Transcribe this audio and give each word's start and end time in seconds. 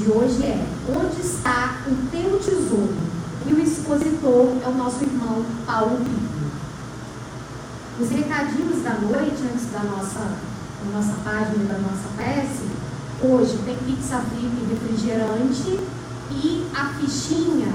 de 0.00 0.10
hoje 0.10 0.42
é 0.42 0.66
Onde 0.88 1.20
está 1.20 1.82
o 1.86 1.94
teu 2.10 2.38
tesouro? 2.38 2.96
E 3.46 3.52
o 3.52 3.60
expositor 3.60 4.56
é 4.64 4.68
o 4.68 4.74
nosso 4.74 5.04
irmão 5.04 5.44
Paulo 5.66 5.98
Pinto. 5.98 6.50
Os 8.00 8.08
recadinhos 8.08 8.82
da 8.82 8.94
noite, 8.94 9.42
antes 9.52 9.70
da 9.70 9.80
nossa, 9.80 10.20
da 10.20 10.98
nossa 10.98 11.12
página 11.22 11.64
da 11.64 11.78
nossa 11.78 12.08
prece, 12.16 12.64
hoje 13.22 13.58
tem 13.64 13.76
pizza 13.76 14.18
VIP 14.18 14.72
refrigerante 14.72 15.78
e 16.30 16.66
a 16.74 16.86
fichinha 16.94 17.72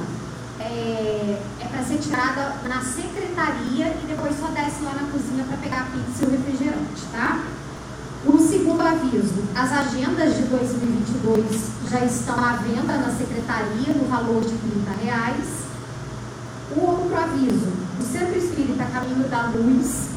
é, 0.60 1.42
é 1.62 1.68
para 1.68 1.84
ser 1.84 2.00
tirada 2.00 2.56
na 2.68 2.82
secretaria 2.82 3.88
e 4.02 4.06
depois 4.08 4.36
só 4.40 4.48
desce 4.48 4.84
lá 4.84 4.94
na 4.94 5.12
cozinha 5.12 5.44
para 5.44 5.58
pegar 5.58 5.82
a 5.82 5.86
pizza 5.86 6.24
e 6.24 6.28
o 6.28 6.32
refrigerante, 6.32 7.06
tá? 7.12 7.44
Um 8.26 8.40
segundo 8.40 8.82
aviso, 8.82 9.44
as 9.54 9.72
agendas 9.72 10.36
de 10.36 10.44
2022 11.26 11.90
já 11.90 12.06
estão 12.06 12.36
à 12.36 12.54
venda 12.58 12.98
na 12.98 13.10
secretaria 13.10 13.94
no 13.96 14.08
valor 14.08 14.42
de 14.42 14.56
30 14.56 14.92
reais. 15.04 15.66
O 16.76 16.82
outro 16.82 17.18
aviso, 17.18 17.68
o 18.00 18.04
Centro 18.04 18.38
Espírita 18.38 18.86
Caminho 18.86 19.28
da 19.28 19.48
Luz 19.48 20.10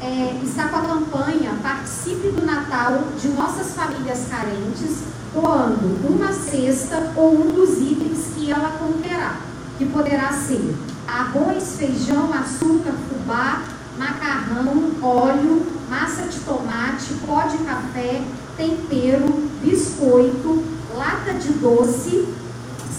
é, 0.00 0.40
está 0.42 0.68
com 0.68 0.76
a 0.76 0.82
campanha 0.82 1.52
Participe 1.62 2.28
do 2.28 2.44
Natal 2.44 2.98
de 3.20 3.28
Nossas 3.28 3.74
Famílias 3.74 4.26
Carentes, 4.28 5.04
doando 5.32 6.08
uma 6.08 6.32
cesta 6.32 7.12
ou 7.14 7.34
um 7.34 7.52
dos 7.52 7.78
itens 7.78 8.34
que 8.34 8.50
ela 8.50 8.70
conterá, 8.78 9.36
que 9.78 9.86
poderá 9.86 10.32
ser 10.32 10.74
arroz, 11.06 11.76
feijão, 11.76 12.32
açúcar, 12.32 12.94
fubá, 13.08 13.62
macarrão, 13.98 14.90
óleo, 15.02 15.66
massa 15.88 16.22
de 16.22 16.40
tomate, 16.40 17.14
pó 17.26 17.42
de 17.42 17.58
café, 17.58 18.22
tempero, 18.56 19.49
biscoito, 19.62 20.64
lata 20.96 21.34
de 21.34 21.52
doce, 21.54 22.26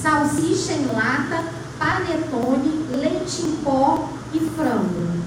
salsicha 0.02 0.74
em 0.74 0.86
lata, 0.88 1.44
panetone, 1.78 2.86
leite 2.92 3.42
em 3.44 3.56
pó 3.64 4.10
e 4.34 4.40
frango. 4.40 5.22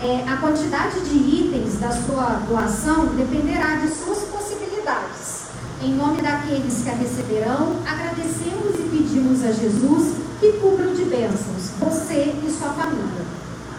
É, 0.00 0.24
a 0.28 0.36
quantidade 0.36 1.00
de 1.00 1.16
itens 1.16 1.78
da 1.78 1.90
sua 1.90 2.40
doação 2.48 3.06
dependerá 3.06 3.76
de 3.76 3.88
suas 3.88 4.18
possibilidades. 4.24 5.44
Em 5.82 5.94
nome 5.94 6.20
daqueles 6.20 6.82
que 6.82 6.90
a 6.90 6.94
receberão, 6.94 7.76
agradecemos 7.86 8.74
e 8.78 8.88
pedimos 8.90 9.42
a 9.42 9.52
Jesus 9.52 10.14
que 10.40 10.52
cubram 10.54 10.94
de 10.94 11.04
bênçãos 11.04 11.70
você 11.78 12.34
e 12.46 12.50
sua 12.50 12.70
família. 12.70 13.24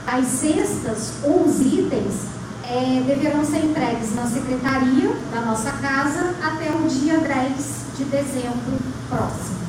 As 0.08 0.26
cestas 0.26 1.14
ou 1.24 1.46
os 1.46 1.60
itens 1.62 2.35
é, 2.70 3.04
deverão 3.06 3.46
ser 3.46 3.66
entregues 3.66 4.16
na 4.16 4.26
secretaria 4.26 5.16
da 5.32 5.42
nossa 5.42 5.72
casa 5.74 6.36
até 6.42 6.72
o 6.72 6.88
dia 6.88 7.20
10 7.20 7.86
de 7.98 8.04
dezembro 8.06 8.80
próximo. 9.10 9.66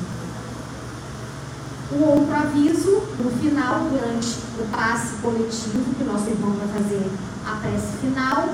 O 1.91 2.03
outro 2.03 2.35
aviso, 2.35 3.01
no 3.19 3.31
final, 3.39 3.87
durante 3.89 4.37
o 4.59 4.67
passe 4.71 5.15
coletivo, 5.21 5.95
que 5.95 6.03
o 6.03 6.05
nosso 6.05 6.29
irmão 6.29 6.51
vai 6.51 6.67
fazer 6.67 7.09
a 7.45 7.55
prece 7.55 7.97
final, 8.01 8.49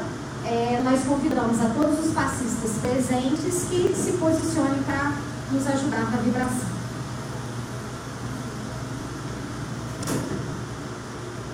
é, 0.45 0.81
nós 0.83 1.03
convidamos 1.03 1.59
a 1.61 1.69
todos 1.69 2.05
os 2.05 2.13
passistas 2.13 2.71
presentes 2.81 3.65
que 3.69 3.93
se 3.95 4.17
posicionem 4.19 4.83
para 4.83 5.13
nos 5.51 5.65
ajudar 5.67 6.11
na 6.11 6.17
vibração. 6.17 6.82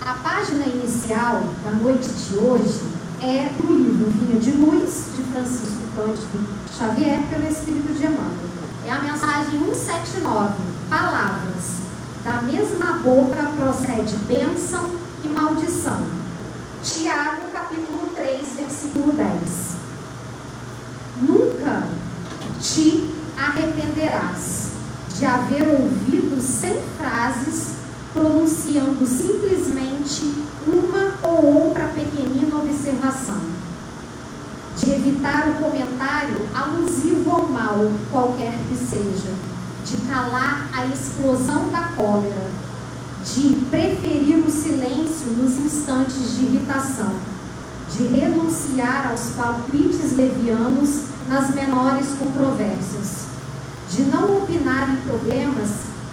A 0.09 0.13
página 0.13 0.65
inicial 0.65 1.43
da 1.63 1.69
noite 1.69 2.09
de 2.09 2.35
hoje 2.39 2.81
é 3.21 3.47
do 3.61 3.71
livro 3.71 4.09
Vinha 4.09 4.39
de 4.39 4.51
Luz, 4.53 5.05
de 5.15 5.21
Francisco 5.21 5.83
Cândido 5.95 6.47
Xavier, 6.75 7.21
pelo 7.29 7.47
Espírito 7.47 7.93
de 7.93 8.07
Emmanuel. 8.07 8.49
É 8.87 8.91
a 8.91 9.01
mensagem 9.01 9.59
179, 9.59 10.55
palavras. 10.89 11.77
Da 12.23 12.41
mesma 12.41 12.93
boca 13.03 13.51
procede 13.55 14.15
bênção 14.25 14.89
e 15.23 15.27
maldição. 15.27 16.01
Tiago, 16.81 17.43
capítulo 17.53 18.09
3, 18.15 18.47
versículo 18.57 19.13
10. 19.13 19.29
Nunca 21.21 21.87
te 22.59 23.13
arrependerás 23.37 24.71
de 25.15 25.25
haver 25.27 25.67
ouvido 25.67 26.41
sem 26.41 26.81
frases 26.97 27.78
pronunciando 28.69 29.05
simplesmente 29.05 30.45
uma 30.67 31.15
ou 31.23 31.65
outra 31.65 31.85
pequenina 31.87 32.55
observação, 32.55 33.41
de 34.77 34.91
evitar 34.91 35.49
o 35.49 35.63
comentário 35.63 36.47
alusivo 36.53 37.31
ao 37.31 37.47
mal, 37.47 37.91
qualquer 38.11 38.53
que 38.69 38.75
seja, 38.75 39.33
de 39.85 39.97
calar 40.07 40.69
a 40.71 40.85
explosão 40.85 41.69
da 41.69 41.89
cólera, 41.95 42.51
de 43.25 43.55
preferir 43.69 44.37
o 44.45 44.51
silêncio 44.51 45.31
nos 45.31 45.57
instantes 45.57 46.37
de 46.37 46.45
irritação, 46.45 47.11
de 47.91 48.03
renunciar 48.07 49.09
aos 49.09 49.31
palpites 49.31 50.15
levianos 50.15 51.05
nas 51.27 51.53
menores 51.55 52.07
controvérsias, 52.19 53.25
de 53.89 54.03
não 54.03 54.37
opinar 54.37 54.89
em 54.91 54.97
problemas 54.97 55.69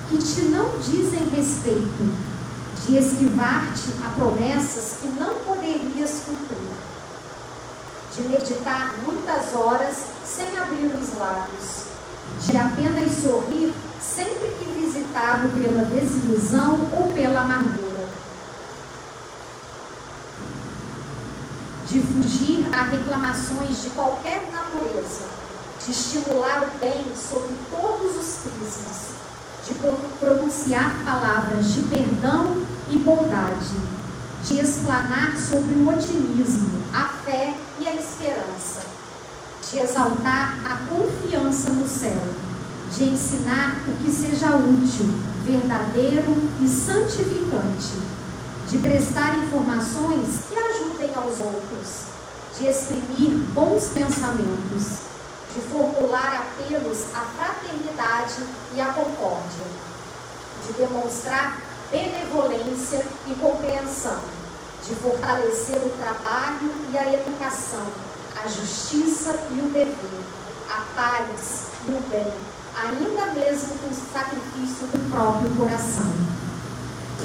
que 0.09 0.19
te 0.19 0.43
não 0.47 0.71
dizem 0.79 1.29
respeito, 1.35 2.36
de 2.85 2.99
esquivar-te 2.99 3.91
a 4.05 4.11
promessas 4.11 4.99
que 5.01 5.09
não 5.09 5.35
poderias 5.41 6.23
cumprir, 6.27 6.59
de 8.15 8.29
meditar 8.29 8.95
muitas 9.05 9.55
horas 9.55 9.97
sem 10.25 10.57
abrir 10.59 10.95
os 10.95 11.19
lábios, 11.19 11.87
de 12.41 12.57
apenas 12.57 13.11
sorrir 13.23 13.73
sempre 14.01 14.49
que 14.59 14.65
visitado 14.81 15.49
pela 15.49 15.85
desilusão 15.85 16.89
ou 16.93 17.13
pela 17.13 17.41
amargura, 17.41 18.09
de 21.89 22.01
fugir 22.01 22.69
a 22.73 22.83
reclamações 22.83 23.83
de 23.83 23.91
qualquer 23.91 24.49
natureza, 24.53 25.25
de 25.85 25.91
estimular 25.91 26.65
o 26.65 26.79
bem 26.79 27.05
sob 27.17 27.49
todos 27.71 28.17
os 28.17 28.37
prismas 28.43 29.16
de 29.67 29.75
pronunciar 30.21 31.03
palavras 31.05 31.73
de 31.73 31.83
perdão 31.83 32.63
e 32.89 32.99
bondade, 32.99 33.75
de 34.45 34.61
explanar 34.61 35.37
sobre 35.37 35.75
o 35.75 35.89
otimismo, 35.89 36.83
a 36.95 37.09
fé 37.25 37.53
e 37.81 37.89
a 37.89 37.95
esperança, 37.95 38.83
de 39.69 39.79
exaltar 39.81 40.59
a 40.65 40.77
confiança 40.89 41.71
no 41.71 41.89
céu, 41.89 42.23
de 42.97 43.05
ensinar 43.05 43.83
o 43.89 44.05
que 44.05 44.11
seja 44.11 44.55
útil, 44.55 45.07
verdadeiro 45.45 46.37
e 46.63 46.69
santificante, 46.69 47.95
de 48.69 48.79
prestar 48.79 49.37
informações 49.39 50.45
que 50.49 50.57
ajudem 50.57 51.11
aos 51.17 51.41
outros, 51.41 52.07
de 52.57 52.69
exprimir 52.69 53.31
bons 53.53 53.89
pensamentos 53.89 55.06
de 55.57 55.63
formular 55.69 56.45
apelos 56.45 57.05
à 57.15 57.21
fraternidade 57.21 58.45
e 58.75 58.81
à 58.81 58.93
concórdia, 58.93 59.65
de 60.67 60.73
demonstrar 60.75 61.59
benevolência 61.91 63.03
e 63.27 63.35
compreensão, 63.37 64.21
de 64.87 64.95
fortalecer 64.97 65.79
o 65.79 65.91
trabalho 65.99 66.71
e 66.93 66.99
a 66.99 67.15
educação, 67.15 67.87
a 68.45 68.47
justiça 68.47 69.35
e 69.51 69.61
o 69.61 69.71
dever, 69.71 70.21
a 70.69 70.83
paz 70.95 71.69
e 71.89 71.93
o 71.93 72.01
bem, 72.11 72.33
ainda 72.77 73.33
mesmo 73.33 73.79
com 73.79 73.89
o 73.89 74.13
sacrifício 74.13 74.87
do 74.89 75.11
próprio 75.11 75.51
coração. 75.57 76.13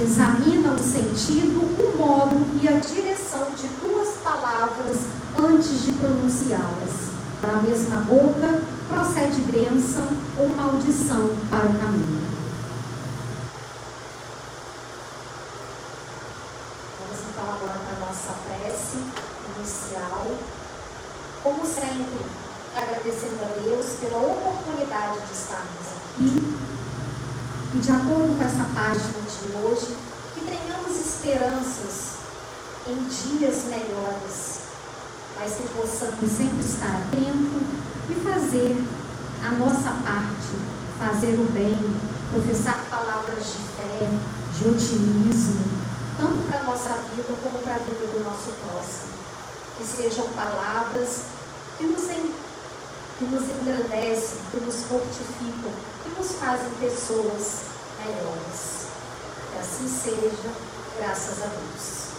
Examina 0.01 0.71
o 0.71 0.79
sentido, 0.79 1.59
o 1.59 1.97
modo 1.97 2.47
e 2.61 2.67
a 2.67 2.79
direção 2.79 3.51
de 3.51 3.67
tuas 3.81 4.15
palavras 4.23 4.97
antes 5.37 5.83
de 5.83 5.91
pronunciá-las 5.91 7.10
da 7.41 7.53
mesma 7.63 8.01
boca 8.01 8.61
procede 8.87 9.41
bênção 9.51 10.07
ou 10.37 10.49
maldição 10.49 11.35
para 11.49 11.65
o 11.65 11.79
caminho. 11.79 12.21
Vamos 16.99 17.19
então 17.29 17.43
agora 17.43 17.79
para 17.79 17.97
a 17.97 18.07
nossa 18.07 18.33
prece 18.45 18.97
inicial. 19.57 20.27
Como 21.41 21.65
sempre, 21.65 22.25
agradecendo 22.75 23.43
a 23.43 23.59
Deus 23.63 23.87
pela 23.99 24.17
oportunidade 24.19 25.17
de 25.25 25.33
estarmos 25.33 25.87
aqui. 25.97 26.57
E 27.73 27.77
de 27.79 27.91
acordo 27.91 28.37
com 28.37 28.43
essa 28.43 28.65
página 28.75 29.21
de 29.25 29.57
hoje, 29.57 29.97
que 30.35 30.41
tenhamos 30.41 30.99
esperanças 30.99 32.17
em 32.87 33.03
dias 33.05 33.63
melhores 33.65 34.50
mas 35.41 35.53
que 35.55 35.67
possamos 35.69 36.31
sempre 36.37 36.63
estar 36.63 37.01
atento 37.01 37.57
e 38.09 38.13
fazer 38.13 38.77
a 39.43 39.51
nossa 39.53 39.89
parte, 40.05 40.53
fazer 40.99 41.33
o 41.33 41.51
bem, 41.51 41.75
professar 42.29 42.85
palavras 42.91 43.43
de 43.43 43.63
fé, 43.73 44.07
de 44.53 44.69
otimismo, 44.69 45.65
tanto 46.15 46.47
para 46.47 46.59
a 46.59 46.63
nossa 46.63 46.89
vida 47.15 47.33
como 47.41 47.57
para 47.57 47.73
a 47.73 47.79
vida 47.79 48.05
do 48.13 48.23
nosso 48.23 48.51
próximo. 48.61 49.11
Que 49.77 49.83
sejam 49.83 50.27
palavras 50.29 51.21
que 51.79 51.85
nos, 51.85 52.03
en... 52.03 52.31
que 53.17 53.25
nos 53.25 53.41
engrandecem, 53.41 54.37
que 54.51 54.59
nos 54.59 54.75
fortificam, 54.83 55.71
que 56.03 56.09
nos 56.19 56.33
fazem 56.33 56.69
pessoas 56.79 57.61
melhores. 57.97 58.85
Que 59.51 59.59
assim 59.59 59.87
seja, 59.87 60.51
graças 60.99 61.41
a 61.41 61.47
Deus. 61.47 62.10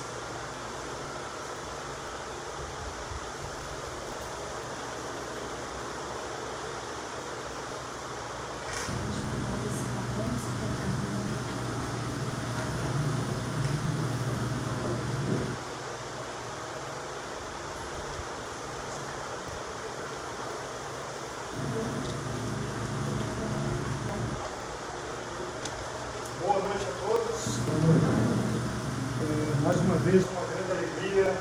irmãos. 27.47 28.03
É, 29.23 29.65
mais 29.65 29.77
uma 29.79 29.97
vez, 29.97 30.23
uma 30.31 30.47
grande 30.47 30.71
alegria 30.73 31.35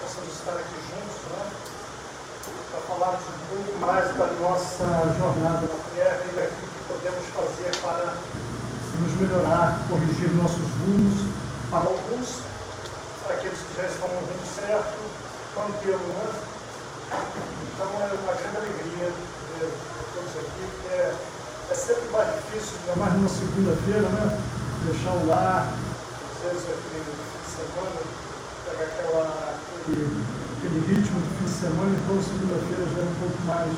possamos 0.00 0.32
estar 0.32 0.52
aqui 0.52 0.76
juntos, 0.88 1.20
né? 1.32 1.42
Para 2.70 2.80
falarmos 2.80 3.24
um 3.28 3.64
pouco 3.64 3.78
mais 3.80 4.16
da 4.16 4.26
nossa 4.40 4.84
jornada 5.18 5.66
na 5.66 5.80
Terra 5.94 6.20
e 6.24 6.34
daquilo 6.34 6.68
que 6.72 6.82
podemos 6.88 7.24
fazer 7.34 7.76
para 7.82 8.14
nos 9.00 9.20
melhorar, 9.20 9.80
corrigir 9.88 10.30
nossos 10.34 10.64
rumos 10.80 11.28
para 11.70 11.80
alguns, 11.80 12.40
para 13.24 13.36
aqueles 13.36 13.58
que 13.58 13.76
já 13.76 13.86
estão 13.88 14.08
no 14.08 14.20
rumo 14.20 14.46
certo, 14.54 14.96
mantê-lo, 15.56 15.98
né? 15.98 16.44
Então 17.74 17.86
é 18.00 18.14
uma 18.14 18.34
grande 18.34 18.56
alegria 18.56 19.12
é, 19.60 19.70
todos 20.14 20.36
aqui, 20.36 20.68
que 20.82 20.88
é 20.88 21.14
é 21.70 21.74
sempre 21.74 22.08
mais 22.12 22.28
difícil, 22.34 22.76
ainda 22.80 23.00
mais 23.00 23.14
numa 23.14 23.28
segunda-feira, 23.28 24.08
né? 24.08 24.38
Deixar 24.84 25.12
o 25.12 25.26
lar, 25.26 25.72
às 25.72 26.52
vezes 26.52 26.68
aquele 26.68 27.08
fim 27.08 27.40
de 27.40 27.50
semana, 27.56 28.00
pegar 28.68 28.84
aquela, 28.84 29.56
aquele, 29.80 30.24
aquele 30.58 30.80
ritmo 30.92 31.20
de 31.22 31.28
fim 31.38 31.44
de 31.44 31.56
semana, 31.56 31.96
então 31.96 32.20
segunda-feira 32.20 32.84
já 32.84 33.00
é 33.00 33.08
um 33.08 33.16
pouco 33.16 33.40
mais 33.48 33.72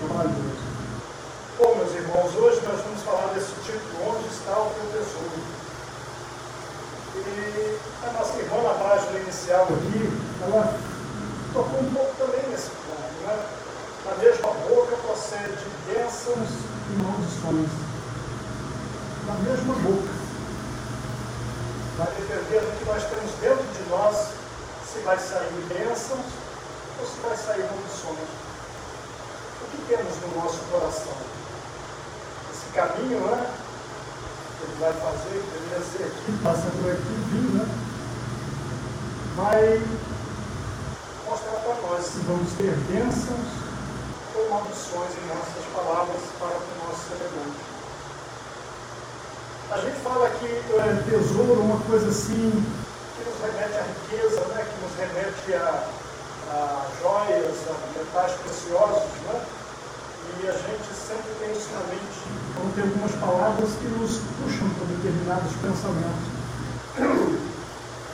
trabalhoso. 0.00 0.64
Bom, 1.58 1.76
meus 1.76 1.92
irmãos, 1.92 2.34
hoje 2.36 2.60
nós 2.64 2.80
vamos 2.80 3.02
falar 3.02 3.34
desse 3.34 3.52
título, 3.68 4.16
Onde 4.16 4.26
está 4.32 4.56
o 4.56 4.72
teu 4.72 4.88
tesouro? 4.96 5.60
E 7.20 7.78
a 8.08 8.12
nossa 8.12 8.38
irmã 8.38 8.62
na 8.62 8.74
página 8.80 9.18
inicial 9.20 9.64
aqui, 9.64 10.08
ela 10.40 10.72
tocou 11.52 11.80
um 11.80 11.92
pouco 11.92 12.14
também 12.16 12.48
nesse 12.48 12.70
ponto, 12.70 13.12
né? 13.28 13.36
Na 14.06 14.14
mesma 14.16 14.48
boca 14.66 14.96
procede 15.04 15.60
é 15.90 16.00
bênçãos 16.00 16.69
irmãos 16.90 17.44
homens, 17.46 17.70
da 19.26 19.34
mesma 19.34 19.74
boca, 19.74 20.12
vai 21.96 22.06
depender 22.16 22.60
do 22.60 22.78
que 22.78 22.84
nós 22.84 23.04
temos 23.04 23.30
dentro 23.40 23.64
de 23.64 23.90
nós, 23.90 24.16
se 24.90 24.98
vai 25.00 25.18
sair 25.18 25.66
bênçãos 25.68 26.26
ou 26.98 27.06
se 27.06 27.20
vai 27.20 27.36
sair 27.36 27.64
maldições. 27.70 28.18
O 29.62 29.70
que 29.70 29.82
temos 29.88 30.16
no 30.22 30.42
nosso 30.42 30.58
coração? 30.70 31.14
Esse 32.52 32.72
caminho, 32.74 33.20
né? 33.20 33.54
Ele 34.62 34.76
vai 34.80 34.92
fazer, 34.92 35.42
deveria 35.52 35.84
ser 35.86 36.04
aqui, 36.04 36.38
passa 36.42 36.70
por 36.70 36.90
aqui, 36.90 37.14
vir, 37.30 37.50
né? 37.54 37.66
Vai 39.36 39.82
mostrar 41.28 41.60
para 41.60 41.88
nós 41.88 42.04
se 42.04 42.18
vamos 42.20 42.52
ter 42.54 42.74
bênçãos 42.90 43.69
ou 44.34 44.50
maldições 44.50 45.10
em 45.16 45.26
nossas 45.26 45.64
palavras 45.74 46.20
para 46.38 46.56
o 46.56 46.86
nosso 46.86 47.02
semelhantes. 47.08 47.70
A 49.70 49.78
gente 49.78 50.00
fala 50.02 50.28
que 50.30 50.46
é, 50.46 51.02
tesouro, 51.08 51.60
uma 51.60 51.80
coisa 51.80 52.08
assim, 52.08 52.50
que 53.16 53.24
nos 53.24 53.38
remete 53.40 53.78
à 53.78 53.82
riqueza, 53.82 54.40
né? 54.46 54.66
que 54.66 54.76
nos 54.82 54.94
remete 54.98 55.54
a, 55.54 55.86
a 56.50 56.86
joias, 57.00 57.56
a 57.68 57.98
metais 57.98 58.32
preciosos, 58.42 59.10
né? 59.26 59.44
E 60.42 60.48
a 60.48 60.52
gente 60.52 60.94
sempre 60.94 61.30
tem 61.38 61.52
isso 61.52 61.70
na 61.72 61.80
mente. 61.86 62.20
Então, 62.50 62.70
tem 62.74 62.84
algumas 62.84 63.12
palavras 63.12 63.70
que 63.78 63.88
nos 63.98 64.18
puxam 64.42 64.68
para 64.70 64.86
determinados 64.86 65.52
pensamentos. 65.62 66.26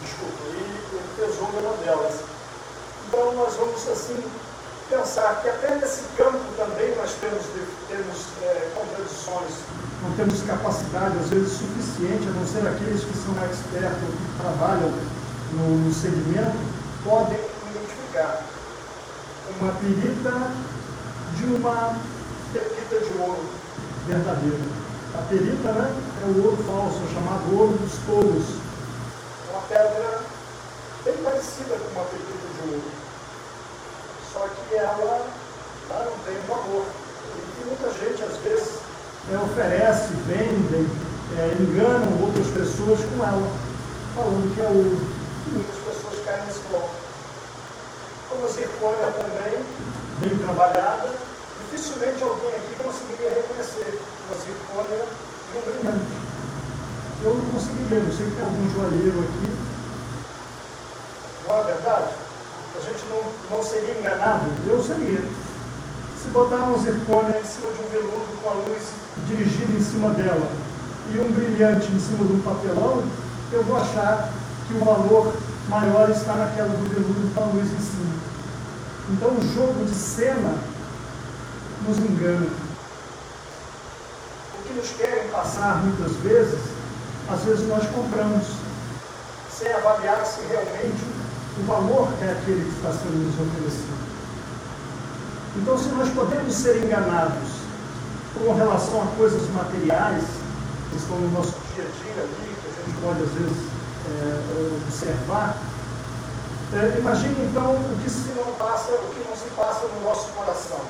Desculpa, 0.03 0.43
e 0.53 0.97
o 0.97 1.17
tesouro 1.17 1.57
é 1.57 1.61
uma 1.61 1.77
delas. 1.79 2.37
Então 3.09 3.33
nós 3.35 3.55
vamos 3.55 3.89
assim 3.89 4.23
pensar 4.89 5.41
que 5.43 5.49
até 5.49 5.75
nesse 5.77 6.03
campo 6.17 6.39
também 6.57 6.95
nós 6.97 7.13
temos, 7.21 7.43
temos 7.89 8.27
é, 8.43 8.71
contradições, 8.75 9.53
não 10.03 10.13
temos 10.17 10.43
capacidade, 10.43 11.19
às 11.19 11.31
vezes, 11.31 11.53
suficiente, 11.53 12.29
a 12.29 12.33
não 12.33 12.47
ser 12.47 12.67
aqueles 12.67 13.03
que 13.03 13.17
são 13.19 13.35
expertos, 13.51 13.99
que 13.99 14.41
trabalham 14.41 14.93
no, 15.53 15.79
no 15.79 15.93
segmento, 15.93 16.57
podem 17.05 17.39
identificar 17.71 18.45
uma 19.61 19.73
perita 19.73 20.51
de 21.37 21.45
uma 21.45 21.97
perita 22.53 23.01
de 23.01 23.19
ouro 23.19 23.45
verdadeira. 24.07 24.87
A 25.15 25.23
perita 25.29 25.73
né, 25.73 26.03
é 26.23 26.27
o 26.27 26.45
ouro 26.45 26.63
falso, 26.65 27.01
é 27.11 27.15
chamado 27.15 27.59
ouro 27.59 27.77
dos 27.79 27.99
touros. 28.07 28.45
É 29.49 29.53
uma 29.53 29.63
pedra 29.63 30.21
bem 31.05 31.17
parecida 31.25 31.77
com 31.77 31.99
uma 31.99 32.05
perita 32.05 32.33
de 32.33 32.71
ouro 32.71 33.06
só 34.37 34.47
que 34.49 34.75
ela, 34.75 35.27
não 35.89 36.19
tem 36.25 36.37
valor. 36.47 36.85
E 37.59 37.65
muita 37.65 37.89
gente, 37.89 38.23
às 38.23 38.37
vezes, 38.45 38.81
né, 39.29 39.41
oferece, 39.43 40.13
vende, 40.27 40.87
é, 41.39 41.57
outras 42.23 42.47
pessoas 42.49 43.01
com 43.01 43.25
ela, 43.25 43.49
falando 44.15 44.55
que 44.55 44.61
é 44.61 44.69
ouro. 44.69 45.01
E 45.47 45.51
muitas 45.51 45.77
pessoas 45.77 46.23
caem 46.27 46.45
nesse 46.45 46.61
bloco. 46.69 46.91
Como 48.29 48.43
você 48.43 48.61
zircônia 48.61 49.11
também, 49.17 49.65
bem 50.21 50.39
trabalhada, 50.39 51.15
dificilmente 51.71 52.23
alguém 52.23 52.51
aqui 52.57 52.77
conseguiria 52.85 53.31
reconhecer 53.31 53.99
você 54.29 54.53
zircônia 54.53 54.99
né, 54.99 55.09
e 55.55 55.57
um 55.57 55.63
brilhante. 55.63 56.27
Eu 57.25 57.35
não 57.35 57.45
conseguiria, 57.53 57.99
eu 57.99 58.13
sei 58.13 58.27
que 58.27 58.37
tem 58.37 58.45
algum 58.45 58.71
joalheiro 58.75 59.21
aqui. 59.21 59.49
Não 61.49 61.59
é 61.59 61.65
verdade? 61.65 62.26
a 62.77 62.81
gente 62.81 63.05
não, 63.09 63.57
não 63.57 63.65
seria 63.65 63.99
enganado? 63.99 64.47
Eu 64.67 64.83
seria. 64.83 65.21
Se 66.23 66.29
botar 66.29 66.65
um 66.65 66.79
zircônia 66.79 67.41
em 67.41 67.45
cima 67.45 67.73
de 67.73 67.83
um 67.83 67.89
veludo 67.89 68.43
com 68.43 68.51
a 68.51 68.53
luz 68.53 68.83
dirigida 69.27 69.73
em 69.73 69.83
cima 69.83 70.11
dela 70.11 70.51
e 71.13 71.19
um 71.19 71.33
brilhante 71.33 71.91
em 71.93 72.01
cima 72.01 72.25
de 72.27 72.33
um 72.33 72.41
papelão, 72.41 73.03
eu 73.53 73.63
vou 73.63 73.77
achar 73.77 74.33
que 74.67 74.75
o 74.75 74.85
valor 74.85 75.33
maior 75.69 76.11
está 76.11 76.35
naquela 76.35 76.69
do 76.69 76.89
veludo 76.89 77.35
com 77.35 77.41
a 77.43 77.47
luz 77.47 77.67
em 77.73 77.79
cima. 77.79 78.15
Então 79.11 79.29
o 79.31 79.55
jogo 79.55 79.85
de 79.85 79.95
cena 79.95 80.59
nos 81.87 81.99
engana. 81.99 82.47
O 84.59 84.63
que 84.67 84.75
nos 84.75 84.91
querem 84.91 85.29
passar 85.29 85.83
muitas 85.85 86.17
vezes, 86.17 86.61
às 87.31 87.41
vezes 87.43 87.69
nós 87.69 87.85
compramos, 87.87 88.47
sem 89.51 89.73
avaliar 89.73 90.27
se 90.27 90.41
realmente 90.49 91.05
o 91.05 91.16
o 91.59 91.63
valor 91.65 92.09
é 92.21 92.33
aquele 92.33 92.65
que 92.65 92.77
está 92.77 92.93
sendo 92.93 93.17
nos 93.17 93.35
oferecido. 93.41 93.97
Então, 95.57 95.79
se 95.79 95.89
nós 95.89 96.09
podemos 96.11 96.53
ser 96.53 96.85
enganados 96.85 97.49
com 98.35 98.53
relação 98.53 99.03
a 99.03 99.07
coisas 99.17 99.49
materiais, 99.51 100.25
que 100.91 100.97
estão 100.97 101.17
no 101.17 101.31
nosso 101.33 101.55
dia 101.75 101.85
a 101.85 101.89
dia 101.89 102.23
ali, 102.23 102.57
que 102.61 102.69
a 102.69 102.85
gente 102.85 103.01
pode 103.01 103.23
às 103.23 103.31
vezes 103.31 103.57
é, 104.05 104.37
é 104.53 104.77
observar, 104.85 105.57
é, 106.75 106.99
imagine 106.99 107.37
então 107.49 107.73
o 107.73 107.99
que 108.03 108.11
se 108.11 108.29
não 108.37 108.53
passa, 108.55 108.93
o 108.93 109.15
que 109.15 109.27
não 109.27 109.35
se 109.35 109.49
passa 109.57 109.87
no 109.87 110.03
nosso 110.05 110.29
coração. 110.33 110.81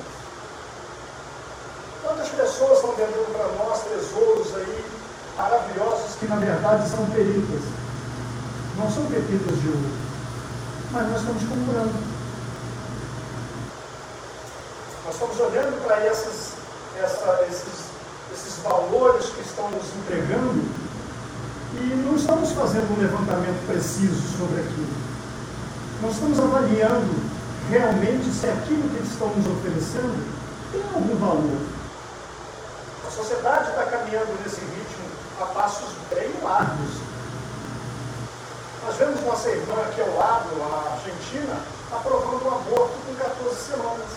Quantas 2.03 2.29
pessoas 2.29 2.79
estão 2.79 2.91
vendendo 2.91 3.31
para 3.31 3.63
nós 3.63 3.83
tesouros 3.83 4.55
aí 4.55 4.85
maravilhosos 5.37 6.15
que 6.19 6.27
na 6.27 6.35
verdade 6.35 6.89
são 6.89 7.05
peritas, 7.05 7.61
não 8.77 8.91
são 8.91 9.05
peritas 9.05 9.61
de 9.61 9.67
ouro 9.69 9.96
mas 10.91 11.09
nós 11.09 11.21
estamos 11.21 11.43
comprando. 11.43 12.17
Nós 15.05 15.13
estamos 15.13 15.39
olhando 15.39 15.85
para 15.85 16.05
essas, 16.05 16.53
essa, 17.01 17.45
esses, 17.49 17.85
esses 18.33 18.63
valores 18.63 19.25
que 19.29 19.41
estão 19.41 19.69
nos 19.71 19.85
entregando 19.95 20.63
e 21.73 22.03
não 22.05 22.15
estamos 22.15 22.51
fazendo 22.51 22.97
um 22.97 23.01
levantamento 23.01 23.67
preciso 23.67 24.37
sobre 24.37 24.61
aquilo. 24.61 25.07
Nós 26.01 26.13
estamos 26.13 26.39
avaliando 26.39 27.15
realmente 27.69 28.29
se 28.31 28.47
aquilo 28.47 28.89
que 28.89 28.97
eles 28.97 29.11
estão 29.11 29.29
nos 29.29 29.47
oferecendo 29.47 30.37
tem 30.71 30.81
algum 30.93 31.15
valor. 31.17 31.61
A 33.07 33.11
sociedade 33.11 33.69
está 33.69 33.83
caminhando 33.85 34.37
nesse 34.43 34.61
ritmo 34.61 35.05
a 35.41 35.45
passos 35.45 35.89
bem 36.09 36.31
largos. 36.43 37.06
Nós 38.87 38.95
vemos 38.95 39.21
nossa 39.25 39.49
irmã 39.49 39.81
aqui 39.81 39.99
ao 39.99 40.15
lado, 40.15 40.47
a 40.63 40.93
Argentina, 40.93 41.59
aprovando 41.91 42.41
o 42.41 42.47
aborto 42.47 42.93
com 43.05 43.15
14 43.15 43.55
semanas. 43.59 44.07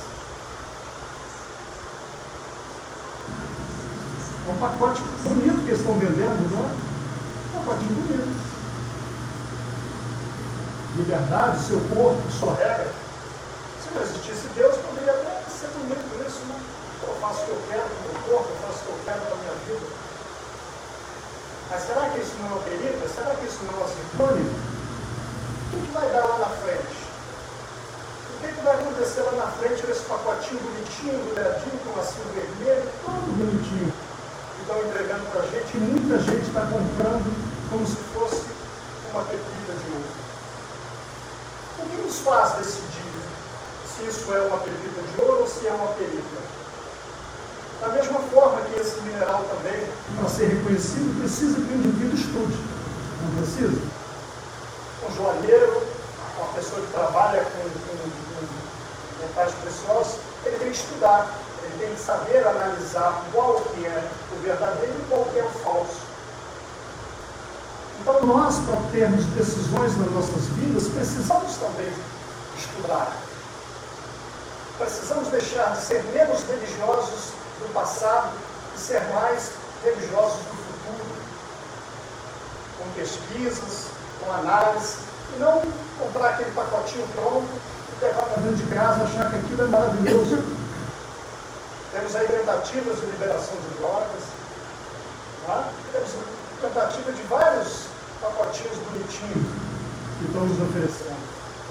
É 4.46 4.52
um 4.52 4.58
pacote 4.58 5.02
bonito 5.24 5.64
que 5.64 5.70
eles 5.70 5.80
estão 5.80 5.98
vendendo, 5.98 6.54
não 6.54 6.62
é? 6.62 6.70
É 6.70 7.58
um 7.58 7.64
pacotinho 7.64 7.94
bonito. 7.94 8.40
Liberdade, 10.98 11.64
seu 11.64 11.80
corpo, 11.92 12.22
sua 12.30 12.54
regra. 12.54 12.92
Se 13.82 13.92
não 13.92 14.02
existisse 14.02 14.46
Deus, 14.54 14.76
poderia 14.76 15.14
até 15.14 15.50
ser 15.50 15.66
bonito 15.74 16.24
isso, 16.24 16.46
né? 16.46 16.60
Eu 17.02 17.14
faço 17.20 17.40
o 17.40 17.44
que 17.44 17.50
eu 17.50 17.62
quero 17.70 17.88
com 17.90 18.08
o 18.08 18.12
meu 18.12 18.22
corpo, 18.22 18.48
eu 18.50 18.68
faço 18.68 18.78
o 18.78 18.86
que 18.86 18.90
eu 18.90 19.00
quero 19.04 19.20
com 19.26 19.34
a 19.34 19.36
minha 19.36 19.54
vida. 19.66 19.86
Mas 21.70 21.86
será 21.86 22.10
que 22.10 22.18
isso 22.18 22.34
não 22.42 22.56
é 22.56 22.64
perigo? 22.64 23.08
Será 23.08 23.30
que 23.36 23.46
isso 23.46 23.62
não 23.62 23.74
é 23.74 23.76
uma 23.78 23.86
sinfônica? 23.86 24.50
O 25.70 25.80
que, 25.80 25.92
vai 25.92 26.10
dar 26.10 26.26
lá 26.26 26.38
na 26.38 26.50
frente? 26.66 26.98
O 28.34 28.40
que, 28.42 28.52
que 28.52 28.60
vai 28.64 28.74
acontecer 28.74 29.20
lá 29.22 29.32
na 29.32 29.46
frente 29.52 29.86
nesse 29.86 30.02
pacotinho 30.02 30.60
bonitinho, 30.60 31.24
douradinho, 31.26 31.78
com 31.84 31.96
lacinho 31.96 32.26
vermelho, 32.34 32.90
todo 33.06 33.38
bonitinho? 33.38 33.92
Que 33.92 34.62
estão 34.62 34.78
entregando 34.82 35.30
para 35.30 35.42
a 35.42 35.46
gente 35.46 35.76
e 35.76 35.80
muita 35.80 36.18
gente 36.18 36.48
está 36.48 36.62
comprando 36.62 37.30
como 37.70 37.86
se 37.86 38.02
fosse 38.18 38.50
uma 39.14 39.22
pepita 39.22 39.72
de 39.72 39.92
ouro. 39.94 40.10
O 41.78 41.86
que 41.86 42.02
nos 42.02 42.18
faz 42.18 42.58
decidir 42.58 43.14
se 43.86 44.08
isso 44.10 44.34
é 44.34 44.40
uma 44.40 44.58
pepita 44.58 45.02
de 45.02 45.22
ouro 45.22 45.42
ou 45.42 45.46
se 45.46 45.68
é 45.68 45.72
uma 45.72 45.94
película? 45.94 46.42
Da 47.80 47.88
mesma 47.88 48.20
forma 48.20 48.60
que 48.60 48.78
esse 48.78 49.00
mineral 49.00 49.42
também, 49.44 49.88
para 50.18 50.28
ser 50.28 50.48
reconhecido, 50.48 51.18
precisa 51.18 51.54
que 51.54 51.72
o 51.72 51.76
indivíduo 51.76 52.14
estude. 52.14 52.58
Não 53.22 53.42
precisa? 53.42 53.80
Um 55.08 55.16
joalheiro, 55.16 55.82
uma 56.36 56.52
pessoa 56.52 56.82
que 56.82 56.92
trabalha 56.92 57.42
com, 57.42 57.62
com, 57.62 57.96
com 57.96 59.26
metais 59.26 59.54
preciosos, 59.62 60.20
ele 60.44 60.58
tem 60.58 60.70
que 60.70 60.76
estudar, 60.76 61.32
ele 61.64 61.86
tem 61.86 61.94
que 61.94 62.00
saber 62.02 62.46
analisar 62.46 63.24
qual 63.32 63.54
que 63.54 63.86
é 63.86 64.10
o 64.30 64.42
verdadeiro 64.42 64.94
e 64.98 65.08
qual 65.08 65.24
que 65.24 65.38
é 65.38 65.44
o 65.44 65.50
falso. 65.50 66.02
Então 68.02 68.26
nós, 68.26 68.58
para 68.58 68.76
termos 68.92 69.24
decisões 69.26 69.96
nas 69.96 70.10
nossas 70.10 70.44
vidas, 70.56 70.86
precisamos 70.88 71.56
também 71.56 71.92
estudar. 72.58 73.16
Precisamos 74.76 75.28
deixar 75.28 75.76
de 75.76 75.82
ser 75.82 76.02
menos 76.12 76.42
religiosos 76.42 77.39
do 77.60 77.72
passado 77.72 78.32
e 78.74 78.78
ser 78.78 79.00
mais 79.14 79.52
religiosos 79.84 80.38
do 80.38 80.56
futuro, 80.56 81.14
com 82.78 82.90
pesquisas, 82.92 83.86
com 84.20 84.32
análise, 84.32 84.96
e 85.36 85.38
não 85.38 85.62
comprar 85.98 86.30
aquele 86.30 86.50
pacotinho 86.52 87.06
pronto 87.14 87.48
e 87.48 88.04
levar 88.04 88.22
para 88.22 88.42
dentro 88.42 88.56
de 88.56 88.74
casa 88.74 89.04
achar 89.04 89.30
que 89.30 89.36
aquilo 89.36 89.62
é 89.62 89.66
maravilhoso. 89.66 90.36
Temos 91.92 92.14
aí 92.16 92.26
tentativas 92.26 93.00
de 93.00 93.06
liberação 93.06 93.56
de 93.56 93.78
drogas, 93.78 94.22
tá? 95.44 95.68
temos 95.92 96.10
tentativa 96.62 97.12
de 97.12 97.22
vários 97.22 97.86
pacotinhos 98.20 98.78
bonitinhos 98.78 99.46
que 100.18 100.26
estão 100.26 100.44
nos 100.44 100.60
oferecendo. 100.60 101.18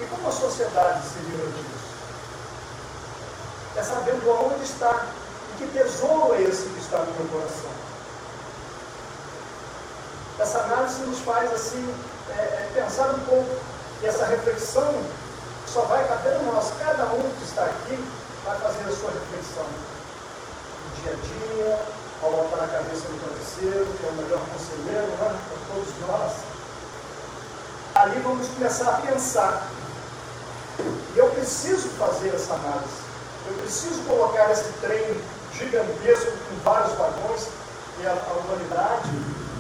E 0.01 0.05
como 0.07 0.27
a 0.27 0.31
sociedade 0.31 1.07
se 1.07 1.19
livra 1.19 1.45
disso? 1.47 1.89
É 3.77 3.83
sabendo 3.83 4.29
aonde 4.29 4.63
está 4.65 5.05
que 5.59 5.67
tesouro 5.67 6.33
é 6.35 6.41
esse 6.43 6.63
que 6.69 6.79
está 6.79 6.99
no 6.99 7.13
meu 7.13 7.27
coração? 7.27 7.69
Essa 10.39 10.59
análise 10.59 11.01
nos 11.01 11.19
faz 11.19 11.51
assim 11.51 11.93
é, 12.29 12.39
é, 12.39 12.71
pensar 12.73 13.09
um 13.09 13.19
pouco 13.25 13.57
e 14.01 14.05
essa 14.05 14.25
reflexão 14.25 15.03
só 15.67 15.81
vai 15.81 16.07
caber 16.07 16.41
nós, 16.43 16.71
cada 16.79 17.03
um 17.07 17.29
que 17.37 17.43
está 17.43 17.65
aqui 17.65 17.99
vai 18.45 18.57
fazer 18.59 18.89
a 18.89 18.95
sua 18.95 19.11
reflexão 19.11 19.65
no 20.85 21.01
dia 21.01 21.11
a 21.11 21.15
dia, 21.15 21.79
ao 22.23 22.31
botar 22.31 22.63
a 22.63 22.67
cabeça 22.67 23.09
no 23.09 23.19
travesseiro, 23.19 23.85
que 23.85 24.05
é 24.05 24.09
o 24.09 24.13
melhor 24.13 24.39
conselheiro 24.39 25.07
né, 25.07 25.17
para 25.19 25.75
todos 25.75 25.93
nós. 26.07 26.33
Ali 27.95 28.19
vamos 28.21 28.47
começar 28.47 28.89
a 28.89 29.01
pensar. 29.01 29.69
E 31.13 31.17
eu 31.17 31.29
preciso 31.31 31.89
fazer 31.89 32.33
essa 32.33 32.53
análise. 32.53 33.09
Eu 33.45 33.53
preciso 33.55 34.01
colocar 34.03 34.49
esse 34.51 34.71
trem 34.79 35.21
gigantesco 35.59 36.31
com 36.31 36.55
vários 36.63 36.97
vagões 36.97 37.47
e 37.99 38.07
a, 38.07 38.11
a 38.11 38.33
humanidade 38.39 39.09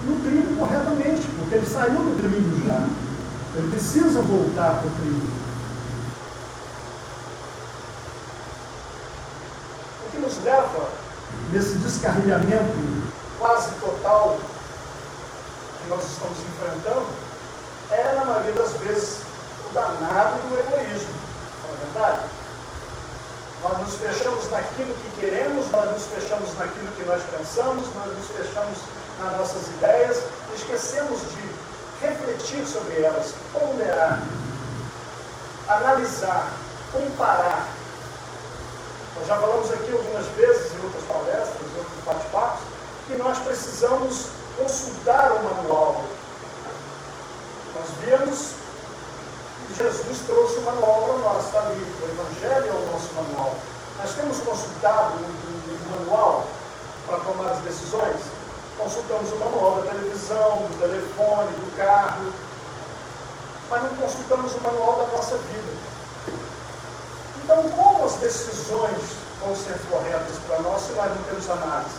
no 0.03 0.19
trilho 0.21 0.57
corretamente, 0.57 1.27
porque 1.37 1.55
ele 1.55 1.65
saiu 1.65 1.95
do 1.95 2.17
trilho 2.17 2.65
já. 2.65 2.87
Ele 3.55 3.69
precisa 3.71 4.21
voltar 4.21 4.79
para 4.79 4.87
o 4.87 4.91
trilho. 4.91 5.29
O 10.07 10.11
que 10.11 10.17
nos 10.19 10.43
leva 10.43 10.89
nesse 11.51 11.77
descarrilhamento 11.79 13.09
quase 13.37 13.71
total 13.75 14.37
que 15.81 15.89
nós 15.89 16.03
estamos 16.03 16.37
enfrentando 16.39 17.07
é, 17.91 18.15
na 18.15 18.25
maioria 18.25 18.53
das 18.53 18.73
vezes, 18.73 19.21
o 19.69 19.73
danado 19.73 20.37
do 20.47 20.59
egoísmo. 20.59 21.13
Não 21.63 21.73
é 21.73 21.85
verdade? 21.85 22.38
Nós 23.61 23.77
nos 23.79 23.95
fechamos 23.95 24.49
naquilo 24.51 24.93
que 24.93 25.19
queremos, 25.19 25.69
nós 25.71 25.91
nos 25.91 26.05
fechamos 26.05 26.57
naquilo 26.57 26.87
que 26.93 27.03
nós 27.03 27.21
pensamos, 27.23 27.93
nós 27.93 28.17
nos 28.17 28.27
fechamos 28.27 28.77
nas 29.19 29.37
nossas 29.37 29.67
ideias, 29.67 30.23
esquecemos 30.55 31.19
de 31.19 32.07
refletir 32.07 32.65
sobre 32.65 33.01
elas, 33.01 33.33
ponderar, 33.51 34.21
analisar, 35.67 36.53
comparar. 36.93 37.67
Nós 39.17 39.27
já 39.27 39.35
falamos 39.35 39.71
aqui 39.71 39.91
algumas 39.91 40.25
vezes, 40.37 40.73
em 40.73 40.85
outras 40.85 41.03
palestras, 41.03 41.61
em 41.61 41.77
outros 41.79 42.03
bate-papos, 42.05 42.61
que 43.07 43.15
nós 43.15 43.37
precisamos 43.39 44.27
consultar 44.57 45.31
o 45.33 45.43
manual. 45.43 46.05
Nós 47.75 47.89
vemos 48.05 48.53
Jesus 49.77 50.19
trouxe 50.25 50.57
o 50.57 50.61
manual 50.61 51.03
para 51.03 51.17
nós, 51.17 51.45
está 51.45 51.59
ali. 51.59 51.85
O 52.01 52.05
Evangelho 52.05 52.69
é 52.69 52.73
o 52.73 52.91
nosso 52.91 53.13
manual. 53.13 53.55
Nós 53.97 54.11
temos 54.15 54.37
consultado 54.39 55.13
o, 55.15 55.91
manual 55.91 56.47
para 57.05 57.17
tomar 57.19 57.51
as 57.51 57.59
decisões? 57.59 58.15
Consultamos 58.77 59.31
o 59.33 59.35
manual 59.35 59.81
da 59.81 59.91
televisão, 59.91 60.57
do 60.57 60.79
telefone, 60.79 61.51
do 61.51 61.77
carro, 61.77 62.31
mas 63.69 63.83
não 63.83 63.89
consultamos 63.89 64.55
o 64.55 64.61
manual 64.61 65.05
da 65.05 65.17
nossa 65.17 65.37
vida. 65.37 65.89
Então, 67.43 67.69
como 67.69 68.05
as 68.05 68.13
decisões 68.13 69.01
vão 69.43 69.55
ser 69.55 69.77
corretas 69.91 70.37
para 70.47 70.59
nós 70.61 70.81
se 70.81 70.93
nós 70.93 71.09
não 71.09 71.23
temos 71.23 71.49
análise? 71.49 71.95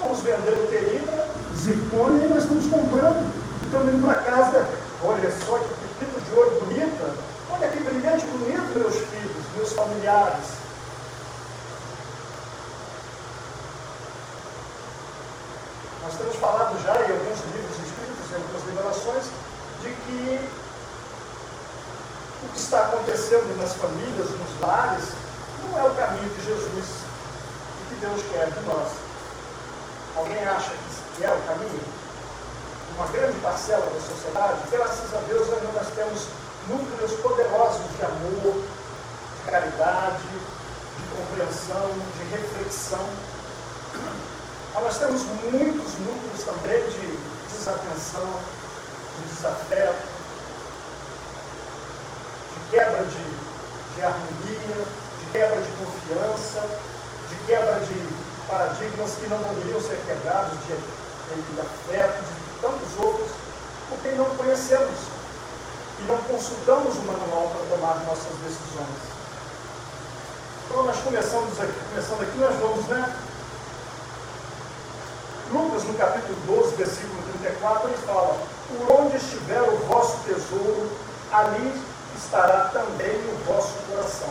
Vamos 0.00 0.20
vender 0.20 0.50
loteria, 0.50 1.28
zircônia 1.56 2.24
e 2.24 2.28
nós 2.28 2.42
estamos 2.44 2.66
comprando. 2.66 3.32
Estamos 3.64 3.94
indo 3.94 4.06
para 4.06 4.22
casa, 4.22 4.66
olha 5.04 5.30
só 5.46 5.58
que 5.58 5.79
pepita 6.00 6.20
de 6.20 6.34
ouro 6.34 6.64
bonita. 6.64 7.14
Olha 7.50 7.68
que 7.68 7.80
brilhante 7.80 8.24
bonito, 8.26 8.78
meus 8.78 8.94
filhos, 8.94 9.44
meus 9.54 9.72
familiares. 9.72 10.46
Nós 16.02 16.14
temos 16.16 16.36
falado 16.36 16.82
já 16.82 16.94
em 16.96 17.12
alguns 17.12 17.38
livros 17.52 17.76
escritos, 17.84 18.30
em 18.30 18.34
algumas 18.36 18.64
revelações, 18.64 19.24
de 19.82 19.90
que 19.90 20.48
o 22.42 22.48
que 22.48 22.58
está 22.58 22.80
acontecendo 22.86 23.60
nas 23.60 23.74
famílias, 23.74 24.30
nos 24.30 24.60
lares, 24.60 25.04
não 25.62 25.78
é 25.78 25.84
o 25.84 25.94
caminho 25.94 26.30
de 26.30 26.44
Jesus 26.46 26.86
e 27.80 27.94
que 27.94 28.00
Deus 28.00 28.22
quer 28.32 28.50
de 28.50 28.60
nós. 28.66 28.88
Alguém 30.16 30.42
acha 30.44 30.72
que 31.16 31.24
é 31.24 31.30
o 31.30 31.40
caminho? 31.46 31.99
Uma 33.00 33.08
grande 33.12 33.40
parcela 33.40 33.86
da 33.86 33.98
sociedade, 33.98 34.60
graças 34.70 35.14
a 35.14 35.20
Deus 35.26 35.48
ainda 35.48 35.72
nós 35.72 35.88
temos 35.94 36.26
núcleos 36.68 37.12
poderosos 37.22 37.80
de 37.96 38.04
amor, 38.04 38.52
de 38.52 39.50
caridade, 39.50 40.20
de 40.20 41.16
compreensão, 41.16 41.88
de 42.18 42.24
reflexão. 42.36 43.08
Mas 44.74 44.82
nós 44.84 44.98
temos 44.98 45.22
muitos 45.50 45.94
núcleos 45.98 46.44
também 46.44 46.82
de 46.90 47.18
desatenção, 47.48 48.28
de 49.16 49.34
desafeto, 49.34 50.06
de 52.52 52.70
quebra 52.70 53.02
de, 53.02 53.94
de 53.94 54.02
harmonia, 54.02 54.84
de 55.20 55.26
quebra 55.32 55.56
de 55.62 55.70
confiança, 55.72 56.68
de 57.30 57.36
quebra 57.46 57.80
de 57.80 58.08
paradigmas 58.46 59.12
que 59.12 59.26
não 59.26 59.38
deveriam 59.38 59.80
ser 59.80 59.98
quebrados, 60.06 60.52
de, 60.66 60.74
de 60.74 61.60
afeto, 61.60 62.24
de 62.24 62.39
tantos 62.60 62.88
outros, 62.98 63.30
porque 63.88 64.10
não 64.10 64.26
conhecemos 64.36 64.98
e 65.98 66.02
não 66.04 66.18
consultamos 66.18 66.96
o 66.96 67.00
manual 67.02 67.50
para 67.50 67.76
tomar 67.76 67.94
nossas 68.06 68.32
decisões. 68.44 69.10
Então 70.66 70.84
nós 70.84 70.96
começamos 70.98 71.60
aqui, 71.60 71.74
começando 71.90 72.22
aqui, 72.22 72.38
nós 72.38 72.56
vamos, 72.60 72.86
né? 72.86 73.16
Lucas, 75.52 75.82
no 75.82 75.94
capítulo 75.94 76.36
12, 76.46 76.76
versículo 76.76 77.22
34, 77.42 77.88
ele 77.88 77.98
fala: 78.06 78.38
Por 78.68 79.00
onde 79.00 79.16
estiver 79.16 79.62
o 79.62 79.76
vosso 79.88 80.18
tesouro, 80.18 80.90
ali 81.32 81.82
estará 82.16 82.70
também 82.72 83.16
o 83.16 83.44
vosso 83.46 83.74
coração. 83.90 84.28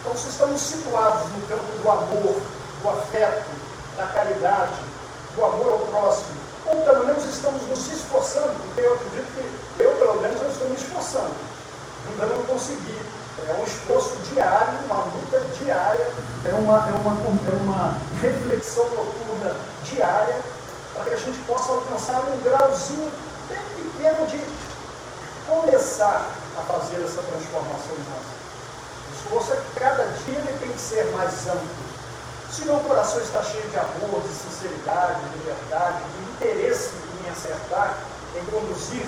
Então, 0.00 0.16
se 0.16 0.28
estamos 0.28 0.60
situados 0.62 1.30
no 1.32 1.46
campo 1.46 1.82
do 1.82 1.90
amor, 1.90 2.40
do 2.82 2.88
afeto, 2.88 3.50
da 3.98 4.06
caridade, 4.06 4.87
do 5.38 5.44
amor 5.44 5.72
ao 5.72 5.78
próximo, 5.78 6.34
ou 6.66 6.82
pelo 6.82 7.06
menos 7.06 7.24
estamos 7.24 7.62
nos 7.68 7.86
esforçando, 7.92 8.54
porque 8.58 8.80
eu 8.80 8.94
acredito 8.94 9.26
que 9.76 9.82
eu, 9.82 9.92
pelo 9.92 10.20
menos, 10.20 10.42
eu 10.42 10.50
estou 10.50 10.68
me 10.68 10.74
esforçando. 10.74 11.34
Ainda 12.10 12.26
não 12.26 12.42
consegui. 12.42 12.98
É 13.48 13.54
um 13.54 13.64
esforço 13.64 14.16
diário, 14.32 14.78
uma 14.86 15.04
luta 15.04 15.40
diária, 15.62 16.10
é 16.44 16.54
uma, 16.54 16.88
é 16.88 16.92
uma, 16.92 17.12
é 17.12 17.56
uma 17.62 17.98
reflexão 18.20 18.84
noturna 18.90 19.54
diária, 19.84 20.40
para 20.92 21.04
que 21.04 21.14
a 21.14 21.16
gente 21.16 21.38
possa 21.46 21.70
alcançar 21.70 22.20
um 22.24 22.40
grauzinho 22.42 23.10
bem 23.48 23.58
pequeno 23.76 24.26
de 24.26 24.44
começar 25.46 26.30
a 26.58 26.62
fazer 26.62 26.96
essa 26.96 27.22
transformação 27.22 27.94
em 27.94 28.04
nós. 28.10 28.26
O 29.08 29.14
esforço 29.14 29.52
é 29.52 29.56
que 29.56 29.80
cada 29.80 30.04
dia 30.04 30.38
ele 30.38 30.58
tem 30.58 30.72
que 30.72 30.80
ser 30.80 31.04
mais 31.12 31.46
amplo. 31.46 31.87
Se 32.50 32.64
meu 32.64 32.80
coração 32.80 33.20
está 33.20 33.42
cheio 33.42 33.68
de 33.68 33.78
amor, 33.78 34.22
de 34.22 34.34
sinceridade, 34.34 35.20
de 35.30 35.38
verdade, 35.44 36.02
de 36.02 36.30
interesse 36.32 36.92
em 37.24 37.30
acertar, 37.30 37.98
em 38.36 38.44
conduzir 38.46 39.06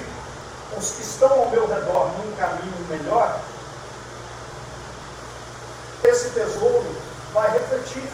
os 0.76 0.90
que 0.90 1.02
estão 1.02 1.30
ao 1.32 1.50
meu 1.50 1.66
redor 1.66 2.10
num 2.18 2.36
caminho 2.36 2.86
melhor, 2.88 3.40
esse 6.04 6.30
tesouro 6.30 6.94
vai 7.32 7.50
refletir 7.52 8.04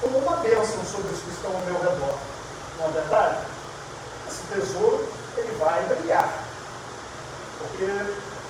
como 0.00 0.18
uma 0.18 0.36
bênção 0.38 0.84
sobre 0.84 1.12
os 1.12 1.20
que 1.20 1.30
estão 1.30 1.52
ao 1.52 1.60
meu 1.60 1.78
redor. 1.78 2.18
Não 2.78 2.88
é 2.88 2.90
verdade? 2.90 3.38
Esse 4.28 4.42
tesouro 4.52 5.08
ele 5.36 5.56
vai 5.58 5.82
brilhar. 5.84 6.44
Porque 7.58 7.86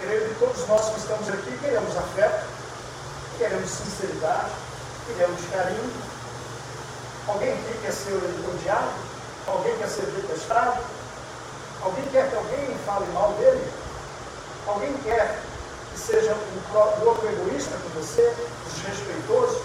creio 0.01 0.29
que 0.29 0.35
todos 0.41 0.67
nós 0.67 0.89
que 0.91 0.99
estamos 0.99 1.29
aqui 1.29 1.59
queremos 1.59 1.97
afeto, 1.97 2.47
queremos 3.39 3.71
sinceridade, 3.71 4.51
queremos 5.07 5.41
carinho. 5.53 5.93
Alguém 7.27 7.53
aqui 7.53 7.79
quer 7.83 7.93
ser 7.93 8.15
odiado? 8.15 8.93
Alguém 9.47 9.77
quer 9.77 9.89
ser 9.89 10.07
detestado? 10.07 10.83
Alguém 11.83 12.05
quer 12.13 12.31
que 12.31 12.37
alguém 12.37 12.79
fale 12.87 13.07
mal 13.13 13.33
dele? 13.33 13.73
Alguém 14.67 14.95
quer 15.05 15.39
que 15.93 16.01
seja 16.01 16.35
um 16.35 17.05
louco 17.05 17.27
egoísta 17.27 17.77
com 17.77 18.01
você, 18.01 18.35
desrespeitoso? 18.67 19.63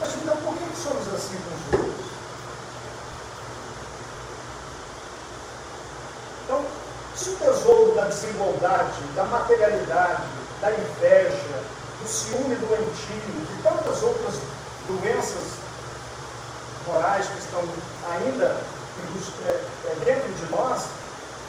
Mas 0.00 0.14
então 0.16 0.36
por 0.38 0.54
que 0.54 0.76
somos 0.76 1.14
assim 1.14 1.36
com 1.36 1.78
os 1.78 1.80
outros? 1.80 2.06
Então, 6.44 6.64
se 7.14 7.30
o 7.30 7.36
tesouro 7.36 7.94
da 7.94 8.04
desigualdade, 8.06 9.02
da 9.14 9.24
materialidade, 9.24 10.22
da 10.60 10.70
inveja, 10.72 11.53
do 12.04 12.08
ciúme 12.08 12.54
doentio, 12.56 13.32
de 13.32 13.62
tantas 13.62 14.02
outras 14.02 14.34
doenças 14.86 15.56
morais 16.86 17.26
que 17.26 17.38
estão 17.38 17.62
ainda 18.12 18.60
é, 19.46 19.50
é, 19.50 19.96
dentro 20.04 20.32
de 20.34 20.52
nós, 20.52 20.84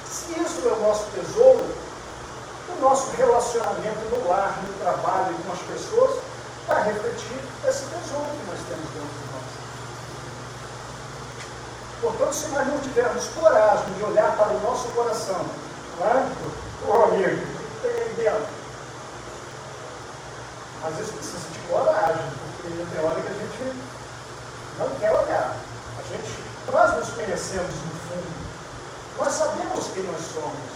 se 0.09 0.31
isso 0.39 0.67
é 0.67 0.71
o 0.71 0.79
nosso 0.79 1.05
tesouro, 1.11 1.65
o 2.69 2.81
nosso 2.81 3.11
relacionamento 3.17 3.99
no 4.09 4.29
lar, 4.29 4.57
no 4.65 4.73
trabalho 4.79 5.35
com 5.45 5.51
as 5.51 5.59
pessoas 5.59 6.21
vai 6.67 6.83
refletir 6.85 7.37
esse 7.67 7.85
tesouro 7.85 8.25
que 8.25 8.47
nós 8.47 8.59
temos 8.69 8.89
dentro 8.93 9.09
de 9.11 9.25
nós. 9.33 9.43
Portanto, 12.01 12.33
se 12.33 12.47
nós 12.47 12.67
não 12.67 12.79
tivermos 12.79 13.27
coragem 13.27 13.93
de 13.93 14.03
olhar 14.03 14.35
para 14.37 14.53
o 14.53 14.59
nosso 14.61 14.87
coração, 14.89 15.45
não 15.99 16.07
é? 16.07 16.25
Ô 16.87 17.03
amigo, 17.03 17.41
o 17.41 17.81
que 17.81 17.87
tem 17.87 17.91
aí 17.91 18.13
dentro? 18.15 18.54
Às 20.85 20.93
vezes 20.97 21.11
precisa 21.13 21.49
de 21.49 21.59
coragem, 21.67 22.29
porque 22.37 22.69
tem 22.69 23.03
hora 23.03 23.19
que 23.19 23.27
a 23.27 23.33
gente 23.33 23.73
não 24.77 24.89
quer 24.99 25.11
olhar. 25.11 25.57
A 25.97 26.03
gente, 26.13 26.43
nós 26.71 26.93
nos 26.93 27.09
conhecemos 27.09 27.73
no 27.73 27.95
fundo. 28.05 28.29
Nós 29.17 29.33
sabemos 29.33 29.87
quem 29.93 30.03
nós 30.03 30.21
somos. 30.29 30.69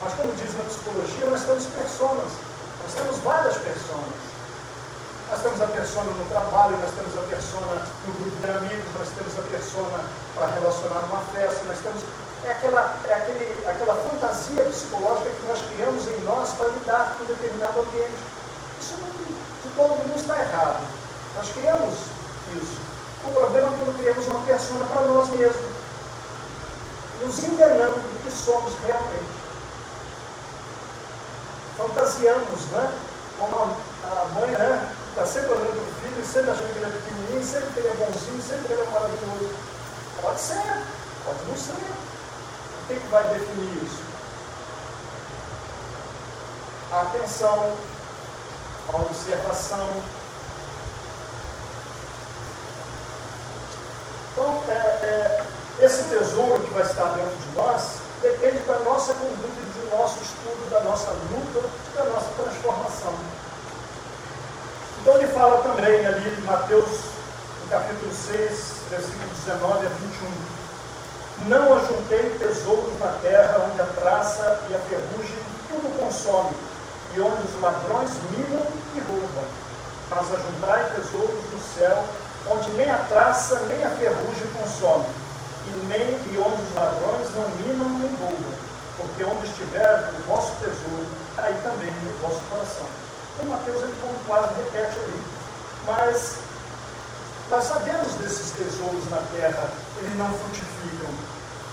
Mas 0.00 0.14
como 0.14 0.32
diz 0.34 0.54
na 0.54 0.62
psicologia, 0.62 1.26
nós 1.26 1.42
temos 1.42 1.66
pessoas. 1.66 2.30
Nós 2.84 2.94
temos 2.94 3.18
várias 3.18 3.56
pessoas. 3.58 4.14
Nós 5.28 5.42
temos 5.42 5.60
a 5.60 5.66
persona 5.66 6.10
no 6.12 6.24
trabalho, 6.26 6.78
nós 6.78 6.94
temos 6.94 7.18
a 7.18 7.26
persona 7.28 7.82
no 8.06 8.12
grupo 8.14 8.36
de 8.40 8.50
amigos, 8.50 8.86
nós 8.96 9.08
temos 9.10 9.38
a 9.38 9.42
persona 9.50 9.98
para 10.34 10.46
relacionar 10.54 11.00
numa 11.02 11.20
festa, 11.34 11.64
nós 11.66 11.78
temos. 11.82 12.02
É 12.44 12.52
aquela, 12.52 12.96
é 13.08 13.12
aquele, 13.12 13.66
aquela 13.66 13.94
fantasia 13.96 14.62
psicológica 14.62 15.30
que 15.30 15.46
nós 15.48 15.60
criamos 15.74 16.06
em 16.06 16.20
nós 16.22 16.50
para 16.54 16.68
lidar 16.68 17.16
com 17.18 17.24
um 17.24 17.26
determinado 17.26 17.80
ambiente. 17.80 18.37
Isso 18.80 18.94
não, 19.00 19.08
de 19.08 19.76
todo 19.76 20.06
mundo 20.06 20.16
está 20.16 20.40
errado. 20.40 20.86
Nós 21.36 21.48
criamos 21.52 21.94
isso. 22.56 22.78
O 23.24 23.30
problema 23.32 23.68
é 23.68 23.70
quando 23.70 23.98
criamos 23.98 24.26
uma 24.26 24.40
persona 24.46 24.84
para 24.86 25.02
nós 25.02 25.28
mesmos, 25.30 25.78
nos 27.20 27.44
enganando 27.44 27.94
do 27.94 28.22
que 28.22 28.30
somos 28.30 28.72
realmente. 28.86 29.38
Fantasiamos, 31.76 32.60
né? 32.72 32.92
Como 33.38 33.76
a, 34.04 34.24
mãe, 34.34 34.50
né? 34.50 34.94
Está 35.10 35.26
sempre 35.26 35.52
olhando 35.52 35.72
para 35.72 35.82
o 35.82 36.10
filho, 36.10 36.26
sempre 36.26 36.50
achando 36.50 36.72
que 36.72 36.78
ele 36.78 36.86
é 36.86 36.90
pequenininho, 36.90 37.44
sempre 37.44 37.72
que 37.72 37.78
ele 37.80 37.88
é 37.88 37.94
bonzinho, 37.94 38.42
sempre 38.42 38.66
que 38.66 38.72
ele 38.72 38.82
é 38.82 38.90
maravilhoso. 38.90 39.50
Pode 40.22 40.40
ser, 40.40 40.84
pode 41.24 41.44
não 41.48 41.56
ser. 41.56 41.72
O 41.72 42.86
que, 42.88 42.94
que 43.00 43.06
vai 43.08 43.24
definir 43.24 43.82
isso? 43.84 44.02
Atenção, 46.92 47.76
a 48.92 48.96
observação, 48.96 49.88
Então, 54.38 54.62
é, 54.68 54.72
é, 54.72 55.44
esse 55.80 56.04
tesouro 56.04 56.62
que 56.62 56.72
vai 56.72 56.84
estar 56.84 57.06
dentro 57.06 57.36
de 57.36 57.56
nós 57.56 57.98
depende 58.22 58.58
da 58.58 58.78
nossa 58.80 59.12
conduta, 59.14 59.48
do 59.48 59.96
nosso 59.96 60.22
estudo, 60.22 60.70
da 60.70 60.80
nossa 60.80 61.10
luta, 61.10 61.68
da 61.96 62.04
nossa 62.04 62.30
transformação. 62.36 63.14
Então 65.00 65.16
ele 65.16 65.26
fala 65.32 65.60
também 65.62 66.06
ali 66.06 66.28
em 66.28 66.40
Mateus, 66.42 67.00
no 67.62 67.68
capítulo 67.68 68.12
6, 68.12 68.74
versículo 68.90 69.28
19 69.44 69.86
a 69.86 69.88
21. 69.88 71.48
Não 71.48 71.76
ajuntei 71.76 72.30
tesouros 72.38 72.96
na 73.00 73.12
terra 73.20 73.68
onde 73.68 73.80
a 73.80 73.86
traça 73.86 74.60
e 74.70 74.74
a 74.74 74.78
ferrugem 74.78 75.38
tudo 75.68 75.98
consome, 75.98 76.50
e 77.14 77.20
onde 77.20 77.42
os 77.46 77.60
ladrões 77.60 78.10
minam 78.30 78.66
e 78.94 79.00
roubam. 79.00 79.44
Mas 80.10 80.32
ajuntai 80.32 80.92
tesouros 80.94 81.44
no 81.52 81.60
céu, 81.74 82.04
onde 82.50 82.70
nem 82.70 82.90
a 82.90 82.98
traça 83.08 83.60
nem 83.68 83.84
a 83.84 83.90
ferrugem 83.90 84.46
consome, 84.56 85.06
e 85.66 85.86
nem 85.86 86.00
e 86.00 86.38
onde 86.38 86.62
os 86.62 86.74
ladrões 86.74 87.28
não 87.34 87.48
minam 87.60 87.88
nem 87.98 88.14
roubam, 88.16 88.54
porque 88.96 89.24
onde 89.24 89.46
estiver 89.46 90.12
o 90.18 90.22
vosso 90.28 90.52
tesouro, 90.56 91.06
aí 91.38 91.54
também 91.62 91.88
o 91.90 92.18
vosso 92.22 92.40
coração. 92.50 92.86
Então 93.34 93.50
Mateus 93.50 93.82
ele 93.82 93.94
quase 94.26 94.54
repete 94.54 94.98
ali. 94.98 95.22
Mas 95.86 96.38
nós 97.50 97.64
sabemos 97.64 98.14
desses 98.14 98.50
tesouros 98.50 99.08
na 99.10 99.22
terra, 99.36 99.70
eles 99.98 100.16
não 100.16 100.28
frutificam 100.32 101.10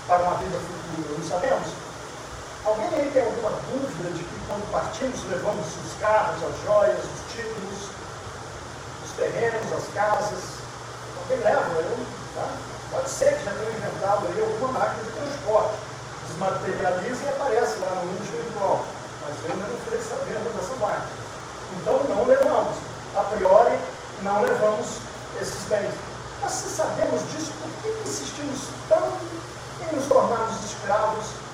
para 0.06 0.22
uma 0.22 0.36
vida 0.36 0.58
futura, 0.58 1.18
não 1.18 1.28
sabemos? 1.28 1.85
Alguém 2.66 2.90
aí 2.98 3.10
tem 3.14 3.22
alguma 3.22 3.50
dúvida 3.70 4.10
de 4.10 4.24
que 4.24 4.40
quando 4.48 4.68
partimos 4.72 5.22
levamos 5.30 5.66
os 5.66 6.00
carros, 6.00 6.42
as 6.42 6.66
joias, 6.66 6.98
os 6.98 7.32
títulos, 7.32 7.94
os 9.06 9.12
terrenos, 9.16 9.72
as 9.72 9.94
casas, 9.94 10.42
quem 11.28 11.38
leva 11.38 11.62
tá? 12.34 12.48
Pode 12.90 13.08
ser 13.08 13.38
que 13.38 13.44
já 13.44 13.52
tenha 13.52 13.70
inventado 13.70 14.26
aí 14.26 14.40
alguma 14.40 14.78
máquina 14.78 15.02
de 15.04 15.10
transporte. 15.10 15.74
Desmaterializa 16.26 17.24
e 17.24 17.28
aparece 17.28 17.78
lá 17.78 17.90
no 17.90 18.06
mundo 18.06 18.24
espiritual. 18.24 18.84
Mas 19.22 19.34
eu 19.44 19.52
ainda 19.52 19.66
não 19.66 19.78
fiquei 19.86 20.00
sabendo 20.02 20.56
dessa 20.58 20.74
máquina. 20.74 21.06
Então 21.78 22.02
não 22.04 22.24
levamos. 22.24 22.76
A 23.14 23.22
priori, 23.30 23.78
não 24.22 24.42
levamos 24.42 24.86
esses 25.40 25.62
bens. 25.68 25.94
Mas 26.42 26.52
se 26.52 26.68
sabemos 26.70 27.22
disso, 27.30 27.52
por 27.62 27.70
que 27.82 28.08
insistimos 28.08 28.58
tanto 28.88 29.22
em 29.82 29.96
nos 29.96 30.06
tornarmos 30.06 30.64
escravos 30.64 31.45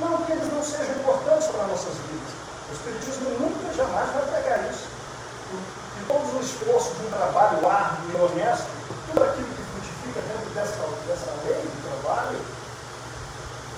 Não 0.00 0.16
que 0.24 0.32
eles 0.32 0.52
não 0.52 0.62
sejam 0.62 0.96
importantes 0.96 1.48
para 1.48 1.66
nossas 1.66 1.92
vidas. 2.08 2.32
O 2.68 2.72
Espiritismo 2.72 3.30
nunca, 3.38 3.74
jamais 3.74 4.08
vai 4.12 4.42
pegar 4.42 4.68
isso. 4.70 4.88
E 5.52 6.04
todos 6.08 6.32
os 6.34 6.46
esforços 6.46 6.96
de 6.96 7.06
um 7.06 7.10
trabalho 7.10 7.68
árduo 7.68 8.10
e 8.10 8.16
honesto 8.16 8.66
tudo 9.12 9.24
aquilo 9.24 9.46
que 9.48 9.62
frutifica 9.62 10.20
dentro 10.24 10.50
dessa, 10.56 10.80
dessa 11.06 11.30
lei 11.44 11.60
de 11.60 11.82
trabalho 11.84 12.40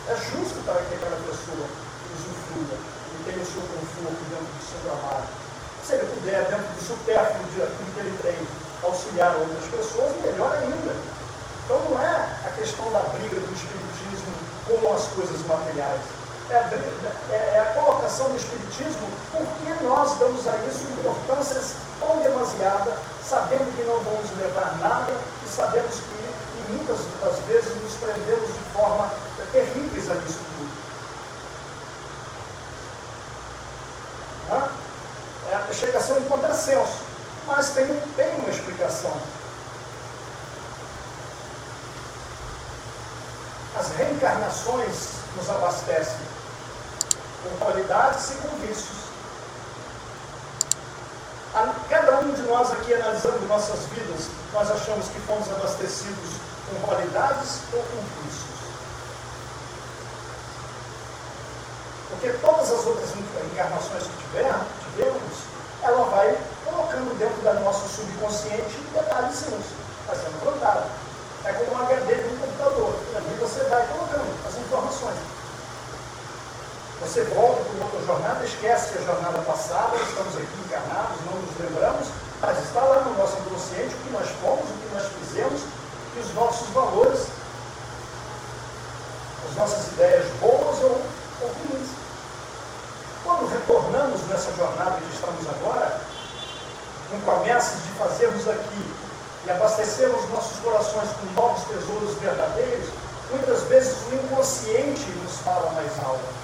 é 0.09 0.14
justo 0.14 0.62
para 0.64 0.81
que 0.87 0.94
aquela 0.94 1.18
pessoa 1.27 1.66
usufrua 2.14 2.79
e 2.79 3.25
tenha 3.25 3.42
o 3.42 3.47
seu 3.47 3.62
conforto 3.62 4.23
dentro 4.31 4.47
do 4.47 4.62
seu 4.62 4.79
trabalho. 4.87 5.27
Se 5.85 5.92
ele 5.94 6.07
puder, 6.07 6.44
dentro 6.47 6.71
do 6.71 6.83
supérfluo 6.87 7.44
de 7.51 7.62
aquilo 7.62 7.92
que 7.92 8.01
ele 8.01 8.18
tem, 8.23 8.38
auxiliar 8.83 9.35
outras 9.37 9.66
pessoas, 9.75 10.14
melhor 10.23 10.55
ainda. 10.55 10.94
Então 11.64 11.83
não 11.90 12.01
é 12.01 12.14
a 12.47 12.51
questão 12.57 12.90
da 12.92 13.01
briga 13.12 13.37
do 13.37 13.53
Espiritismo 13.53 14.38
com 14.68 14.92
as 14.92 15.04
coisas 15.09 15.40
materiais. 15.46 16.00
É 16.50 16.57
a, 16.57 16.70
é, 17.31 17.52
é 17.54 17.61
a 17.61 17.74
colocação 17.74 18.28
do 18.28 18.37
Espiritismo 18.37 19.09
porque 19.33 19.85
nós 19.85 20.18
damos 20.18 20.46
a 20.46 20.57
isso 20.68 20.85
importância 20.98 21.61
tão 22.00 22.20
demasiada, 22.20 22.96
sabendo 23.26 23.74
que 23.76 23.83
não 23.85 23.98
vamos 24.00 24.31
levar 24.38 24.78
nada 24.78 25.12
e 25.44 25.48
sabemos 25.48 25.94
que, 25.94 26.72
muitas 26.72 26.98
das 27.20 27.38
vezes, 27.46 27.83
nos 27.83 27.94
prendemos 27.94 28.48
de 28.48 28.61
forma 28.72 29.11
terríveis 29.52 30.11
a 30.11 30.14
isso 30.14 30.38
tudo. 30.38 30.68
É, 35.50 35.72
chega 35.72 35.98
a 35.98 36.00
ser 36.00 36.12
um 36.12 36.24
contrassenso, 36.24 37.02
mas 37.46 37.70
tem, 37.70 37.87
tem 38.16 38.35
uma 38.37 38.50
explicação. 38.50 39.12
Reencarnações 43.98 45.18
nos 45.37 45.50
abastecem 45.50 46.20
com 47.42 47.64
qualidades 47.64 48.30
e 48.30 48.34
com 48.37 48.48
vícios. 48.58 49.08
Cada 51.88 52.20
um 52.20 52.32
de 52.32 52.42
nós 52.42 52.70
aqui 52.70 52.94
analisando 52.94 53.48
nossas 53.48 53.80
vidas, 53.87 54.28
nós 54.52 54.70
achamos 54.70 55.08
que 55.08 55.18
fomos 55.20 55.50
abastecidos 55.50 56.38
com 56.70 56.87
qualidades 56.87 57.61
ou 57.72 57.82
com 57.82 58.22
vícios. 58.22 58.58
Porque 62.11 62.30
todas 62.40 62.70
as 62.70 62.87
outras 62.87 63.11
encarnações 63.52 64.04
que 64.04 64.22
tivermos, 64.24 64.66
tivemos, 64.84 65.32
ela 65.82 66.04
vai 66.04 66.38
colocando 66.64 67.18
dentro 67.18 67.40
do 67.40 67.64
nosso 67.64 67.88
subconsciente 67.88 68.78
detalhezinhos, 68.92 69.66
fazendo 70.06 70.40
plantado. 70.42 70.87
É 71.44 71.52
como 71.52 71.72
um 71.72 71.87
HD 71.87 72.14
de 72.14 72.34
um 72.34 72.38
computador. 72.38 72.98
Ali 73.16 73.28
você 73.48 73.64
vai 73.64 73.87
colocando 73.87 74.28
as 74.46 74.56
informações. 74.58 75.16
Você 77.00 77.22
volta 77.24 77.62
para 77.64 77.84
outra 77.84 78.00
jornada, 78.04 78.44
esquece 78.44 78.98
a 78.98 79.02
jornada 79.02 79.38
passada, 79.42 79.96
estamos 79.96 80.37
aqui 80.37 80.61
encarnados, 80.66 81.16
não 81.24 81.40
nos 81.40 81.56
lembramos, 81.58 82.08
mas 82.42 82.58
está 82.58 82.80
lá 82.80 83.00
no 83.02 83.16
nosso 83.16 83.38
inconsciente 83.38 83.94
o 83.94 83.98
que 83.98 84.11
nós 84.11 84.28
fomos, 84.42 84.68
o 84.68 84.74
que 84.74 84.94
nós 84.94 85.06
fizemos 85.06 85.62
e 86.16 86.20
os 86.20 86.34
nossos 86.34 86.68
valores, 86.68 87.26
as 89.48 89.56
nossas 89.56 89.87
ideias 89.92 90.26
boas 90.40 90.82
ou, 90.82 91.00
ou 91.40 91.48
ruins. 91.48 91.88
Quando 93.24 93.48
retornamos 93.48 94.20
nessa 94.28 94.52
jornada 94.52 95.00
que 95.00 95.14
estamos 95.14 95.48
agora, 95.48 96.00
com 97.11 97.20
promessas 97.20 97.82
de 97.82 97.90
fazermos 97.96 98.46
aqui 98.46 98.94
e 99.46 99.50
abastecermos 99.50 100.28
nossos 100.28 100.58
corações 100.61 101.08
com 101.12 101.40
novos 101.40 101.64
tesouros 101.64 102.14
verdadeiros, 102.18 102.88
muitas 103.31 103.62
vezes 103.64 103.97
o 104.11 104.14
inconsciente 104.14 105.07
nos 105.23 105.38
fala 105.38 105.73
mais 105.73 105.93
alto. 106.05 106.38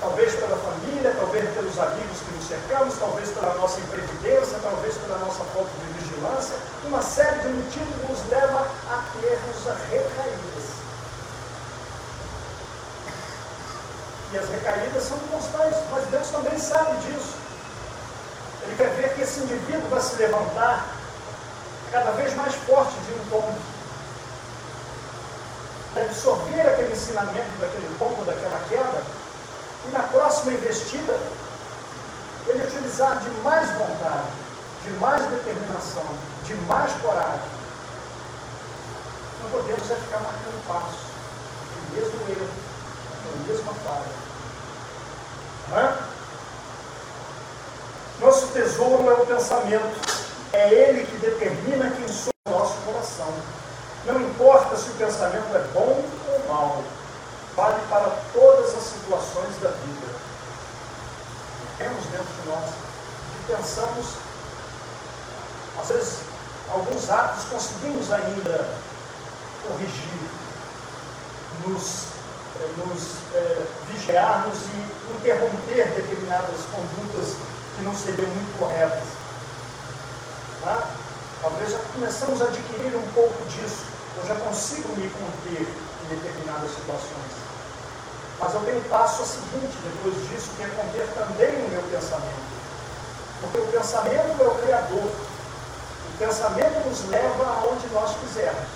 Talvez 0.00 0.34
pela 0.34 0.56
família, 0.56 1.14
talvez 1.18 1.48
pelos 1.54 1.78
amigos 1.78 2.18
que 2.20 2.34
nos 2.36 2.46
cercamos, 2.46 2.94
talvez 2.98 3.30
pela 3.30 3.54
nossa 3.54 3.80
imprevidência, 3.80 4.58
talvez 4.62 4.94
pela 4.98 5.18
nossa 5.18 5.42
falta 5.44 5.70
de 5.80 5.98
vigilância. 5.98 6.56
Uma 6.84 7.02
série 7.02 7.38
de 7.40 7.48
motivos 7.48 8.08
nos 8.08 8.28
leva 8.28 8.68
a 8.90 9.02
termos 9.20 9.80
recaídas. 9.90 10.64
E 14.32 14.38
as 14.38 14.48
recaídas 14.50 15.04
são 15.04 15.18
constantes, 15.30 15.78
mas 15.90 16.04
Deus 16.08 16.28
também 16.28 16.58
sabe 16.58 16.96
disso. 17.06 17.34
Ele 18.62 18.76
quer 18.76 18.90
ver 18.96 19.14
que 19.14 19.22
esse 19.22 19.40
indivíduo 19.40 19.88
vai 19.88 20.00
se 20.00 20.16
levantar 20.16 20.93
cada 21.94 22.10
vez 22.10 22.34
mais 22.34 22.52
forte 22.56 22.92
de 23.06 23.12
um 23.12 23.24
tombo. 23.30 23.54
Absorver 25.94 26.60
aquele 26.62 26.92
ensinamento 26.92 27.56
daquele 27.60 27.96
tombo, 28.00 28.24
daquela 28.24 28.58
queda, 28.68 29.04
e 29.86 29.92
na 29.92 30.00
próxima 30.00 30.54
investida, 30.54 31.16
ele 32.48 32.64
utilizar 32.64 33.20
de 33.20 33.30
mais 33.42 33.70
vontade, 33.70 34.26
de 34.82 34.90
mais 34.94 35.24
determinação, 35.24 36.04
de 36.42 36.54
mais 36.66 36.92
coragem. 36.94 37.54
Não 39.40 39.50
podemos 39.50 39.88
é 39.88 39.94
ficar 39.94 40.18
marcando 40.18 40.66
passo, 40.66 40.98
no 41.76 41.96
mesmo 41.96 42.20
erro, 42.28 42.48
na 43.24 43.46
mesma 43.46 43.72
falha. 43.84 44.24
É? 45.80 46.14
Nosso 48.20 48.48
tesouro 48.48 49.08
é 49.10 49.14
o 49.14 49.26
pensamento. 49.26 50.23
É 50.54 50.72
ele 50.72 51.04
que 51.04 51.16
determina 51.16 51.90
quem 51.90 52.06
somos 52.06 52.30
o 52.46 52.50
nosso 52.50 52.76
coração. 52.86 53.26
Não 54.06 54.20
importa 54.20 54.76
se 54.76 54.88
o 54.90 54.94
pensamento 54.94 55.56
é 55.56 55.58
bom 55.74 56.00
ou 56.28 56.48
mau 56.48 56.84
vale 57.56 57.80
para 57.90 58.08
todas 58.32 58.72
as 58.72 58.82
situações 58.84 59.56
da 59.60 59.70
vida. 59.70 60.06
Temos 61.76 62.04
dentro 62.06 62.24
de 62.24 62.48
nós 62.48 62.70
que 62.70 63.52
pensamos, 63.52 64.06
às 65.80 65.88
vezes, 65.88 66.18
alguns 66.70 67.10
atos 67.10 67.44
conseguimos 67.46 68.12
ainda 68.12 68.68
corrigir, 69.66 70.30
nos, 71.66 72.04
eh, 72.60 72.70
nos 72.78 73.16
eh, 73.34 73.66
vigiarmos 73.88 74.58
e 74.72 75.14
interromper 75.16 75.88
determinadas 75.96 76.60
condutas 76.72 77.34
que 77.76 77.82
não 77.82 77.94
seriam 77.94 78.28
muito 78.28 78.56
corretas. 78.56 79.13
Talvez 80.64 81.72
já 81.72 81.78
começamos 81.92 82.40
a 82.40 82.46
adquirir 82.46 82.96
um 82.96 83.12
pouco 83.12 83.36
disso. 83.50 83.84
Eu 84.16 84.26
já 84.26 84.34
consigo 84.36 84.88
me 84.96 85.10
conter 85.10 85.60
em 85.60 86.08
determinadas 86.08 86.70
situações. 86.70 87.32
Mas 88.40 88.54
eu 88.54 88.60
tenho 88.60 88.78
um 88.78 88.88
passo 88.88 89.22
a 89.22 89.26
seguinte 89.26 89.76
depois 89.84 90.14
disso, 90.28 90.48
que 90.56 90.62
é 90.62 90.68
conter 90.68 91.06
também 91.12 91.66
o 91.66 91.68
meu 91.68 91.82
pensamento. 91.82 92.54
Porque 93.42 93.58
o 93.58 93.66
pensamento 93.66 94.42
é 94.42 94.46
o 94.46 94.54
Criador. 94.54 95.04
O 95.04 96.18
pensamento 96.18 96.88
nos 96.88 97.08
leva 97.10 97.44
aonde 97.44 97.86
nós 97.92 98.16
quisermos. 98.20 98.68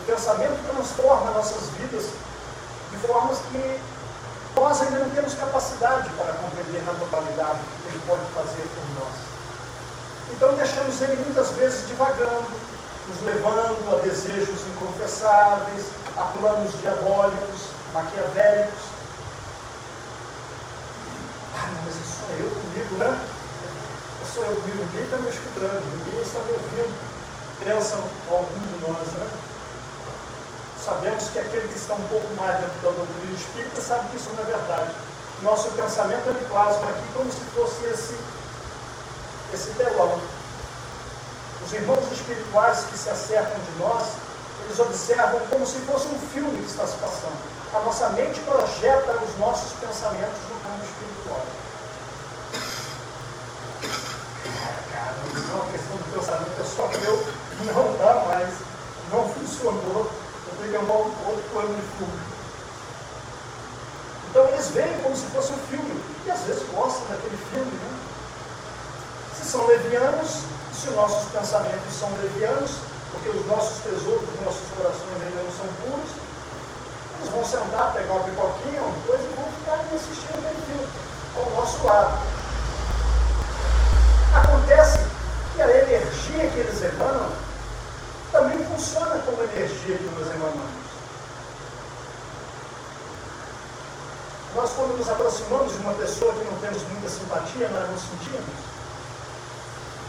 O 0.00 0.06
pensamento 0.06 0.72
transforma 0.72 1.32
nossas 1.32 1.68
vidas 1.76 2.06
de 2.90 2.96
formas 3.06 3.38
que 3.52 3.80
nós 4.56 4.80
ainda 4.80 5.00
não 5.00 5.10
temos 5.10 5.34
capacidade 5.34 6.08
para 6.16 6.32
compreender 6.32 6.82
na 6.86 6.94
totalidade 6.94 7.60
o 7.60 7.82
que 7.82 7.88
ele 7.88 8.02
pode 8.06 8.24
fazer 8.34 8.66
por 8.74 9.04
nós. 9.04 9.39
Então 10.32 10.54
deixamos 10.54 11.00
ele 11.02 11.16
muitas 11.24 11.50
vezes 11.50 11.86
divagando, 11.88 12.46
nos 13.08 13.22
levando 13.22 13.94
a 13.94 14.02
desejos 14.02 14.60
inconfessáveis, 14.68 15.86
a 16.16 16.22
planos 16.38 16.72
diabólicos, 16.80 17.68
maquiavélicos. 17.92 18.82
Ah, 21.56 21.68
não, 21.74 21.82
mas 21.84 21.94
isso 21.94 22.20
sou 22.20 22.36
eu 22.38 22.50
comigo, 22.50 22.94
né? 22.96 23.28
Eu 24.20 24.26
sou 24.26 24.44
eu 24.44 24.56
comigo, 24.56 24.78
ninguém 24.78 25.04
está 25.04 25.16
me 25.16 25.28
escutando, 25.28 26.04
ninguém 26.04 26.22
está 26.22 26.38
me 26.40 26.52
ouvindo. 26.52 27.10
Pensam 27.64 28.00
alguns 28.30 28.68
de 28.68 28.88
nós, 28.88 29.06
né? 29.18 29.28
Sabemos 30.84 31.24
que 31.28 31.38
aquele 31.38 31.68
que 31.68 31.78
está 31.78 31.94
um 31.94 32.08
pouco 32.08 32.26
mais 32.36 32.58
dentro 32.58 32.80
da 32.82 32.90
doutrina 32.90 33.36
espírita 33.36 33.80
sabe 33.82 34.08
que 34.08 34.16
isso 34.16 34.30
não 34.34 34.42
é 34.42 34.46
verdade. 34.46 34.90
Nosso 35.42 35.70
pensamento 35.72 36.28
ele 36.28 36.44
plasma 36.48 36.88
aqui 36.88 37.04
como 37.14 37.30
se 37.30 37.40
fosse 37.54 37.84
esse, 37.84 38.16
esse 39.54 39.70
telão. 39.70 40.20
Os 41.64 41.72
irmãos 41.72 42.12
espirituais 42.12 42.84
que 42.90 42.98
se 42.98 43.10
acercam 43.10 43.58
de 43.58 43.78
nós, 43.78 44.08
eles 44.64 44.78
observam 44.78 45.40
como 45.50 45.66
se 45.66 45.78
fosse 45.80 46.08
um 46.08 46.18
filme 46.32 46.58
que 46.58 46.70
está 46.70 46.86
se 46.86 46.96
passando 46.96 47.60
a 47.72 47.80
nossa 47.80 48.08
mente 48.10 48.40
projeta 48.40 49.12
os 49.22 49.38
nossos 49.38 49.72
pensamentos 49.78 50.38
no 50.48 50.58
plano 50.60 50.82
espiritual. 50.82 51.46
Cara, 54.92 55.14
não, 55.52 55.62
a 55.62 55.70
questão 55.70 55.96
do 55.96 56.12
pensamento 56.12 56.60
é 56.60 56.64
só 56.64 56.88
meu, 56.98 57.26
não 57.72 57.96
dá 57.96 58.24
mais, 58.26 58.54
não 59.12 59.28
funcionou, 59.28 60.10
eu 60.48 60.56
tenho 60.58 60.70
que 60.70 60.76
arrumar 60.76 60.94
um 60.94 61.28
outro 61.28 61.44
plano 61.52 61.76
de 61.76 61.82
fundo. 61.96 62.30
Então 64.30 64.48
eles 64.48 64.68
veem 64.70 65.00
como 65.02 65.16
se 65.16 65.26
fosse 65.26 65.52
um 65.52 65.58
filme, 65.68 66.02
e 66.26 66.30
às 66.30 66.40
vezes 66.40 66.64
gostam 66.74 67.06
daquele 67.06 67.36
filme, 67.52 67.70
né? 67.70 67.98
Se 69.40 69.50
são 69.52 69.66
levianos, 69.66 70.42
se 70.72 70.90
nossos 70.90 71.30
pensamentos 71.30 71.94
são 71.98 72.10
levianos, 72.22 72.72
porque 73.10 73.30
os 73.30 73.46
nossos 73.46 73.78
tesouros, 73.78 74.28
os 74.28 74.44
nossos 74.44 74.68
corações 74.76 75.22
ainda 75.24 75.42
não 75.42 75.52
são 75.52 75.66
puros, 75.82 76.10
eles 77.18 77.30
vão 77.32 77.44
sentar, 77.44 77.92
pegar 77.94 78.12
uma 78.12 78.24
pipoquinha, 78.24 78.82
uma 78.82 79.06
coisa 79.06 79.22
e 79.22 79.34
vão 79.34 79.44
ficar 79.52 79.74
aquele 79.74 79.98
filme 79.98 80.86
ao 81.36 81.50
nosso 81.50 81.86
lado. 81.86 82.18
Acontece 84.34 84.98
que 85.54 85.62
a 85.62 85.68
energia 85.68 86.50
que 86.50 86.58
eles 86.58 86.82
emanam 86.82 87.30
também 88.32 88.64
funciona 88.64 89.20
como 89.24 89.42
energia 89.42 89.96
que 89.96 90.10
nós 90.18 90.34
emanamos. 90.34 90.80
Nós, 94.54 94.70
quando 94.72 94.98
nos 94.98 95.08
aproximamos 95.08 95.72
de 95.72 95.78
uma 95.78 95.94
pessoa 95.94 96.32
que 96.34 96.44
não 96.44 96.58
temos 96.58 96.82
muita 96.88 97.08
simpatia, 97.08 97.68
nós 97.68 97.88
não 97.88 97.98
sentimos. 97.98 98.79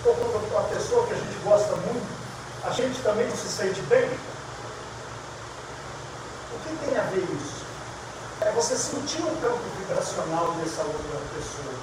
Ou 0.03 0.15
quando 0.15 0.51
uma 0.51 0.63
pessoa 0.63 1.05
que 1.05 1.13
a 1.13 1.17
gente 1.17 1.37
gosta 1.43 1.75
muito, 1.75 2.07
a 2.63 2.69
gente 2.71 3.01
também 3.03 3.27
não 3.27 3.35
se 3.35 3.47
sente 3.47 3.81
bem. 3.81 4.09
O 6.53 6.59
que 6.59 6.85
tem 6.85 6.97
a 6.97 7.03
ver 7.03 7.23
isso? 7.35 7.61
É 8.41 8.51
você 8.51 8.75
sentir 8.75 9.21
o 9.21 9.35
campo 9.41 9.61
vibracional 9.77 10.53
dessa 10.53 10.81
outra 10.81 11.21
pessoa. 11.35 11.75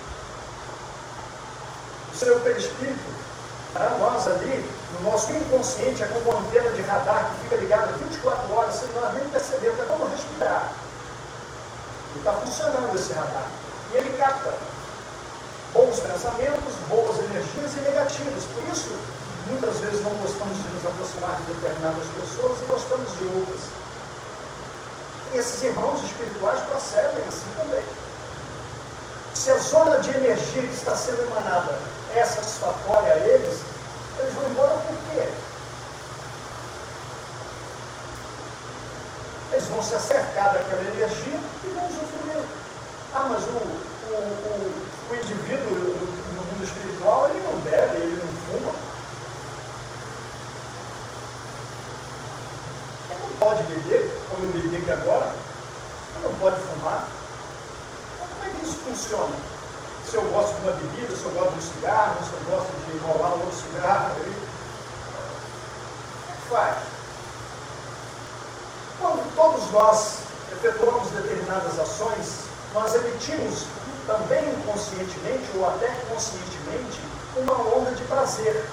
O 2.13 2.17
seu 2.17 2.41
perispírito, 2.41 2.99
para 3.73 3.91
nós 3.99 4.27
ali, 4.27 4.69
no 4.95 5.11
nosso 5.11 5.33
inconsciente, 5.33 6.03
é 6.03 6.07
como 6.09 6.31
uma 6.31 6.41
antena 6.41 6.71
de 6.71 6.83
radar 6.83 7.31
que 7.31 7.43
fica 7.45 7.57
ligada 7.57 7.93
24 7.93 8.53
horas, 8.53 8.75
sem 8.75 8.89
nós 9.01 9.15
nem 9.15 9.29
perceber, 9.29 9.69
é 9.69 9.85
como 9.87 10.09
respirar. 10.09 10.73
E 12.17 12.19
está 12.19 12.33
funcionando 12.33 12.95
esse 12.97 13.13
radar. 13.13 13.47
E 13.93 13.97
ele 13.97 14.17
capta 14.19 14.53
bons 15.79 16.01
pensamentos, 16.01 16.75
boas 16.89 17.19
energias 17.19 17.71
e 17.77 17.81
negativas. 17.83 18.45
Por 18.53 18.65
isso, 18.73 18.91
muitas 19.47 19.79
vezes 19.79 20.03
não 20.03 20.11
gostamos 20.19 20.57
de 20.59 20.69
nos 20.75 20.87
aproximar 20.87 21.37
de 21.37 21.53
determinadas 21.55 22.05
pessoas 22.19 22.59
e 22.61 22.65
gostamos 22.65 23.09
de 23.17 23.25
outras. 23.27 23.61
E 25.33 25.39
esses 25.39 25.63
irmãos 25.63 26.03
espirituais 26.03 26.61
procedem 26.63 27.23
assim 27.29 27.51
também. 27.57 27.85
Se 29.35 29.53
a 29.53 29.59
zona 29.59 30.01
de 30.01 30.11
energia 30.11 30.63
que 30.63 30.75
está 30.75 30.97
sendo 30.97 31.23
emanada 31.23 31.79
é 32.17 32.25
satisfatória 32.25 33.13
a 33.13 33.17
eles, 33.19 33.61
eles 34.19 34.35
vão 34.35 34.51
embora 34.51 34.75
por 34.79 34.97
quê? 35.13 35.29
Eles 39.53 39.65
vão 39.69 39.83
se 39.83 39.95
acercar 39.95 40.55
daquela 40.55 40.83
energia 40.83 41.39
e 41.65 41.69
vão 41.69 41.87
usufruir. 41.87 42.45
Ah, 43.15 43.27
mas 43.31 43.45
o, 43.45 43.59
o, 43.59 44.15
o, 44.15 44.88
o 45.11 45.15
indivíduo 45.15 45.71
no 45.71 46.43
mundo 46.45 46.65
espiritual, 46.65 47.31
ele 47.31 47.41
não 47.41 47.59
bebe, 47.61 47.97
ele 47.97 48.23
não 48.23 48.29
fuma. 48.29 48.75
Ele 53.11 53.21
não 53.23 53.31
pode 53.39 53.63
beber, 53.63 54.13
como 54.29 54.45
eu 54.45 54.53
bebi 54.53 54.77
aqui 54.77 54.91
agora. 54.91 55.35
Ele 56.15 56.25
não 56.29 56.35
pode 56.35 56.61
fumar. 56.61 57.09
Então, 58.15 58.29
como 58.29 58.45
é 58.45 58.55
que 58.55 58.67
isso 58.67 58.79
funciona? 58.85 59.35
Se 60.05 60.17
eu 60.17 60.23
gosto 60.23 60.55
de 60.57 60.63
uma 60.63 60.73
bebida, 60.73 61.17
se 61.17 61.25
eu 61.25 61.31
gosto 61.31 61.53
de 61.53 61.59
um 61.59 61.73
cigarro, 61.73 62.25
se 62.25 62.33
eu 62.33 62.41
gosto 62.51 62.73
de 62.85 62.97
enrolar 62.97 63.35
um 63.35 63.41
outro 63.41 63.57
cigarro, 63.57 64.15
como 64.15 64.29
é 66.29 66.37
que 66.37 66.49
faz? 66.49 66.77
Quando 69.01 69.35
todos 69.37 69.71
nós 69.71 70.19
efetuamos 70.53 71.09
determinadas 71.11 71.79
ações, 71.79 72.49
nós 72.75 72.95
emitimos 72.95 73.65
também 74.09 74.43
inconscientemente 74.49 75.45
ou 75.55 75.69
até 75.69 75.87
conscientemente 76.09 76.99
uma 77.37 77.53
onda 77.77 77.93
de 77.93 78.03
prazer. 78.05 78.65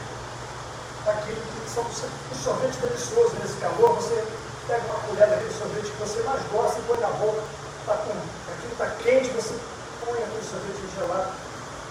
Daquilo 1.05 1.35
que 1.35 1.69
são 1.69 1.83
um 1.83 2.35
sorvete 2.35 2.77
delicioso 2.77 3.35
nesse 3.39 3.57
calor, 3.57 3.93
você 3.95 4.25
pega 4.67 4.83
uma 4.85 4.99
colher 5.07 5.29
daquele 5.29 5.53
sorvete 5.53 5.91
que 5.91 5.99
você 5.99 6.23
mais 6.23 6.41
gosta 6.51 6.79
e 6.79 6.83
põe 6.83 6.97
na 6.97 7.09
boca, 7.09 7.43
tá 7.85 7.97
com, 7.97 8.11
aquilo 8.51 8.71
está 8.71 8.87
quente, 9.03 9.29
você 9.29 9.53
põe 10.03 10.17
aquele 10.17 10.43
sorvete 10.43 10.95
gelado. 10.97 11.31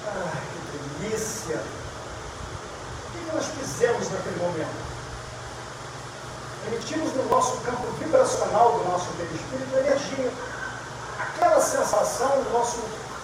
Ai, 0.06 0.42
que 0.50 1.04
delícia! 1.04 1.60
O 3.06 3.12
que 3.12 3.36
nós 3.36 3.44
fizemos 3.44 4.10
naquele 4.10 4.36
momento? 4.40 4.94
emitimos 6.66 7.12
no 7.14 7.24
nosso 7.28 7.58
campo 7.58 7.86
vibracional 7.98 8.78
do 8.78 8.90
nosso 8.90 9.06
perispírito 9.16 9.76
energia. 9.76 10.32
Aquela 11.18 11.60
sensação 11.60 12.42
do 12.42 12.50
nosso, 12.50 12.78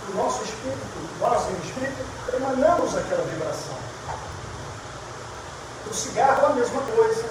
do 0.07 0.17
nosso 0.17 0.43
espírito, 0.45 0.81
nós 1.21 1.51
em 1.51 1.67
espírito, 1.67 2.05
emanamos 2.35 2.97
aquela 2.97 3.25
vibração. 3.25 3.77
O 5.91 5.95
cigarro 5.95 6.43
é 6.43 6.47
a 6.47 6.55
mesma 6.55 6.83
coisa, 6.83 7.25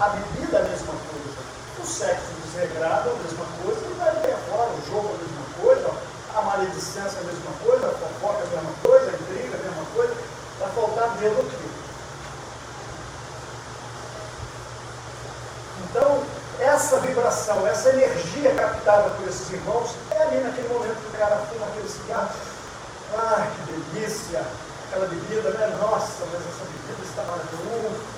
a 0.00 0.08
bebida 0.08 0.58
é 0.58 0.60
a 0.60 0.68
mesma 0.68 0.92
coisa, 0.92 1.38
o 1.82 1.86
sexo 1.86 2.32
desregrado 2.44 3.08
é 3.08 3.12
a 3.12 3.16
mesma 3.16 3.44
coisa, 3.62 3.80
e 3.84 3.90
o 3.90 4.86
jogo 4.86 5.08
é 5.08 5.14
a 5.14 5.18
mesma 5.18 5.44
coisa, 5.60 5.90
a 6.34 6.42
maledicência 6.42 7.18
é 7.18 7.20
a 7.20 7.24
mesma 7.24 7.52
coisa, 7.64 7.86
a 7.86 7.90
fofoca 7.90 8.38
é 8.38 8.46
a 8.46 8.50
mesma 8.50 8.74
coisa, 8.82 9.10
a 9.10 9.14
intriga 9.14 9.56
é 9.56 9.60
a 9.60 9.70
mesma 9.70 9.84
coisa, 9.94 10.14
vai 10.60 10.70
faltar 10.70 11.08
dedo 11.18 11.40
aqui. 11.40 11.70
Então, 15.90 16.22
essa 16.84 17.00
vibração, 17.00 17.66
essa 17.66 17.88
energia 17.88 18.54
captada 18.54 19.08
por 19.10 19.26
esses 19.26 19.50
irmãos, 19.50 19.94
é 20.10 20.22
ali 20.22 20.36
naquele 20.44 20.68
momento 20.68 21.00
que 21.00 21.16
o 21.16 21.18
cara 21.18 21.36
fuma 21.36 21.66
aquele 21.66 21.88
cigarro. 21.88 22.28
Ai, 23.16 23.50
que 23.56 23.72
delícia! 23.72 24.44
Aquela 24.86 25.06
bebida, 25.06 25.48
né? 25.50 25.78
Nossa, 25.80 26.24
mas 26.30 26.42
essa 26.44 26.64
bebida 26.68 27.02
está 27.02 27.22
maravilhosa. 27.22 28.14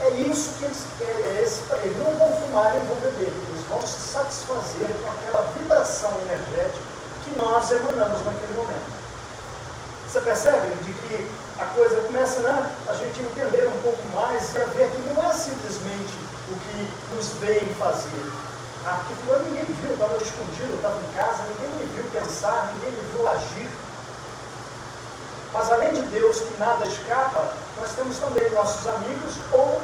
É 0.00 0.10
isso 0.28 0.50
que 0.58 0.64
eles 0.64 0.82
querem. 0.98 1.24
É 1.24 1.42
esse, 1.44 1.60
eles 1.84 1.96
não 1.98 2.10
vão 2.18 2.36
fumar 2.40 2.72
nem 2.72 2.84
vão 2.86 2.96
beber. 2.96 3.28
Eles 3.28 3.64
vão 3.68 3.80
se 3.82 4.00
satisfazer 4.00 4.88
com 4.88 5.10
aquela 5.12 5.46
vibração 5.56 6.10
energética 6.22 6.82
que 7.22 7.38
nós 7.38 7.70
emanamos 7.70 8.24
naquele 8.24 8.54
momento. 8.54 8.90
Você 10.10 10.20
percebe 10.22 10.74
de 10.82 10.92
que 10.92 11.30
a 11.60 11.66
coisa 11.66 12.00
começa 12.02 12.40
né, 12.40 12.70
a 12.88 12.94
gente 12.94 13.22
entender 13.22 13.68
um 13.68 13.80
pouco 13.82 14.02
mais 14.08 14.52
e 14.54 14.60
a 14.60 14.64
ver 14.64 14.90
que 14.90 15.14
não 15.14 15.22
é 15.22 15.32
simplesmente 15.32 16.32
o 16.52 16.56
nos 17.22 17.38
veem 17.38 17.74
fazer. 17.74 18.32
Ah, 18.84 19.00
porque 19.06 19.14
quando 19.26 19.44
ninguém 19.44 19.64
me 19.64 19.74
viu, 19.74 19.92
estava 19.92 20.16
escondido, 20.16 20.70
eu 20.70 20.76
estava 20.76 20.98
em 20.98 21.12
casa, 21.14 21.44
ninguém 21.50 21.70
me 21.78 21.86
viu 21.94 22.04
pensar, 22.10 22.74
ninguém 22.74 22.90
me 22.90 23.12
viu 23.12 23.28
agir. 23.28 23.70
Mas 25.52 25.70
além 25.70 25.92
de 25.92 26.02
Deus, 26.02 26.40
que 26.40 26.58
nada 26.58 26.84
escapa, 26.84 27.54
nós 27.80 27.92
temos 27.92 28.18
também 28.18 28.50
nossos 28.50 28.86
amigos 28.88 29.34
ou 29.52 29.80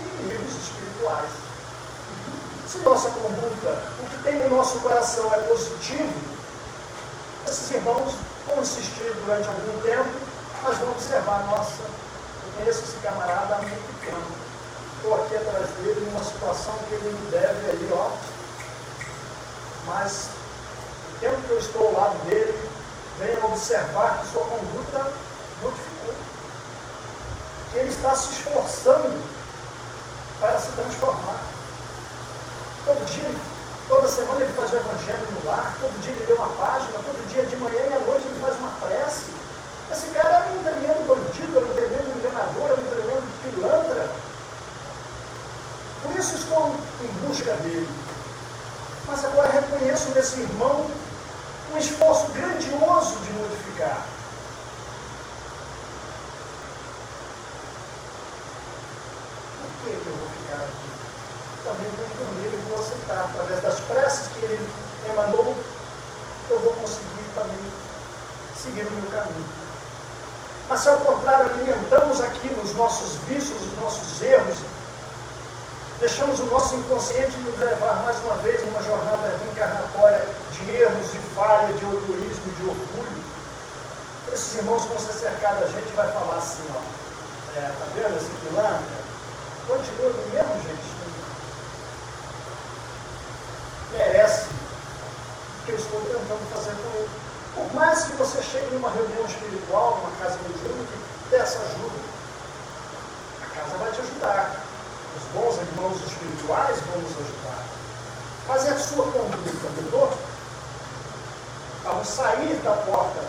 inimigos 0.00 0.52
espirituais. 0.56 1.30
Se 2.66 2.78
nossa 2.78 3.10
conduta, 3.10 3.78
o 4.02 4.10
que 4.10 4.22
tem 4.24 4.34
no 4.40 4.56
nosso 4.56 4.80
coração 4.80 5.32
é 5.32 5.38
positivo, 5.42 6.12
esses 7.46 7.70
irmãos 7.70 8.14
vão 8.46 8.60
insistir 8.60 9.14
durante 9.24 9.46
algum 9.46 9.80
tempo, 9.80 10.10
mas 10.64 10.76
vão 10.78 10.90
observar, 10.90 11.46
nossa, 11.46 11.82
eu 11.82 12.52
conheço 12.56 12.80
esse 12.80 12.96
camarada 12.96 13.54
há 13.54 13.58
muito 13.58 14.00
tempo. 14.04 14.47
Estou 14.98 15.14
aqui 15.14 15.36
atrás 15.36 15.66
dele 15.76 16.10
numa 16.10 16.22
situação 16.22 16.74
que 16.88 16.94
ele 16.94 17.10
me 17.10 17.30
deve 17.30 17.70
aí, 17.70 17.90
ó. 17.92 18.10
Mas 19.86 20.28
o 21.14 21.20
tempo 21.20 21.40
que 21.42 21.50
eu 21.50 21.58
estou 21.58 21.86
ao 21.86 21.92
lado 21.92 22.18
dele, 22.26 22.70
venha 23.18 23.44
observar 23.46 24.20
que 24.20 24.32
sua 24.32 24.42
conduta 24.42 25.12
modificou. 25.62 26.14
Que 27.72 27.78
ele 27.78 27.88
está 27.88 28.14
se 28.14 28.32
esforçando 28.32 29.22
para 30.40 30.58
se 30.58 30.72
transformar. 30.72 31.40
Todo 32.84 33.04
dia 33.06 33.58
Toda 33.88 34.06
semana 34.06 34.42
ele 34.42 34.52
faz 34.52 34.70
o 34.70 34.76
evangelho 34.76 35.26
no 35.32 35.48
lar, 35.48 35.74
todo 35.80 35.98
dia 36.02 36.12
ele 36.12 36.26
lê 36.28 36.34
uma 36.34 36.48
página, 36.60 36.92
todo 36.92 37.28
dia 37.32 37.42
de 37.46 37.56
manhã 37.56 37.80
e 37.88 37.94
à 37.94 37.98
noite 38.00 38.26
ele 38.28 38.38
faz 38.38 38.54
uma 38.58 38.70
prece. 38.84 39.32
Esse 39.90 40.08
cara 40.08 40.44
era 40.44 40.52
um 40.52 40.62
tremendo 40.62 41.08
bandido, 41.08 41.56
era 41.56 41.64
um 41.64 41.72
tremendo 41.72 42.18
enganador, 42.20 42.66
era 42.68 42.80
um 42.82 42.84
tremendo 42.84 43.24
pilantra. 43.40 44.10
Por 46.08 46.18
isso 46.18 46.36
estou 46.36 46.74
em 47.02 47.28
busca 47.28 47.52
dele. 47.54 47.88
Mas 49.06 49.24
agora 49.26 49.50
reconheço 49.50 50.08
nesse 50.10 50.40
irmão 50.40 50.90
um 51.74 51.76
esforço 51.76 52.28
grandioso 52.32 53.16
de 53.18 53.32
modificar. 53.34 54.06
Por 59.60 59.84
que 59.84 59.90
eu 59.90 60.16
vou 60.16 60.28
ficar 60.30 60.64
aqui? 60.64 60.88
também 61.64 61.90
confio 61.90 62.42
nele 62.42 62.56
e 62.56 62.70
vou 62.70 62.80
aceitar. 62.80 63.24
Através 63.24 63.62
das 63.62 63.80
preces 63.80 64.28
que 64.28 64.44
ele 64.46 64.70
emanou, 65.10 65.54
eu 66.48 66.58
vou 66.60 66.72
conseguir 66.72 67.28
também 67.34 67.72
seguir 68.56 68.86
o 68.86 68.90
meu 68.92 69.10
caminho. 69.10 69.46
Mas 70.70 70.80
se 70.80 70.88
ao 70.88 70.98
contrário 71.00 71.50
alimentamos 71.50 72.20
aqui 72.22 72.48
nos 72.54 72.74
nossos 72.74 73.16
vícios, 73.28 73.60
os 73.60 73.78
nossos 73.78 74.22
erros, 74.22 74.56
deixamos 76.00 76.40
o 76.40 76.46
nosso 76.46 76.74
inconsciente 76.76 77.36
nos 77.38 77.58
levar 77.58 78.02
mais 78.04 78.16
uma 78.24 78.36
vez 78.36 78.64
numa 78.64 78.82
jornada 78.82 79.38
reencarnatória 79.44 80.26
de 80.52 80.70
erros, 80.70 81.12
de 81.12 81.18
falha, 81.34 81.72
de 81.74 81.84
orgulhismo, 81.84 82.52
de 82.52 82.62
orgulho, 82.62 83.24
esses 84.32 84.54
irmãos 84.56 84.84
vão 84.84 84.98
se 84.98 85.12
cercar 85.12 85.54
da 85.56 85.66
gente 85.66 85.92
vai 85.94 86.10
falar 86.12 86.36
assim, 86.36 86.64
ó, 86.74 87.58
é, 87.58 87.62
tá 87.62 87.86
vendo 87.94 88.16
esse 88.16 88.30
pilantra? 88.46 88.98
Continua 89.66 90.10
do 90.10 90.32
mesmo 90.32 90.62
jeito 90.62 90.88
merece 93.92 94.46
o 94.46 95.64
que 95.66 95.72
eu 95.72 95.76
estou 95.76 96.00
tentando 96.00 96.54
fazer 96.54 96.76
com 96.76 96.98
ele. 96.98 97.10
Por 97.54 97.74
mais 97.74 98.04
que 98.04 98.12
você 98.12 98.42
chegue 98.42 98.74
numa 98.74 98.90
reunião 98.90 99.24
espiritual, 99.24 99.98
numa 99.98 100.16
casa 100.18 100.38
mediúnica, 100.46 100.92
peça 101.30 101.58
ajuda. 101.58 101.98
A 103.42 103.46
casa 103.46 103.76
vai 103.78 103.90
te 103.92 104.00
ajudar. 104.00 104.67
Os 105.18 105.24
bons 105.34 105.56
irmãos 105.58 105.96
espirituais 106.06 106.78
vão 106.80 107.02
nos 107.02 107.12
ajudar. 107.12 107.64
Mas 108.46 108.66
é 108.66 108.70
a 108.70 108.78
sua 108.78 109.04
conduta, 109.04 109.82
mudou? 109.82 110.12
ao 111.88 112.04
sair 112.04 112.54
da 112.62 112.72
porta, 112.72 113.20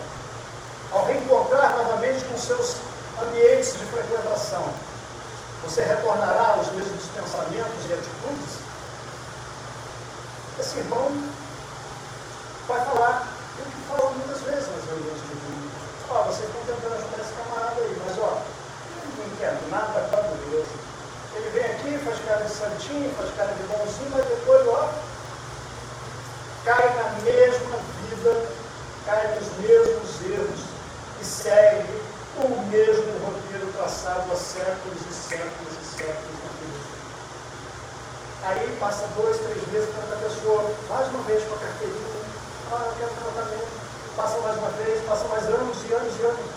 ao 0.91 1.06
reencontrar 1.06 1.78
novamente 1.78 2.25
com 2.25 2.38
seus 2.38 2.75
ambientes 3.21 3.73
de 3.73 3.86
frequentação, 3.86 4.63
você 5.63 5.84
retornará 5.84 6.56
aos 6.58 6.67
mesmos 6.73 7.06
pensamentos 7.15 7.86
e 7.89 7.93
atitudes? 7.93 8.60
Esse 10.60 10.80
irmão 10.80 11.12
vai 12.67 12.86
falar 12.86 13.28
o 13.60 13.63
que 13.63 13.88
fala 13.88 14.12
muitas 14.12 14.41
vezes 14.41 14.67
nas 14.67 14.86
reuniões 14.86 15.21
de 15.21 15.28
vídeo. 15.28 15.71
Ó, 16.10 16.23
vocês 16.23 16.49
estão 16.49 16.62
tentando 16.65 16.95
ajudar 16.95 17.21
esse 17.21 17.34
camarada 17.34 17.82
aí, 17.82 18.02
mas 18.06 18.17
ó, 18.19 18.41
ninguém 19.06 19.36
quer 19.38 19.58
nada 19.69 20.08
para 20.10 20.21
Deus. 20.21 20.67
Ele 21.39 21.49
vem 21.52 21.65
aqui, 21.65 21.97
faz 22.04 22.19
cara 22.25 22.43
de 22.43 22.52
santinho, 22.52 23.15
faz 23.15 23.34
cara 23.36 23.54
de 23.54 23.63
bonzinho, 23.63 24.12
mas 24.12 24.25
depois, 24.25 24.67
ó, 24.67 24.89
cai 26.65 26.93
na 26.95 27.10
mesma 27.23 27.78
vida, 27.78 28.45
cai 29.06 29.36
nos 29.36 29.47
mesmos 29.60 30.21
erros 30.30 30.60
e 31.21 31.23
segue 31.23 32.04
o 32.43 32.62
mesmo 32.67 33.12
roteiro 33.25 33.71
traçado 33.71 34.30
há 34.32 34.36
séculos 34.36 34.99
e 35.10 35.13
séculos 35.13 35.73
e 35.82 35.97
séculos. 35.97 36.39
Aí 38.43 38.78
passa 38.80 39.08
dois, 39.15 39.38
três 39.38 39.63
vezes 39.71 39.89
para 39.89 40.15
a 40.15 40.19
pessoa, 40.19 40.71
mais 40.89 41.08
uma 41.08 41.23
vez 41.23 41.43
com 41.43 41.56
a 41.56 41.60
carteirinha, 41.60 42.19
ah, 42.71 42.84
eu 42.86 42.93
quero 42.97 43.12
tratamento, 43.12 43.67
passa 44.17 44.38
mais 44.39 44.58
uma 44.58 44.69
vez, 44.71 45.06
passa 45.06 45.28
mais 45.30 45.43
anos 45.45 45.78
e 45.88 45.93
anos 45.93 46.19
e 46.19 46.23
anos. 46.23 46.52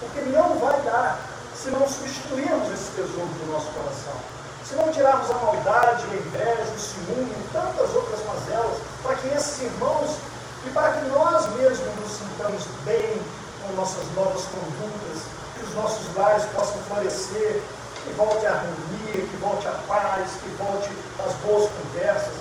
Porque 0.00 0.20
não 0.30 0.58
vai 0.58 0.80
dar 0.82 1.31
se 1.62 1.70
não 1.70 1.86
substituirmos 1.86 2.72
esse 2.74 2.90
tesouro 2.90 3.30
do 3.38 3.52
nosso 3.52 3.70
coração. 3.70 4.18
Se 4.66 4.74
não 4.74 4.90
tirarmos 4.90 5.30
a 5.30 5.34
maldade, 5.34 6.02
a 6.10 6.14
inveja, 6.14 6.74
o 6.74 6.78
ciúme 6.78 7.30
e 7.30 7.48
tantas 7.52 7.94
outras 7.94 8.18
mazelas, 8.26 8.78
para 9.00 9.14
que 9.14 9.28
esses 9.28 9.62
irmãos 9.62 10.18
e 10.66 10.70
para 10.70 10.90
que 10.90 11.06
nós 11.06 11.54
mesmos 11.54 11.86
nos 12.02 12.18
sintamos 12.18 12.66
bem 12.84 13.14
com 13.62 13.72
nossas 13.74 14.02
novas 14.16 14.42
condutas, 14.50 15.22
que 15.54 15.62
os 15.62 15.74
nossos 15.76 16.02
lares 16.16 16.44
possam 16.50 16.82
florescer, 16.90 17.62
que 18.02 18.10
volte 18.14 18.44
a 18.44 18.58
harmonia, 18.58 19.22
que 19.22 19.36
volte 19.38 19.68
a 19.68 19.78
paz, 19.86 20.30
que 20.42 20.48
volte 20.58 20.90
as 21.22 21.32
boas 21.46 21.70
conversas. 21.70 22.34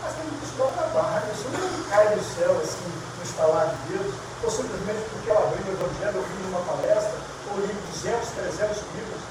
Mas 0.00 0.14
tem 0.14 0.24
que 0.24 0.36
buscar 0.40 0.72
trabalho, 0.72 1.26
isso 1.28 1.44
não 1.52 1.90
cai 1.90 2.08
do 2.08 2.24
céu 2.24 2.56
assim, 2.64 2.88
no 2.88 3.22
estalar 3.22 3.68
de 3.68 3.92
Deus, 3.92 4.14
ou 4.42 4.50
simplesmente 4.50 5.04
porque 5.12 5.30
eu 5.30 5.36
abri 5.36 5.60
o 5.60 5.72
Evangelho, 5.76 6.16
eu 6.16 6.22
vi 6.24 6.48
uma 6.48 6.60
palestra, 6.60 7.35
li 7.60 7.74
200, 7.92 8.28
300 8.30 8.76
livros. 8.94 9.22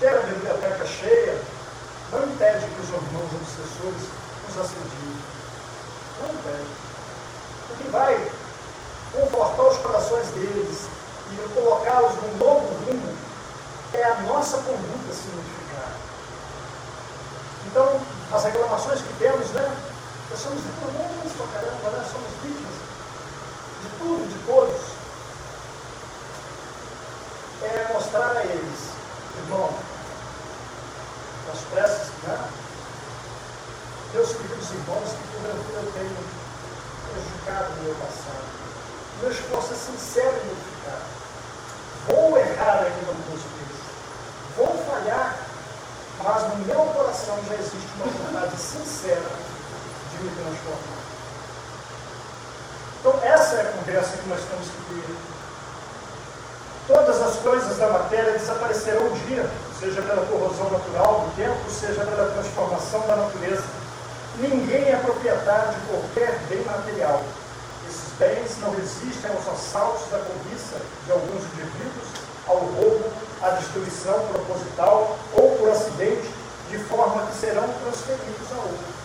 Ter 0.00 0.08
a 0.08 0.22
biblioteca 0.22 0.86
cheia 0.86 1.42
não 2.12 2.24
impede 2.24 2.66
que 2.66 2.80
os 2.80 2.88
irmãos 2.88 3.30
obsessores 3.34 4.02
nos 4.46 4.58
assediem. 4.58 5.16
Não 6.20 6.34
impede. 6.34 6.70
O 7.70 7.76
que 7.76 7.88
vai 7.90 8.30
confortar 9.12 9.62
os 9.62 9.78
corações 9.78 10.28
deles 10.28 10.86
e 11.30 11.54
colocá-los 11.54 12.14
num 12.16 12.36
novo 12.38 12.66
rumo 12.86 13.14
é 13.92 14.04
a 14.04 14.14
nossa 14.22 14.56
conduta 14.58 15.12
se 15.12 15.28
modificar. 15.28 15.92
Então, 17.66 18.00
as 18.32 18.44
reclamações 18.44 19.00
que 19.02 19.12
temos, 19.18 19.50
né? 19.50 19.76
Nós 20.30 20.38
somos 20.38 20.62
pra 20.62 21.60
caramba, 21.60 21.90
né? 21.90 22.08
Somos 22.10 22.30
vítimas 22.42 22.89
de 23.82 23.88
tudo, 23.98 24.28
de 24.28 24.46
todos. 24.46 24.80
É 27.62 27.92
mostrar 27.92 28.36
a 28.36 28.44
eles, 28.44 28.80
irmão, 29.44 29.70
as 31.52 31.60
preces, 31.72 32.12
né? 32.22 32.48
Meus 34.14 34.28
queridos 34.32 34.70
irmãos, 34.70 35.10
que 35.10 35.28
porventura 35.32 35.80
eu 35.82 35.92
tenho 35.92 36.16
prejudicado 37.12 37.76
no 37.76 37.82
meu 37.82 37.94
passado. 37.94 38.44
Meu 39.20 39.30
esforço 39.30 39.72
é 39.72 39.76
sincero 39.76 40.34
em 40.42 40.48
modificar. 40.48 41.02
Vou 42.08 42.38
errar 42.38 42.78
ainda 42.78 43.08
algumas 43.08 43.42
vezes. 43.42 43.80
Vou 44.56 44.84
falhar, 44.90 45.38
mas 46.24 46.42
no 46.48 46.56
meu 46.64 46.80
coração 46.94 47.38
já 47.48 47.54
existe 47.54 47.88
uma 47.96 48.06
vontade 48.06 48.56
sincera 48.56 49.30
de 50.10 50.24
me 50.24 50.30
transformar. 50.30 50.99
Então, 53.00 53.18
essa 53.22 53.56
é 53.56 53.60
a 53.62 53.72
conversa 53.72 54.18
que 54.18 54.28
nós 54.28 54.40
temos 54.40 54.66
que 54.68 54.94
ter. 54.94 55.16
Todas 56.86 57.22
as 57.22 57.36
coisas 57.36 57.78
da 57.78 57.88
matéria 57.88 58.32
desaparecerão 58.32 59.06
um 59.06 59.26
dia, 59.26 59.48
seja 59.78 60.02
pela 60.02 60.26
corrosão 60.26 60.68
natural 60.70 61.20
do 61.20 61.34
tempo, 61.34 61.58
seja 61.70 62.04
pela 62.04 62.30
transformação 62.30 63.00
da 63.06 63.16
natureza. 63.16 63.64
Ninguém 64.36 64.90
é 64.90 64.96
proprietário 64.96 65.72
de 65.72 65.80
qualquer 65.86 66.38
bem 66.50 66.62
material. 66.62 67.22
Esses 67.88 68.12
bens 68.18 68.58
não 68.60 68.74
resistem 68.74 69.30
aos 69.30 69.48
assaltos 69.48 70.10
da 70.10 70.18
cobiça 70.18 70.76
de 71.06 71.12
alguns 71.12 71.42
indivíduos, 71.54 72.08
ao 72.46 72.56
roubo, 72.58 73.04
à 73.40 73.48
destruição 73.50 74.26
proposital 74.28 75.16
ou 75.32 75.56
por 75.56 75.70
acidente, 75.70 76.28
de 76.68 76.78
forma 76.84 77.26
que 77.26 77.36
serão 77.38 77.66
transferidos 77.82 78.52
a 78.52 78.56
outros. 78.56 79.00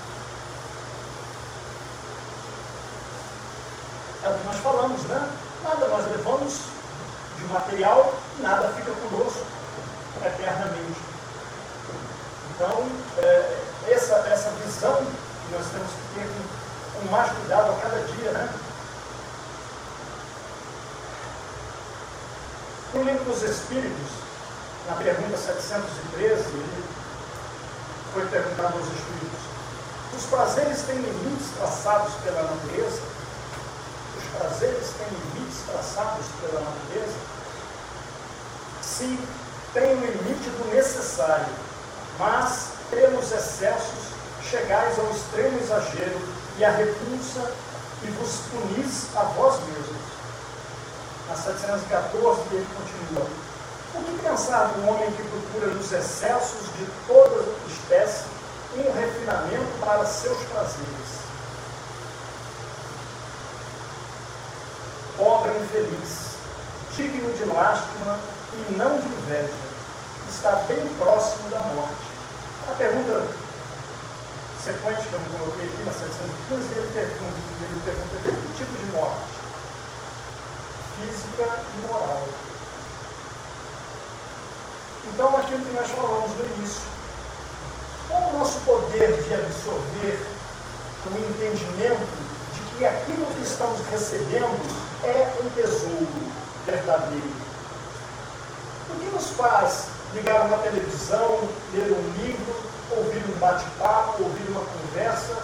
É 4.25 4.29
o 4.29 4.34
falamos, 4.85 5.03
né? 5.05 5.29
Nada 5.63 5.87
nós 5.87 6.05
levamos 6.11 6.59
de 7.37 7.45
material, 7.45 8.13
nada 8.39 8.69
fica 8.73 8.91
conosco 8.91 9.43
eternamente. 10.23 11.01
Então, 12.53 12.87
é, 13.17 13.63
essa, 13.89 14.15
essa 14.29 14.49
visão 14.63 14.95
que 14.95 15.55
nós 15.55 15.65
temos 15.71 15.87
que 15.87 16.19
ter 16.19 16.27
com, 16.27 16.99
com 16.99 17.11
mais 17.11 17.31
cuidado 17.31 17.71
a 17.71 17.81
cada 17.81 17.97
dia, 17.97 18.31
né? 18.31 18.49
No 22.93 23.03
livro 23.03 23.25
dos 23.25 23.41
Espíritos, 23.41 24.11
na 24.87 24.95
pergunta 24.95 25.35
713, 25.35 26.43
foi 28.13 28.25
perguntado 28.27 28.77
aos 28.77 28.87
Espíritos: 28.87 29.39
os 30.15 30.25
prazeres 30.27 30.83
têm 30.83 30.97
limites 30.97 31.47
traçados 31.57 32.13
pela 32.23 32.43
natureza? 32.43 33.14
Prazeres 34.37 34.87
têm 34.97 35.07
limites 35.07 35.59
traçados 35.65 36.25
pela 36.41 36.61
natureza? 36.61 37.17
Se 38.81 39.19
tem 39.73 39.93
o 39.93 39.99
limite 39.99 40.49
do 40.49 40.73
necessário, 40.73 41.53
mas 42.19 42.69
pelos 42.89 43.31
excessos 43.31 44.13
chegais 44.49 44.97
ao 44.99 45.09
extremo 45.11 45.59
exagero 45.59 46.19
e 46.57 46.65
à 46.65 46.71
repulsa 46.71 47.51
e 48.03 48.07
vos 48.11 48.37
punis 48.51 49.07
a 49.15 49.23
vós 49.23 49.59
mesmos. 49.67 50.15
Na 51.27 51.36
714 51.36 52.41
ele 52.51 52.67
continua. 52.77 53.27
O 53.95 54.03
que 54.03 54.23
pensar 54.23 54.65
do 54.65 54.88
homem 54.88 55.11
que 55.11 55.23
procura 55.23 55.73
nos 55.73 55.91
excessos 55.91 56.67
de 56.77 56.86
toda 57.07 57.45
espécie 57.67 58.25
um 58.77 58.91
refinamento 58.91 59.79
para 59.79 60.05
seus 60.05 60.38
prazeres? 60.43 61.24
Infeliz, 65.76 66.38
digno 66.95 67.34
de 67.34 67.43
lástima 67.53 68.17
e 68.53 68.73
não 68.78 68.97
de 68.97 69.07
inveja, 69.07 69.51
está 70.30 70.51
bem 70.69 70.88
próximo 70.97 71.49
da 71.49 71.59
morte. 71.59 72.15
A 72.71 72.76
pergunta 72.76 73.28
sequente 74.63 75.05
que 75.05 75.13
eu 75.13 75.19
coloquei 75.38 75.65
aqui 75.65 75.84
na 75.84 75.91
715, 75.91 76.80
ele 76.80 76.91
pergunta, 76.93 77.36
ele 77.59 77.82
pergunta 77.84 78.15
que 78.23 78.57
tipo 78.57 78.71
de 78.71 78.91
morte? 78.93 79.19
Física 80.95 81.43
e 81.43 81.88
moral. 81.88 82.23
Então, 85.13 85.38
aquilo 85.38 85.65
que 85.65 85.73
nós 85.73 85.91
falamos 85.91 86.32
no 86.38 86.45
início, 86.55 86.84
qual 88.07 88.30
o 88.30 88.39
nosso 88.39 88.59
poder 88.61 89.11
de 89.23 89.34
absorver 89.34 90.26
o 91.05 91.17
entendimento 91.17 92.07
de 92.53 92.78
que 92.78 92.86
aquilo 92.86 93.26
que 93.26 93.43
estamos 93.43 93.82
recebendo 93.91 94.94
é 95.03 95.33
um 95.43 95.49
tesouro 95.49 96.07
verdadeiro? 96.65 97.31
O 98.89 98.99
que 98.99 99.05
nos 99.13 99.29
faz 99.31 99.87
ligar 100.13 100.45
uma 100.45 100.57
televisão, 100.59 101.39
ler 101.73 101.91
um 101.91 102.23
livro, 102.23 102.55
ouvir 102.97 103.23
um 103.29 103.39
bate-papo, 103.39 104.23
ouvir 104.23 104.49
uma 104.49 104.61
conversa 104.61 105.35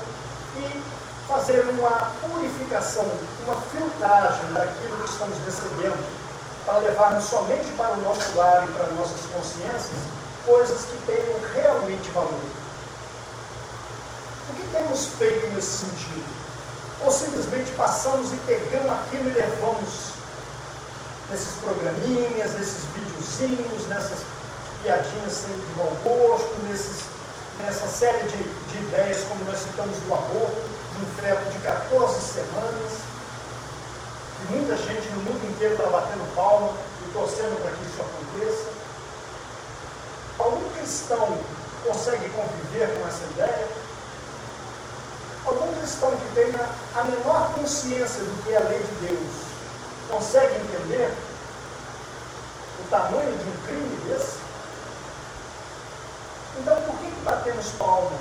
e 0.58 0.82
fazer 1.28 1.62
uma 1.70 2.12
purificação, 2.22 3.10
uma 3.46 3.56
filtragem 3.62 4.54
daquilo 4.54 4.98
que 4.98 5.10
estamos 5.10 5.38
recebendo, 5.46 6.22
para 6.66 6.78
levarmos 6.80 7.24
somente 7.26 7.68
para 7.76 7.94
o 7.94 8.02
nosso 8.02 8.38
lar 8.38 8.68
e 8.68 8.72
para 8.74 8.88
nossas 8.94 9.22
consciências 9.34 10.22
coisas 10.46 10.86
que 10.86 10.98
tenham 11.06 11.40
realmente 11.54 12.10
valor. 12.12 12.40
O 14.50 14.54
que 14.54 14.68
temos 14.72 15.06
feito 15.18 15.48
nesse 15.54 15.86
sentido? 15.86 16.26
Ou 17.04 17.12
simplesmente 17.12 17.72
passamos 17.72 18.32
e 18.32 18.38
pegamos 18.46 18.92
aquilo 18.92 19.30
e 19.30 19.34
levamos 19.34 20.12
nesses 21.30 21.56
programinhas, 21.62 22.54
nesses 22.54 22.84
videozinhos, 22.94 23.88
nessas 23.88 24.20
piadinhas 24.84 25.34
sem 25.34 25.54
de 25.54 25.74
bom 25.78 25.96
gosto, 26.04 26.56
nesses, 26.68 27.06
nessa 27.60 27.88
série 27.88 28.28
de, 28.28 28.38
de 28.38 28.78
ideias 28.84 29.24
como 29.24 29.44
nós 29.46 29.60
citamos 29.60 29.98
do 29.98 30.14
aborto. 30.14 30.62
de 30.98 31.04
um 31.04 31.22
feto 31.22 31.50
de 31.52 31.60
14 31.60 32.22
semanas, 32.22 32.92
e 34.42 34.54
muita 34.54 34.76
gente 34.76 35.08
no 35.10 35.22
mundo 35.24 35.50
inteiro 35.50 35.76
está 35.76 35.88
batendo 35.88 36.36
palma 36.36 36.74
e 37.08 37.14
torcendo 37.14 37.62
para 37.62 37.72
que 37.72 37.84
isso 37.86 38.02
aconteça. 38.02 38.70
Algum 40.38 40.70
cristão 40.72 41.38
consegue 41.86 42.30
conviver 42.30 43.00
com 43.00 43.08
essa 43.08 43.24
ideia? 43.24 43.68
Algum 45.46 45.74
cristão 45.80 46.12
que 46.12 46.36
tenha 46.36 46.70
a 46.96 47.04
menor 47.04 47.54
consciência 47.56 48.24
do 48.24 48.44
que 48.44 48.54
é 48.54 48.58
a 48.58 48.70
lei 48.70 48.80
de 48.80 49.08
Deus 49.08 49.52
consegue 50.10 50.56
entender 50.56 51.14
o 52.80 52.90
tamanho 52.90 53.38
de 53.38 53.50
um 53.50 53.58
crime 53.66 53.96
desse? 54.08 54.38
Então, 56.60 56.76
por 56.82 56.96
que, 57.00 57.06
que 57.06 57.22
batemos 57.24 57.70
palma 57.80 58.18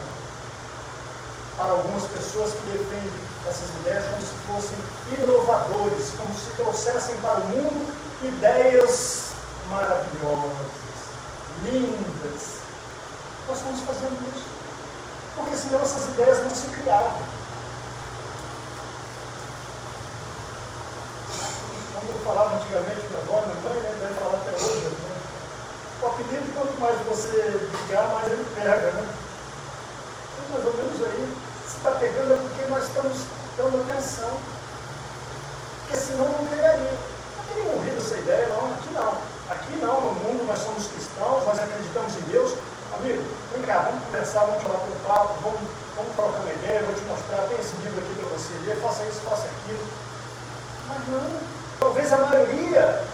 para 1.57 1.73
algumas 1.73 2.05
pessoas 2.05 2.53
que 2.53 2.71
defendem 2.71 3.31
essas 3.47 3.69
ideias 3.81 4.05
como 4.07 4.23
se 4.23 4.35
fossem 4.47 5.23
inovadores, 5.23 6.13
como 6.17 6.35
se 6.35 6.51
trouxessem 6.57 7.17
para 7.17 7.41
o 7.41 7.47
mundo 7.49 7.95
ideias 8.23 9.33
maravilhosas, 9.69 10.67
lindas? 11.65 12.61
Nós 13.49 13.59
estamos 13.59 13.81
fazendo 13.81 14.35
isso. 14.35 14.50
Porque 15.37 15.57
senão 15.57 15.81
essas 15.81 16.09
ideias 16.09 16.43
não 16.43 16.51
se 16.51 16.67
criavam. 16.69 17.23
Quando 21.93 22.11
eu 22.11 22.25
falava 22.25 22.57
antigamente 22.57 23.01
com 23.09 23.17
a 23.17 23.21
avó, 23.21 23.47
minha 23.47 23.61
mãe, 23.61 23.83
né, 23.83 23.97
deve 24.01 24.15
falar 24.15 24.37
até 24.37 24.51
hoje, 24.53 24.85
né? 24.85 25.11
o 26.03 26.07
apelido, 26.07 26.55
quanto 26.55 26.81
mais 26.81 26.99
você 27.07 27.69
ligar, 27.87 28.09
mais 28.09 28.33
ele 28.33 28.47
pega, 28.55 28.91
né? 28.93 29.09
Então, 30.33 30.45
mais 30.51 30.67
ou 30.67 30.75
menos 30.75 31.05
aí, 31.05 31.37
se 31.69 31.77
está 31.77 31.91
pegando 31.93 32.33
é 32.33 32.37
porque 32.37 32.71
nós 32.71 32.85
estamos 32.85 33.19
dando 33.57 33.83
atenção. 33.83 34.31
Porque 35.81 35.97
senão 35.97 36.25
não 36.25 36.47
pegaria. 36.47 36.93
Não 37.37 37.45
teria 37.45 37.73
morrido 37.73 37.99
essa 37.99 38.17
ideia, 38.17 38.49
não. 38.49 38.73
Aqui 38.73 38.91
não. 38.95 39.31
Aqui 39.51 39.77
não, 39.77 40.01
no 40.01 40.15
mundo 40.15 40.47
nós 40.47 40.59
somos 40.61 40.87
cristãos, 40.87 41.45
nós 41.45 41.59
acreditamos 41.59 42.17
em 42.17 42.21
Deus. 42.31 42.55
Amigo, 42.95 43.23
vem 43.53 43.63
cá, 43.63 43.79
vamos 43.91 44.05
conversar, 44.05 44.45
vamos 44.45 44.63
falar 44.63 44.79
com 44.79 44.87
o 44.87 45.01
papo, 45.07 45.35
vamos, 45.43 45.61
vamos 45.97 46.15
trocar 46.15 46.41
uma 46.41 46.53
ideia, 46.53 46.83
vou 46.83 46.95
te 46.95 47.03
mostrar, 47.03 47.49
tem 47.49 47.59
esse 47.59 47.75
livro 47.83 48.01
aqui 48.01 48.15
para 48.15 48.29
você 48.39 48.53
ler, 48.65 48.77
faça 48.81 49.03
isso, 49.05 49.21
faça 49.21 49.47
aquilo. 49.47 49.85
Mas 50.89 51.09
não. 51.09 51.41
Talvez 51.81 52.13
a 52.13 52.19
maioria, 52.19 53.05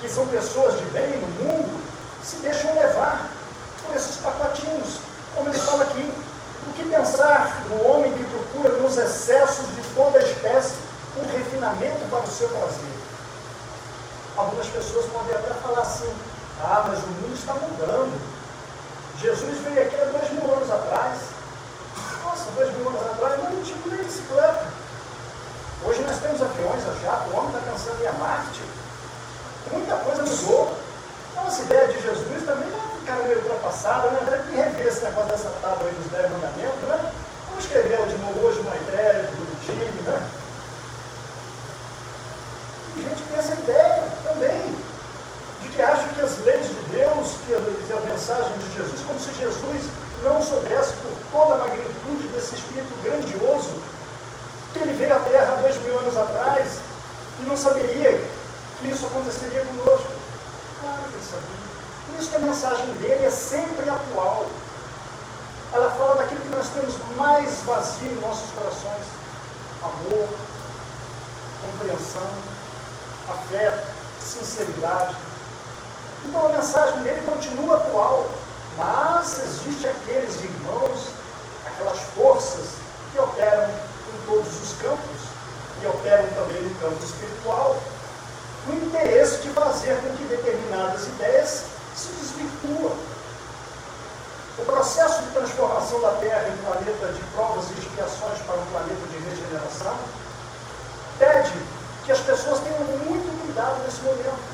que 0.00 0.08
são 0.08 0.26
pessoas 0.28 0.78
de 0.78 0.84
bem 0.86 1.18
no 1.18 1.26
mundo, 1.44 1.80
se 2.22 2.36
deixam 2.36 2.74
levar 2.74 3.28
por 3.84 3.96
esses 3.96 4.16
pacotinhos. 4.16 5.00
Como 5.34 5.48
ele 5.48 5.58
fala 5.58 5.84
aqui, 5.84 6.12
o 6.66 6.72
que 6.72 6.84
pensar 6.84 7.64
no 7.68 7.86
homem 7.86 8.12
que 8.12 8.24
procura 8.24 8.76
nos 8.78 8.96
excessos 8.96 9.66
de 9.74 9.82
toda 9.94 10.18
espécie 10.22 10.76
um 11.16 11.26
refinamento 11.36 12.08
para 12.08 12.20
o 12.20 12.26
seu 12.26 12.48
prazer? 12.48 13.00
Algumas 14.36 14.66
pessoas 14.68 15.06
podem 15.06 15.34
até 15.34 15.52
falar 15.54 15.80
assim, 15.80 16.14
ah, 16.62 16.84
mas 16.88 16.98
o 16.98 17.06
mundo 17.08 17.34
está 17.34 17.54
mudando. 17.54 18.29
Jesus 19.20 19.58
veio 19.58 19.82
aqui 19.82 19.96
há 20.00 20.04
dois 20.06 20.30
mil 20.32 20.50
anos 20.50 20.70
atrás. 20.70 21.18
Nossa, 22.24 22.50
dois 22.56 22.74
mil 22.76 22.88
anos 22.88 23.02
atrás 23.02 23.38
não 23.42 23.62
tinha 23.62 23.76
nem 23.86 24.04
bicicleta. 24.04 24.66
Hoje 25.84 26.00
nós 26.02 26.18
temos 26.20 26.40
aviões 26.40 26.82
a 26.88 26.92
jato, 27.04 27.30
o 27.30 27.36
homem 27.36 27.54
está 27.54 27.70
pensando 27.70 28.02
em 28.02 28.06
a 28.06 28.12
Marte. 28.12 28.62
Muita 29.72 29.96
coisa 29.96 30.22
mudou. 30.22 30.74
Então 31.32 31.46
essa 31.46 31.62
ideia 31.62 31.88
de 31.88 32.02
Jesus 32.02 32.46
também 32.46 32.70
vai 32.70 32.80
ficar 32.98 33.16
meio 33.16 33.38
ultrapassada, 33.38 34.10
né? 34.10 34.20
Deve 34.24 34.56
rever 34.56 34.86
esse 34.86 35.04
negócio 35.04 35.30
dessa 35.30 35.50
tábua 35.60 35.86
aí 35.86 35.94
dos 35.94 36.10
dez 36.10 36.30
mandamentos, 36.30 36.88
né? 36.88 37.12
Vamos 37.48 37.64
escrever 37.64 38.06
de 38.06 38.18
novo 38.18 38.40
hoje 38.40 38.60
uma 38.60 38.76
ideia, 38.76 39.30
bonitinho, 39.36 40.02
né? 40.02 40.30
E 42.96 43.04
a 43.04 43.08
gente 43.10 43.22
tem 43.22 43.38
essa 43.38 43.52
ideia 43.52 44.02
também 44.24 44.74
de 45.60 45.68
que 45.68 45.82
acha 45.82 46.08
que 46.08 46.20
as 46.22 46.38
Deus, 47.20 47.36
que 47.86 47.92
a, 47.92 48.00
mensagem 48.00 48.52
de 48.58 48.76
Jesus, 48.76 49.00
como 49.06 49.20
se 49.20 49.32
Jesus 49.34 49.82
não 50.22 50.42
soubesse 50.42 50.94
por 50.94 51.12
toda 51.30 51.54
a 51.54 51.58
magnitude 51.58 52.28
desse 52.28 52.54
Espírito 52.54 52.94
grandioso, 53.02 53.82
que 54.72 54.78
ele 54.78 54.92
veio 54.94 55.14
à 55.14 55.20
Terra 55.20 55.58
dois 55.60 55.76
mil 55.82 55.98
anos 55.98 56.16
atrás 56.16 56.78
e 57.40 57.42
não 57.42 57.56
saberia 57.56 58.24
que 58.78 58.88
isso 58.88 59.06
aconteceria 59.06 59.64
conosco. 59.64 60.12
Claro 60.80 61.02
que 61.02 61.14
ele 61.14 61.24
sabia. 61.24 61.60
Por 62.06 62.20
isso 62.20 62.30
que 62.30 62.36
a 62.36 62.40
mensagem 62.40 62.86
dele 62.94 63.26
é 63.26 63.30
sempre 63.30 63.90
atual. 63.90 64.46
Ela 65.72 65.90
fala 65.90 66.14
daquilo 66.16 66.40
que 66.40 66.48
nós 66.48 66.68
temos 66.68 66.94
mais 67.16 67.60
vazio 67.62 68.12
em 68.12 68.20
nossos 68.20 68.50
corações: 68.52 69.04
amor, 69.82 70.28
compreensão, 71.62 72.30
afeto, 73.28 73.86
sinceridade. 74.20 75.29
Então 76.24 76.46
a 76.46 76.48
mensagem 76.50 77.02
dele 77.02 77.22
continua 77.26 77.76
atual, 77.76 78.28
mas 78.76 79.38
existe 79.38 79.86
aqueles 79.86 80.36
irmãos, 80.36 81.08
aquelas 81.66 81.98
forças 82.14 82.74
que 83.12 83.18
operam 83.18 83.68
em 83.68 84.26
todos 84.26 84.62
os 84.62 84.72
campos 84.80 85.20
e 85.82 85.86
operam 85.86 86.26
também 86.34 86.62
no 86.62 86.74
campo 86.76 87.02
espiritual, 87.02 87.76
o 88.68 88.72
interesse 88.72 89.38
de 89.38 89.48
fazer 89.50 89.96
com 90.02 90.14
que 90.16 90.24
determinadas 90.24 91.06
ideias 91.06 91.64
se 91.96 92.08
desvirtuam. 92.08 92.92
O 94.58 94.64
processo 94.66 95.22
de 95.22 95.30
transformação 95.30 96.00
da 96.02 96.12
Terra 96.12 96.48
em 96.48 96.56
planeta 96.58 97.12
de 97.12 97.20
provas 97.34 97.64
e 97.70 97.80
expiações 97.80 98.38
para 98.40 98.56
um 98.56 98.66
planeta 98.66 99.06
de 99.10 99.18
regeneração 99.18 99.96
pede 101.18 101.52
que 102.04 102.12
as 102.12 102.20
pessoas 102.20 102.60
tenham 102.60 102.80
muito 102.80 103.40
cuidado 103.42 103.82
nesse 103.84 104.02
momento 104.02 104.49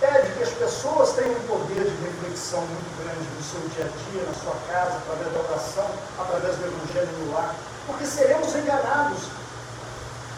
pede 0.00 0.32
que 0.32 0.42
as 0.42 0.50
pessoas 0.50 1.12
tenham 1.12 1.32
um 1.32 1.46
poder 1.46 1.84
de 1.84 1.96
reflexão 2.02 2.60
muito 2.60 3.04
grande 3.04 3.28
no 3.36 3.42
seu 3.44 3.60
dia 3.68 3.84
a 3.84 4.10
dia, 4.10 4.22
na 4.24 4.34
sua 4.34 4.56
casa, 4.66 4.96
através 4.96 5.32
da 5.32 5.40
oração, 5.40 5.90
através 6.18 6.56
do 6.56 6.66
Evangelho 6.66 7.18
no 7.18 7.32
lar, 7.32 7.54
porque 7.86 8.06
seremos 8.06 8.54
enganados 8.56 9.28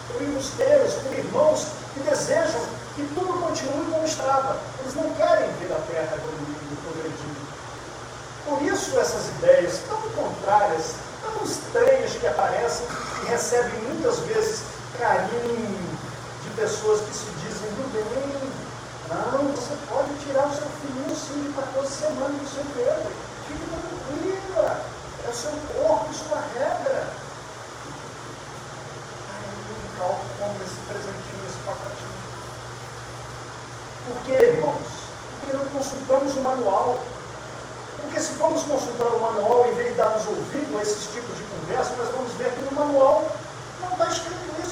por 0.08 0.20
embusteiros, 0.20 0.94
por 0.94 1.12
irmãos 1.16 1.66
que 1.94 2.00
desejam 2.00 2.60
que 2.96 3.06
tudo 3.14 3.40
continue 3.40 3.86
como 3.90 4.04
estava. 4.04 4.58
Eles 4.80 4.94
não 4.94 5.08
querem 5.14 5.48
ver 5.52 5.72
a 5.72 5.80
terra 5.86 6.18
evoluindo, 6.18 6.76
progredindo. 6.82 7.42
Por 8.44 8.62
isso 8.62 8.98
essas 8.98 9.28
ideias 9.38 9.80
tão 9.88 10.00
contrárias, 10.10 10.94
tão 11.22 11.44
estranhas 11.44 12.12
que 12.12 12.26
aparecem 12.26 12.86
e 13.22 13.26
recebem 13.30 13.78
muitas 13.82 14.18
vezes 14.20 14.62
carinho 14.98 15.98
de 16.42 16.50
pessoas 16.60 17.00
que 17.00 17.14
se 17.14 17.30
dizem 17.46 17.70
do 17.78 17.86
bem, 17.92 18.41
não, 19.14 19.52
você 19.52 19.76
pode 19.88 20.14
tirar 20.24 20.46
o 20.48 20.54
seu 20.54 20.68
filhinho 20.80 21.16
sim 21.16 21.42
de 21.42 21.52
14 21.52 21.92
semanas 21.92 22.40
do 22.40 22.48
seu 22.48 22.64
peito. 22.74 23.12
Fique 23.48 23.64
tranquila. 23.68 24.80
É 25.24 25.30
o 25.30 25.34
seu 25.34 25.50
corpo, 25.50 26.14
sua 26.14 26.40
regra. 26.54 27.08
Ai, 29.30 29.44
eu 29.70 29.98
calco 29.98 30.24
como 30.38 30.62
esse 30.64 30.80
presentinho, 30.88 31.46
esse 31.46 31.58
pacotinho. 31.64 32.22
Por 34.06 34.16
quê, 34.24 34.44
irmãos? 34.44 34.88
Porque 35.40 35.56
não 35.56 35.64
consultamos 35.66 36.36
o 36.36 36.40
manual. 36.40 36.98
Porque 38.00 38.20
se 38.20 38.32
formos 38.32 38.62
consultar 38.64 39.06
o 39.06 39.20
manual 39.20 39.66
em 39.68 39.74
vez 39.74 39.90
de 39.90 39.94
darmos 39.94 40.26
ouvido 40.26 40.78
a 40.78 40.82
esses 40.82 41.06
tipos 41.12 41.36
de 41.36 41.44
conversa, 41.44 41.94
nós 41.96 42.10
vamos 42.10 42.32
ver 42.32 42.50
que 42.52 42.62
no 42.62 42.72
manual 42.72 43.30
não 43.80 43.92
está 43.92 44.06
escrito 44.08 44.62
isso. 44.62 44.71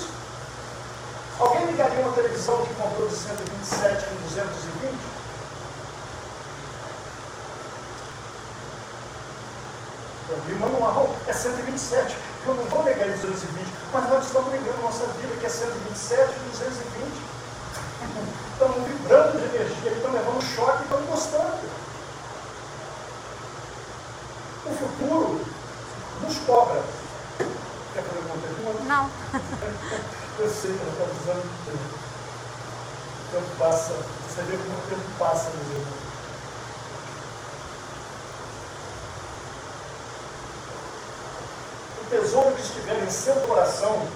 Alguém 1.40 1.64
ligaria 1.68 2.00
uma 2.00 2.12
televisão 2.12 2.66
que 2.66 2.74
comprou 2.74 3.08
de 3.08 3.16
127 3.16 4.04
com 4.04 4.14
220? 4.28 4.94
Eu 10.28 10.36
vi 10.42 10.52
o 10.52 10.58
manual, 10.58 11.16
é 11.26 11.32
127. 11.32 12.14
Eu 12.46 12.54
não 12.54 12.64
vou 12.64 12.82
ligar 12.82 13.08
em 13.08 13.12
220, 13.12 13.66
mas 13.90 14.10
nós 14.10 14.26
estamos 14.26 14.52
ligando 14.52 14.82
nossa 14.82 15.06
vida 15.14 15.34
que 15.40 15.46
é 15.46 15.48
127 15.48 16.30
e 16.30 16.50
220. 16.50 17.30
Estamos 18.52 18.86
vibrando 18.86 19.38
de 19.38 19.56
energia, 19.56 19.92
estamos 19.92 20.20
levando 20.20 20.42
choque 20.42 20.80
e 20.80 20.82
estamos 20.82 21.08
gostando. 21.08 21.70
O 24.66 24.74
futuro 24.74 25.40
nos 26.20 26.38
cobra. 26.40 26.82
Quer 27.94 28.02
fazer 28.02 28.18
alguma 28.18 28.36
pergunta? 28.36 28.84
Não. 28.84 29.10
Eu 30.40 30.48
sei 30.48 30.72
que 30.72 30.80
ela 30.80 30.90
está 30.92 31.04
precisando 31.04 31.42
de 31.42 31.70
tempo. 31.70 31.98
O 33.20 33.30
tempo 33.30 33.56
passa, 33.58 33.92
você 33.92 34.42
vê 34.48 34.56
como 34.56 34.72
o 34.72 34.88
tempo 34.88 35.18
passa 35.18 35.50
no 35.50 35.74
livro. 35.74 35.92
O 42.00 42.04
tesouro 42.08 42.54
que 42.54 42.62
estiver 42.62 43.04
em 43.04 43.10
seu 43.10 43.34
coração 43.42 44.08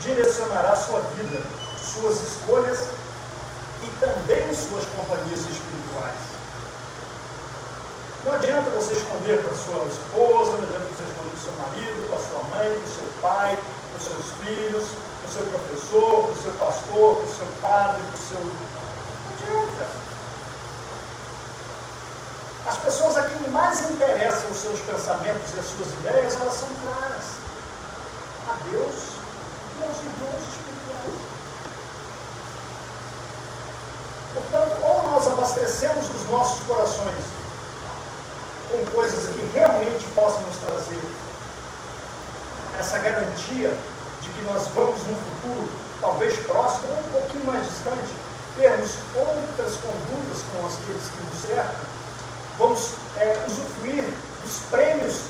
direcionará 0.00 0.76
sua 0.76 1.00
vida, 1.00 1.42
suas 1.82 2.20
escolhas 2.22 2.86
e 3.82 3.90
também 3.98 4.54
suas 4.54 4.84
companhias 4.94 5.40
espirituais. 5.40 6.20
Não 8.24 8.34
adianta 8.34 8.70
você 8.70 8.92
esconder 8.92 9.42
para 9.42 9.54
sua 9.56 9.84
esposa, 9.86 10.52
não 10.58 10.62
adianta 10.62 10.86
você 10.94 11.02
esconder 11.02 11.30
para 11.30 11.40
seu 11.42 11.52
marido, 11.58 12.08
para 12.08 12.18
sua 12.18 12.42
mãe, 12.54 12.78
para 12.78 12.86
seu 12.86 13.20
pai, 13.20 13.58
para 13.90 14.00
seus 14.00 14.26
filhos, 14.44 14.84
para 15.26 15.30
o 15.30 15.32
seu 15.32 15.46
professor, 15.46 16.22
para 16.22 16.32
o 16.32 16.42
seu 16.42 16.52
pastor, 16.52 17.16
para 17.16 17.24
o 17.24 17.34
seu 17.34 17.46
padre, 17.60 18.02
para 18.02 18.14
o 18.14 18.18
seu. 18.18 18.40
Não 18.40 19.34
adianta. 19.34 19.86
As 22.66 22.76
pessoas 22.78 23.16
a 23.16 23.22
quem 23.28 23.48
mais 23.50 23.90
interessam 23.90 24.50
os 24.50 24.58
seus 24.58 24.80
pensamentos 24.80 25.54
e 25.54 25.58
as 25.58 25.66
suas 25.66 25.88
ideias, 26.00 26.34
elas 26.40 26.54
são 26.54 26.68
claras. 26.82 27.24
A 28.48 28.70
Deus 28.70 28.94
e 29.78 29.84
aos 29.84 29.98
irmãos 29.98 30.42
espirituais. 30.48 31.36
Portanto, 34.34 34.84
ou 34.84 35.02
nós 35.10 35.26
abastecemos 35.26 36.08
os 36.08 36.30
nossos 36.30 36.64
corações 36.66 37.24
com 38.70 38.84
coisas 38.92 39.28
que 39.34 39.50
realmente 39.54 40.04
possam 40.14 40.40
nos 40.42 40.56
trazer 40.58 41.02
essa 42.78 42.98
garantia 42.98 43.76
de 44.26 44.32
que 44.32 44.42
nós 44.44 44.66
vamos 44.74 44.98
no 45.06 45.14
futuro, 45.14 45.68
talvez 46.00 46.36
próximo 46.46 46.88
ou 46.92 46.98
um 46.98 47.20
pouquinho 47.20 47.46
mais 47.46 47.64
distante, 47.64 48.12
termos 48.56 48.90
outras 49.14 49.76
condutas 49.76 50.42
com 50.50 50.66
aqueles 50.66 51.08
que 51.10 51.22
nos 51.24 51.42
cercam, 51.42 51.86
vamos 52.58 52.90
é, 53.16 53.44
usufruir 53.46 54.04
dos 54.42 54.58
prêmios 54.70 55.20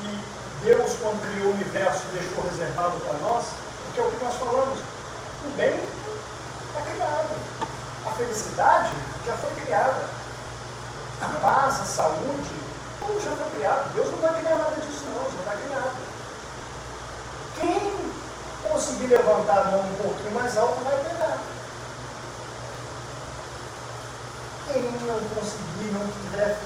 que 0.00 0.32
Deus, 0.64 0.96
quando 1.02 1.20
criou 1.20 1.50
o 1.50 1.54
universo, 1.54 2.02
deixou 2.12 2.44
reservado 2.44 2.98
para 3.00 3.18
nós, 3.18 3.44
porque 3.84 4.00
é 4.00 4.04
o 4.04 4.10
que 4.10 4.24
nós 4.24 4.34
falamos. 4.36 4.78
O 5.44 5.50
bem 5.56 5.74
está 5.74 6.80
criado. 6.82 7.28
A 8.06 8.10
felicidade 8.12 8.90
já 9.26 9.36
foi 9.36 9.50
criada 9.64 10.08
a 11.20 11.28
paz, 11.40 11.80
a 11.80 11.84
saúde, 11.84 12.50
tudo 12.98 13.20
já 13.20 13.30
foi 13.36 13.50
criado. 13.56 13.94
Deus 13.94 14.10
não 14.10 14.18
vai 14.18 14.40
criar 14.40 14.56
nada 14.56 14.76
disso, 14.76 15.04
não, 15.06 15.24
já 15.24 15.38
está 15.38 15.52
criado. 15.52 16.11
Quem 17.62 18.12
conseguir 18.68 19.06
levantar 19.06 19.58
a 19.58 19.64
mão 19.70 19.80
um 19.80 19.94
pouquinho 20.02 20.32
mais 20.32 20.58
alto 20.58 20.84
vai 20.84 20.96
pegar. 20.96 21.38
Quem 24.66 24.82
não 24.82 25.20
conseguir, 25.34 25.92
não 25.92 26.06
tiver 26.08 26.58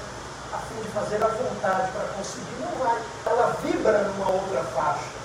a 0.51 0.57
fim 0.57 0.81
de 0.81 0.89
fazer 0.89 1.23
a 1.23 1.27
vontade 1.27 1.91
para 1.91 2.07
conseguir, 2.17 2.57
não 2.59 2.83
vai. 2.83 3.01
Ela 3.25 3.55
vibra 3.63 3.99
numa 3.99 4.31
outra 4.31 4.63
faixa. 4.63 5.15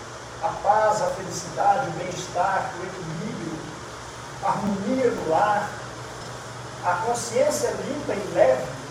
A 0.45 0.49
paz, 0.62 1.03
a 1.03 1.07
felicidade, 1.07 1.89
o 1.89 1.93
bem-estar, 1.93 2.70
o 2.79 2.85
equilíbrio, 2.85 3.59
a 4.45 4.49
harmonia 4.49 5.11
do 5.11 5.31
lar, 5.31 5.68
a 6.85 6.95
consciência 7.07 7.70
limpa 7.70 8.12
e 8.12 8.35
leve 8.35 8.83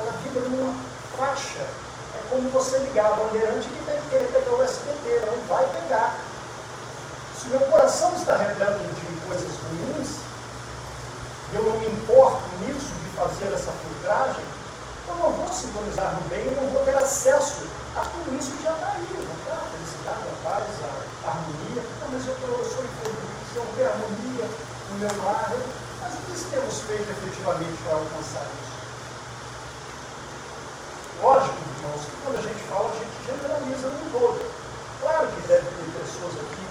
ela 0.00 0.12
vibra 0.22 0.48
numa 0.48 0.74
faixa. 1.16 1.66
Como 2.30 2.48
você 2.50 2.78
ligar 2.78 3.06
a 3.06 3.16
bandeirante 3.16 3.68
que 3.68 3.84
tem 3.84 4.00
que 4.00 4.08
querer 4.08 4.28
pegar 4.28 4.54
o 4.54 4.62
SBT, 4.62 5.26
não 5.26 5.36
vai 5.48 5.66
pegar. 5.66 6.16
Se 7.36 7.48
meu 7.48 7.60
coração 7.60 8.14
está 8.14 8.36
repleto 8.36 8.78
de 8.78 9.20
coisas 9.26 9.50
ruins, 9.66 10.20
eu 11.52 11.64
não 11.64 11.76
me 11.80 11.86
importo 11.86 12.42
nisso 12.60 12.86
de 13.02 13.16
fazer 13.16 13.52
essa 13.52 13.72
filtragem, 13.72 14.44
eu 15.08 15.14
não 15.16 15.32
vou 15.32 15.48
sintonizar 15.52 16.14
no 16.14 16.28
bem, 16.28 16.46
eu 16.46 16.62
não 16.62 16.70
vou 16.70 16.84
ter 16.84 16.94
acesso 16.96 17.66
a 17.96 18.00
tudo 18.02 18.38
isso 18.38 18.52
que 18.52 18.62
já 18.62 18.72
está 18.74 18.92
aí, 18.92 19.08
não 19.12 19.34
está? 19.34 19.54
A 19.54 19.66
felicidade, 19.74 20.22
a 20.22 20.48
paz, 20.48 20.64
a, 20.86 21.30
harmonia. 21.30 21.82
Não, 22.00 22.08
mas 22.12 22.26
eu, 22.26 22.34
eu 22.46 22.64
sou 22.64 22.84
infeliz, 22.84 23.56
eu 23.56 23.66
tenho 23.74 23.90
harmonia 23.90 24.46
no 24.90 24.98
meu 24.98 25.24
lar. 25.24 25.50
Mas 26.00 26.14
o 26.14 26.16
que 26.30 26.50
temos 26.50 26.80
feito 26.82 27.10
efetivamente 27.10 27.82
para 27.82 27.94
alcançar 27.94 28.46
isso? 28.46 28.70
Lógico, 31.20 31.69
irmãos, 31.80 32.04
que 32.04 32.16
quando 32.20 32.36
a 32.36 32.44
gente 32.44 32.62
fala, 32.68 32.92
a 32.92 32.96
gente 33.00 33.16
generaliza 33.24 33.88
no 33.88 34.04
todo. 34.12 34.40
Claro 35.00 35.26
que 35.28 35.40
deve 35.48 35.64
ter 35.64 35.88
pessoas 35.96 36.34
aqui 36.44 36.64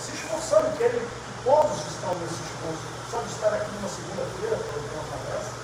se 0.00 0.12
esforçando, 0.16 0.76
querem 0.78 1.00
que 1.00 1.44
todos 1.44 1.76
estão 1.76 2.14
nesse 2.16 2.40
esforço. 2.40 2.88
Sabe, 3.10 3.26
estar 3.28 3.52
aqui 3.52 3.70
numa 3.76 3.90
segunda-feira 3.90 4.56
para 4.56 4.76
ouvir 4.80 4.94
uma 4.96 5.06
palestra, 5.12 5.56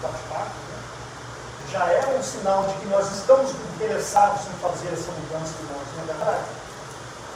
bate-papo, 0.00 0.56
né? 0.70 0.78
já 1.70 1.84
é 1.90 2.16
um 2.16 2.22
sinal 2.22 2.62
de 2.64 2.74
que 2.74 2.86
nós 2.86 3.10
estamos 3.12 3.50
interessados 3.50 4.46
em 4.46 4.56
fazer 4.62 4.88
essa 4.94 5.10
mudança 5.10 5.52
de 5.58 5.64
nós, 5.74 5.84
não 5.96 6.02
é 6.02 6.06
verdade? 6.06 6.44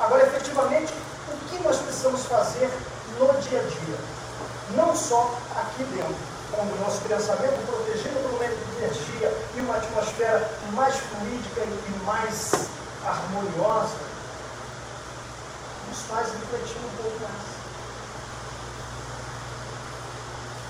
Agora, 0.01 0.23
efetivamente, 0.23 0.95
o 1.29 1.37
que 1.49 1.63
nós 1.65 1.77
precisamos 1.79 2.25
fazer 2.27 2.71
no 3.19 3.27
dia 3.43 3.61
a 3.61 3.63
dia? 3.63 3.99
Não 4.77 4.95
só 4.95 5.35
aqui 5.57 5.83
dentro 5.85 6.38
com 6.59 6.65
o 6.65 6.79
nosso 6.81 7.01
pensamento 7.03 7.67
protegido 7.67 8.19
por 8.21 8.35
uma 8.35 8.45
energia 8.45 9.33
e 9.55 9.61
uma 9.61 9.77
atmosfera 9.77 10.51
mais 10.73 10.97
fluídica 10.97 11.61
e 11.63 12.05
mais 12.05 12.53
harmoniosa, 13.05 13.95
nos 15.89 16.03
faz 16.03 16.27
refletir 16.33 16.79
um 16.79 17.03
pouco 17.03 17.17
mais. 17.23 17.59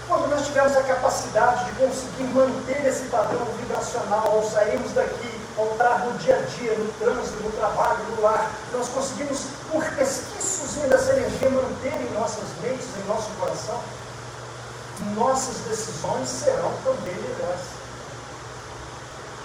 Quando 0.07 0.29
nós 0.29 0.47
tivermos 0.47 0.77
a 0.77 0.83
capacidade 0.83 1.65
de 1.65 1.73
conseguir 1.73 2.25
manter 2.35 2.87
esse 2.87 3.05
padrão 3.05 3.47
vibracional 3.59 4.27
ao 4.27 4.43
sairmos 4.43 4.93
daqui, 4.93 5.41
ao 5.57 5.73
entrar 5.73 6.01
no 6.01 6.19
dia 6.19 6.37
a 6.37 6.41
dia, 6.43 6.75
no 6.75 6.93
trânsito, 6.93 7.43
no 7.43 7.51
trabalho, 7.53 7.99
no 8.15 8.23
lar, 8.23 8.51
nós 8.73 8.89
conseguimos, 8.89 9.47
por 9.71 9.83
resquícios 9.83 10.73
dessa 10.89 11.13
energia, 11.13 11.51
manter 11.51 11.95
em 11.95 12.13
nossas 12.13 12.49
mentes, 12.63 12.87
em 12.97 13.09
nosso 13.09 13.29
coração, 13.39 13.81
nossas 15.15 15.57
decisões 15.69 16.29
serão 16.29 16.73
também 16.85 17.15
melhores. 17.15 17.79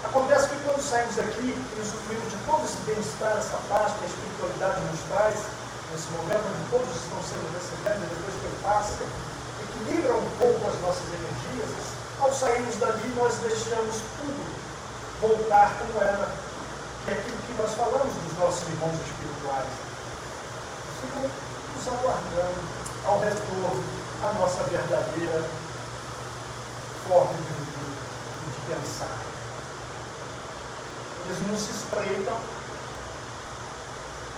Acontece 0.04 0.48
que 0.48 0.56
quando 0.64 0.82
saímos 0.82 1.18
aqui 1.18 1.56
e 1.56 1.80
usufruímos 1.80 2.30
de 2.30 2.38
todo 2.46 2.64
esse 2.64 2.76
bem-estar, 2.84 3.36
essa 3.38 3.58
paz 3.68 3.92
que 3.98 4.04
a 4.04 4.08
espiritualidade 4.08 4.80
nos 4.90 5.00
traz, 5.08 5.34
nesse 5.90 6.10
momento 6.12 6.44
onde 6.44 6.70
todos 6.70 6.92
estão 6.96 7.18
sendo 7.24 7.46
recebendo, 7.54 8.04
depois 8.10 8.34
que 8.36 8.62
passa, 8.62 9.00
equilibra 9.64 10.14
um 10.14 10.30
pouco 10.38 10.60
as 10.68 10.80
nossas 10.82 11.08
energias, 11.08 11.72
ao 12.20 12.32
sairmos 12.32 12.76
dali 12.76 13.14
nós 13.16 13.34
deixamos 13.42 13.96
tudo 14.20 14.42
voltar 15.20 15.72
como 15.78 16.02
era. 16.02 16.28
É 17.06 17.12
aquilo 17.12 17.36
que 17.36 17.54
nós 17.60 17.74
falamos 17.74 18.12
dos 18.12 18.38
nossos 18.38 18.68
irmãos 18.68 18.96
espirituais. 19.00 19.68
Ficam 21.00 21.22
nos 21.22 21.88
aguardando 21.88 22.60
ao 23.06 23.20
retorno 23.20 24.03
a 24.24 24.32
nossa 24.34 24.62
verdadeira 24.64 25.44
forma 27.06 27.32
de 27.34 27.42
viver 27.42 27.92
e 28.40 28.50
de 28.50 28.74
pensar. 28.74 29.18
Eles 31.26 31.46
nos 31.48 31.68
espreitam 31.68 32.36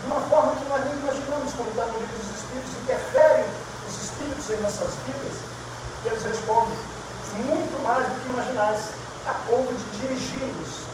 de 0.01 0.07
uma 0.07 0.21
forma 0.23 0.57
que 0.57 0.69
nós 0.69 0.85
nem 0.85 0.95
imaginamos, 0.95 1.53
como 1.55 1.71
está 1.71 1.87
no 1.87 1.99
livro 1.99 2.19
dos 2.19 2.37
Espíritos, 2.37 2.73
interferem 2.83 3.45
os 3.89 4.03
Espíritos 4.03 4.51
em 4.51 4.61
nossas 4.63 4.95
vidas, 5.07 5.37
e 6.05 6.09
eles 6.09 6.23
respondem 6.23 6.79
muito 7.47 7.83
mais 7.83 8.07
do 8.07 8.21
que 8.21 8.29
imaginais, 8.31 8.81
a 9.27 9.35
ponto 9.47 9.73
de 9.73 9.99
dirigi-los. 9.99 10.87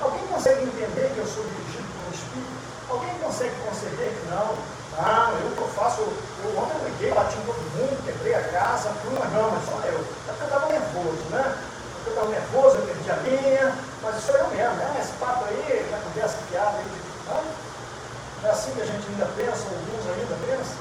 Alguém 0.00 0.26
consegue 0.28 0.62
entender 0.62 1.12
que 1.14 1.18
eu 1.18 1.26
sou 1.26 1.44
dirigido 1.44 1.84
por 1.92 2.08
um 2.08 2.14
Espírito? 2.14 2.60
Alguém 2.88 3.14
consegue 3.18 3.54
conceber 3.68 4.14
que 4.14 4.26
não? 4.30 4.79
Ah, 4.98 5.32
eu 5.40 5.50
que 5.54 5.60
eu 5.62 5.68
faço, 5.68 6.00
eu 6.00 6.58
ontem 6.58 6.76
eu 6.78 6.88
liguei, 6.88 7.12
bati 7.12 7.36
em 7.36 7.46
todo 7.46 7.56
mundo, 7.56 8.04
quebrei 8.04 8.34
a 8.34 8.42
casa, 8.42 8.90
fui 9.00 9.16
uma 9.16 9.24
não, 9.26 9.50
mas 9.50 9.64
só 9.64 9.78
eu. 9.86 10.04
Eu 10.26 10.34
estava 10.34 10.66
nervoso, 10.66 11.22
né? 11.30 11.58
Eu 12.06 12.12
estava 12.12 12.28
nervoso, 12.28 12.76
eu 12.76 12.86
perdi 12.86 13.10
a 13.10 13.16
linha, 13.16 13.74
mas 14.02 14.22
sou 14.24 14.36
eu 14.36 14.48
mesmo, 14.48 14.74
né? 14.74 14.96
Esse 15.00 15.12
papo 15.12 15.44
aí, 15.44 15.88
já 15.90 15.98
conversa 15.98 16.38
piada 16.50 16.76
aí, 16.78 17.02
não? 17.28 17.42
não 18.42 18.48
é 18.48 18.52
assim 18.52 18.72
que 18.72 18.82
a 18.82 18.86
gente 18.86 19.06
ainda 19.08 19.26
pensa, 19.36 19.64
alguns 19.68 20.06
ainda 20.10 20.36
pensam? 20.46 20.76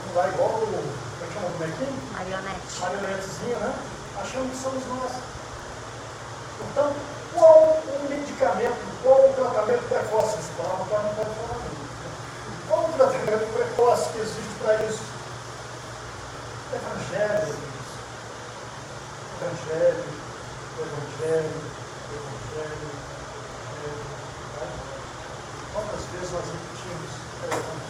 Vamos 0.00 0.16
lá, 0.16 0.28
igual 0.28 0.48
o. 0.48 1.04
Como 1.14 1.22
é 1.22 1.26
que 1.26 1.34
chama 1.34 1.46
o 1.46 1.50
bonequinho? 1.58 2.12
Marionete. 2.12 2.80
Marionetezinho, 2.80 3.58
né? 3.58 3.74
Achando 4.20 4.50
que 4.50 4.62
somos 4.62 4.86
nós. 4.86 5.12
Portanto, 6.58 6.96
qual 7.34 7.82
o 7.86 8.06
medicamento, 8.08 8.93
tratamento 9.54 9.88
precoce? 9.88 10.38
Esse 10.38 10.50
palavra 10.58 10.98
não 10.98 11.14
pode 11.14 11.30
falar 11.30 11.58
muito. 11.62 11.84
Qual 12.68 12.80
o 12.80 12.92
tratamento 12.92 13.52
precoce 13.54 14.10
que 14.10 14.18
existe 14.18 14.54
para 14.60 14.74
isso? 14.82 15.02
Evangelho. 16.74 17.54
Evangelho, 19.40 20.04
Evangelho, 20.78 21.54
Evangelho, 22.10 22.90
Evangelho. 23.54 24.74
Quantas 25.72 26.02
vezes 26.12 26.30
nós 26.32 26.44
repetimos 26.46 27.10
o 27.14 27.46
Evangelho? 27.46 27.84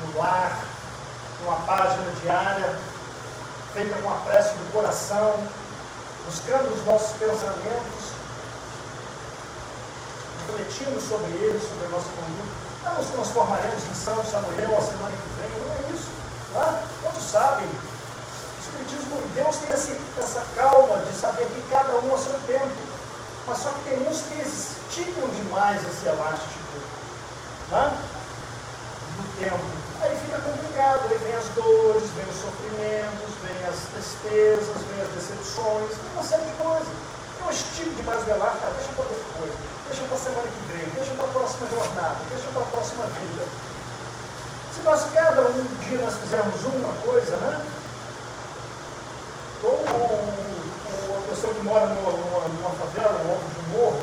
No 0.00 0.18
lar, 0.18 0.64
numa 1.42 1.56
página 1.66 2.10
diária, 2.22 2.78
feita 3.74 3.94
com 4.00 4.10
a 4.10 4.16
prece 4.16 4.54
do 4.54 4.72
coração, 4.72 5.34
buscando 6.24 6.72
os 6.72 6.86
nossos 6.86 7.16
pensamentos, 7.18 8.13
refletindo 10.44 11.00
sobre 11.00 11.32
eles, 11.32 11.62
sobre 11.62 11.86
a 11.86 11.88
nossa 11.88 12.08
conduta. 12.12 12.64
Não 12.84 12.94
nos 12.96 13.06
transformaremos 13.06 13.82
em 13.90 13.94
São 13.94 14.24
Samuel 14.24 14.76
a 14.76 14.82
semana 14.82 15.16
que 15.16 15.28
vem, 15.40 15.50
não 15.64 15.72
é 15.72 15.92
isso. 15.92 16.08
Tá? 16.52 16.82
Todos 17.02 17.22
sabem. 17.22 17.66
O 17.66 18.60
Espiritismo, 18.60 19.22
Deus 19.34 19.56
tem 19.56 19.72
essa, 19.72 20.44
calma 20.54 20.98
de 20.98 21.12
saber 21.16 21.46
que 21.46 21.62
cada 21.70 21.96
um 21.96 22.14
a 22.14 22.18
seu 22.18 22.38
tempo. 22.46 22.76
Mas 23.46 23.58
só 23.58 23.70
que 23.70 23.90
tem 23.90 24.08
uns 24.08 24.20
que 24.22 24.40
esticam 24.40 25.28
demais 25.28 25.82
esse 25.86 26.06
elástico 26.06 26.80
tá? 27.70 27.92
do 29.16 29.44
tempo. 29.44 29.64
Aí 30.00 30.16
fica 30.16 30.38
complicado, 30.40 31.08
aí 31.10 31.18
vem 31.18 31.34
as 31.34 31.48
dores, 31.54 32.10
vem 32.10 32.24
os 32.28 32.40
sofrimentos, 32.40 33.34
vem 33.42 33.68
as 33.68 33.80
tristezas, 33.92 34.82
vem 34.82 35.00
as 35.00 35.08
decepções, 35.08 35.96
vem 35.96 36.12
uma 36.12 36.22
série 36.22 36.44
de 36.44 36.52
coisas. 36.62 37.13
Eu 37.40 37.50
estico 37.50 37.90
demais 37.94 38.26
o 38.26 38.30
elástico, 38.30 38.72
deixa 38.76 38.92
para 38.94 39.04
coisa, 39.38 39.54
deixa 39.88 40.02
para 40.04 40.16
a 40.16 40.20
semana 40.20 40.48
que 40.48 40.72
vem, 40.72 40.86
deixa 40.94 41.14
para 41.14 41.24
a 41.24 41.28
próxima 41.28 41.68
jornada, 41.68 42.16
deixa 42.30 42.48
para 42.52 42.62
a 42.62 42.66
próxima 42.66 43.04
vida. 43.06 43.44
Se 44.74 44.80
nós 44.82 45.04
cada 45.12 45.42
um 45.42 45.64
dia 45.86 45.98
nós 45.98 46.14
fizermos 46.14 46.64
uma 46.64 46.94
coisa, 47.02 47.36
né? 47.36 47.64
Ou 49.62 49.84
uma 51.08 51.22
pessoa 51.28 51.54
que 51.54 51.62
mora 51.62 51.86
numa, 51.86 52.10
numa, 52.10 52.48
numa 52.48 52.70
favela, 52.70 53.22
num 53.24 53.30
alto 53.30 53.44
de 53.44 53.60
um 53.60 53.78
morro, 53.78 54.02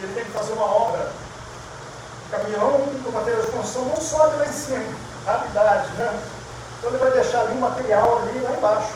ele 0.00 0.14
tem 0.14 0.24
que 0.24 0.30
fazer 0.30 0.52
uma 0.52 0.64
obra. 0.64 1.12
O 2.26 2.30
caminhão 2.30 2.88
com 3.04 3.10
material 3.10 3.42
de 3.42 3.50
construção 3.50 3.84
não 3.86 3.96
sobe 3.96 4.36
lá 4.36 4.46
em 4.46 4.52
cima, 4.52 4.84
rapidez, 5.26 5.98
né? 5.98 6.22
Então 6.78 6.90
ele 6.90 6.98
vai 6.98 7.10
deixar 7.10 7.40
ali 7.40 7.54
um 7.54 7.60
material 7.60 8.18
ali 8.18 8.40
lá 8.40 8.52
embaixo. 8.52 8.92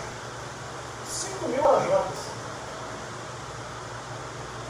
5 1.09 1.49
mil 1.49 1.63
lajotas. 1.63 2.12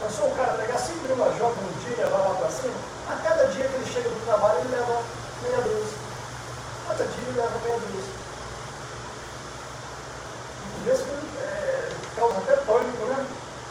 Pensou 0.03 0.27
o 0.27 0.35
cara 0.35 0.55
pegar 0.55 0.79
5 0.79 0.99
mil 1.07 1.17
lajotas 1.17 1.63
no 1.63 1.73
dia 1.81 1.95
e 1.95 2.01
levar 2.03 2.19
lá 2.19 2.35
para 2.35 2.51
cima? 2.51 2.75
A 3.09 3.15
cada 3.23 3.47
dia 3.47 3.69
que 3.69 3.75
ele 3.75 3.87
chega 3.87 4.09
do 4.09 4.27
trabalho, 4.27 4.59
ele 4.59 4.75
leva 4.75 5.03
meia 5.43 5.61
dúzia. 5.63 5.99
Cada 6.89 7.05
dia 7.05 7.23
ele 7.23 7.39
leva 7.39 7.59
meia 7.63 7.79
dúzia. 7.79 8.15
Isso 10.83 11.07
é, 11.39 11.89
causa 12.17 12.39
até 12.39 12.57
pânico, 12.57 13.05
né? 13.07 13.27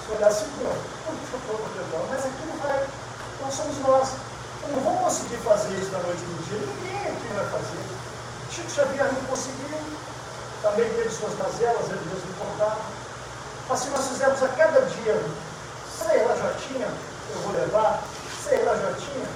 Se 0.05 0.15
olhar 0.15 0.27
assim, 0.29 0.47
não, 0.63 2.07
mas 2.09 2.25
aqui 2.25 2.45
não 2.47 2.57
vai. 2.63 2.87
Nós 3.41 3.53
somos 3.53 3.77
nós. 3.79 4.09
Eu 4.63 4.69
não 4.75 4.81
vou 4.81 4.97
conseguir 5.03 5.37
fazer 5.37 5.73
isso 5.75 5.91
da 5.91 5.99
noite 5.99 6.21
para 6.23 6.31
o 6.31 6.43
dia. 6.47 6.59
Ninguém 6.59 7.11
aqui 7.11 7.27
vai 7.35 7.45
fazer. 7.45 7.83
Chico 8.51 8.71
Xavier 8.71 9.11
não 9.11 9.25
conseguiu. 9.25 9.77
Também 10.61 10.87
teve 10.93 11.09
suas 11.09 11.33
mazelas, 11.37 11.89
ele 11.89 12.05
mesmo 12.07 12.29
importava. 12.29 12.79
Mas 13.67 13.79
se 13.79 13.89
nós 13.89 14.07
fizermos 14.07 14.43
a 14.43 14.47
cada 14.49 14.81
dia, 14.81 15.21
sei 16.07 16.25
lá, 16.25 16.35
Jotinha, 16.35 16.87
eu 16.87 17.41
vou 17.41 17.53
levar, 17.53 18.03
sei 18.43 18.63
lá, 18.63 18.73
Jotinha, 18.75 19.29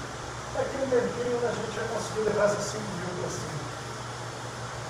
daqui 0.56 0.78
um 0.82 0.90
tempinho 0.90 1.40
a 1.44 1.52
gente 1.54 1.76
já 1.76 1.84
conseguiu 1.94 2.24
levar 2.26 2.46
essas 2.46 2.66
5 2.66 2.82
mil 2.82 3.22
para 3.22 3.30
cima. 3.30 3.56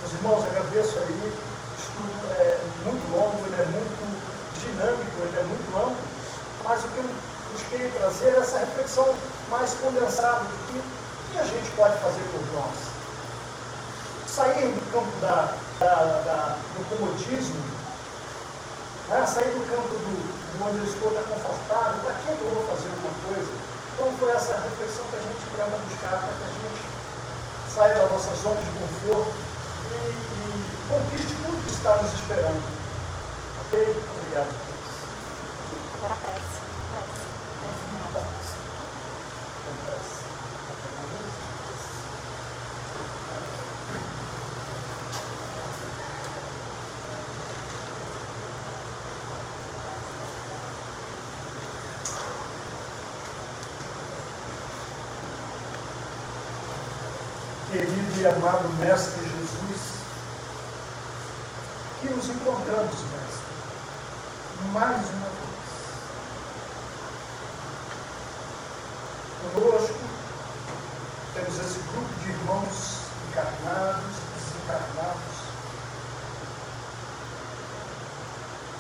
Meus 0.01 0.13
irmãos, 0.13 0.45
agradeço 0.45 0.99
aí. 0.99 1.05
O 1.05 1.76
estudo 1.78 2.32
é 2.39 2.59
muito 2.86 3.03
longo, 3.11 3.45
ele 3.45 3.61
é 3.61 3.65
muito 3.65 3.95
dinâmico, 4.59 5.21
ele 5.21 5.38
é 5.38 5.43
muito 5.43 5.78
amplo, 5.78 5.97
mas 6.63 6.84
o 6.84 6.88
que 6.88 6.97
eu 6.97 7.09
busquei 7.51 7.91
trazer 7.91 8.36
é 8.36 8.39
essa 8.39 8.59
reflexão 8.59 9.13
mais 9.49 9.73
condensada 9.76 10.45
do 10.45 10.57
que, 10.67 10.82
que 11.32 11.39
a 11.39 11.43
gente 11.43 11.71
pode 11.71 11.97
fazer 11.99 12.23
por 12.32 12.41
nós. 12.53 12.95
Sair 14.28 14.71
do 14.71 14.91
campo 14.91 15.11
da, 15.21 15.53
da, 15.80 15.95
da, 15.95 16.57
do 16.78 16.89
comodismo, 16.89 17.61
né? 19.09 19.26
sair 19.26 19.51
do 19.51 19.69
campo 19.69 19.88
do 19.88 20.35
onde 20.62 20.78
eu 20.78 20.86
estou 20.86 21.12
confortável, 21.12 21.99
para 22.03 22.14
que 22.14 22.30
eu 22.30 22.38
vou 22.53 22.64
fazer 22.68 22.89
alguma 22.89 23.14
coisa? 23.28 23.51
Então 23.93 24.12
foi 24.20 24.32
essa 24.32 24.53
reflexão 24.60 25.06
que 25.10 25.16
a 25.16 25.22
gente 25.22 25.43
tenta 25.56 25.78
buscar 25.78 26.20
para 26.20 26.34
que 26.36 26.43
a 26.43 26.51
gente 26.51 26.84
saia 27.74 27.93
da 27.95 28.08
nossa 28.08 28.36
zona 28.36 28.62
de 28.62 28.72
conforto 28.80 29.34
e, 29.91 29.95
e 29.95 30.76
conquiste 30.88 31.36
tudo 31.43 31.64
que 31.64 31.72
está 31.72 31.95
nos 31.97 32.14
esperando. 32.14 32.64
Ok? 33.68 34.03
Obrigado. 34.16 34.51
Agora. 36.03 36.36
Prece. 39.86 40.26
Querido 57.72 58.22
e 58.22 58.26
amado 58.46 58.70
Mestre 58.80 59.22
Jesus, 59.24 59.82
que 62.00 62.10
nos 62.10 62.30
encontramos, 62.30 62.93
Mestre, 62.93 63.46
mais 64.72 65.02
uma 65.10 65.30
vez. 65.30 65.46
Conosco 69.52 70.00
temos 71.34 71.60
esse 71.60 71.80
grupo 71.80 72.20
de 72.20 72.30
irmãos 72.30 73.00
encarnados, 73.30 74.16
desencarnados, 74.36 75.38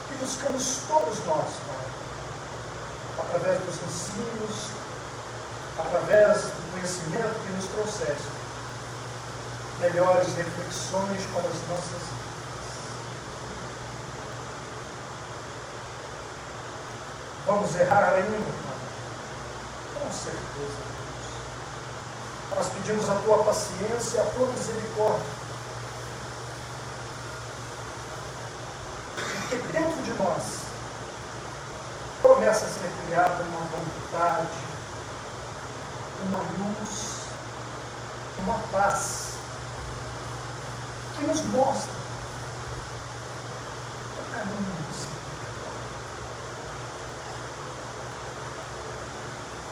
que 0.07 0.13
buscamos 0.23 0.79
todos 0.87 1.25
nós, 1.25 1.49
Pai, 1.65 3.25
através 3.25 3.59
dos 3.61 3.75
ensinos, 3.81 4.69
através 5.79 6.41
do 6.43 6.71
conhecimento 6.71 7.39
que 7.45 7.53
nos 7.53 7.65
trouxeste, 7.65 8.35
melhores 9.79 10.27
reflexões 10.35 11.21
para 11.33 11.49
as 11.49 11.67
nossas 11.67 12.01
vidas. 12.01 12.25
Vamos 17.45 17.75
errar 17.75 18.13
ainda, 18.13 18.37
Pai? 18.63 20.01
Com 20.01 20.11
certeza, 20.11 20.41
Deus. 20.55 21.15
Nós 22.55 22.67
pedimos 22.69 23.09
a 23.09 23.15
tua 23.15 23.43
paciência, 23.43 24.21
a 24.21 24.25
tua 24.25 24.47
misericórdia. 24.47 25.45
Porque 29.15 29.57
dentro 29.73 30.03
de 30.03 30.13
nós 30.13 30.43
começa 32.21 32.65
a 32.65 32.69
ser 32.69 32.91
criada 33.05 33.43
uma 33.43 33.59
vontade, 33.59 34.47
uma 36.27 36.39
luz, 36.39 37.25
uma 38.39 38.59
paz 38.71 39.25
que 41.15 41.25
nos 41.25 41.41
mostra 41.45 41.93
o 44.19 44.33
caminho 44.33 44.75
do 44.75 44.93
Senhor. 44.93 45.15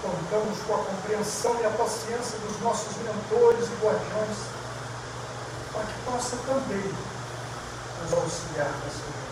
Contamos 0.02 0.60
com 0.66 0.74
a 0.74 0.78
compreensão 0.86 1.60
e 1.62 1.66
a 1.66 1.70
paciência 1.72 2.39
dos 2.39 2.62
nossos 2.62 2.96
mentores 2.98 3.68
e 3.68 3.86
guardiões, 3.86 4.38
para 5.74 5.84
que 5.84 6.00
possa 6.06 6.38
também 6.48 6.94
nos 8.02 8.14
auxiliar 8.14 8.72
nessa 8.84 9.04
vida. 9.04 9.24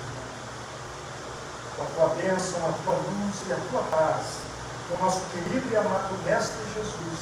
Com 1.77 1.83
a 1.83 1.85
tua 1.85 2.15
bênção, 2.15 2.59
a 2.67 2.73
tua 2.83 2.95
luz 2.95 3.35
e 3.47 3.53
a 3.53 3.59
tua 3.69 3.83
paz, 3.83 4.25
o 4.91 5.03
nosso 5.03 5.21
querido 5.31 5.71
e 5.71 5.77
amado 5.77 6.13
Mestre 6.25 6.61
Jesus, 6.75 7.19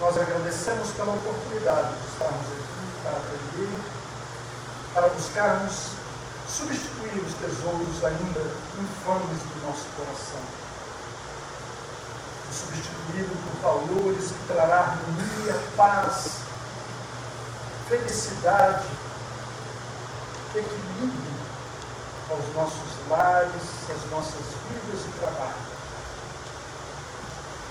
nós 0.00 0.16
agradecemos 0.16 0.90
pela 0.92 1.12
oportunidade 1.12 1.94
de 1.96 2.06
estarmos 2.08 2.46
aqui 2.46 2.73
para 3.04 3.16
aprender, 3.18 3.78
para 4.94 5.08
buscarmos 5.08 5.90
substituir 6.48 7.22
os 7.22 7.34
tesouros 7.34 8.04
ainda 8.04 8.40
infames 8.80 9.38
do 9.38 9.66
nosso 9.66 9.84
coração. 9.96 10.40
Substituí-lo 12.50 13.36
por 13.36 13.60
valores 13.62 14.28
que 14.28 14.52
trará 14.52 14.80
harmonia, 14.80 15.60
paz, 15.76 16.38
felicidade, 17.88 18.86
equilíbrio 20.54 21.34
aos 22.30 22.54
nossos 22.54 23.08
lares, 23.10 23.62
às 23.90 24.10
nossas 24.10 24.46
vidas 24.68 25.06
e 25.06 25.18
trabalho. 25.18 25.74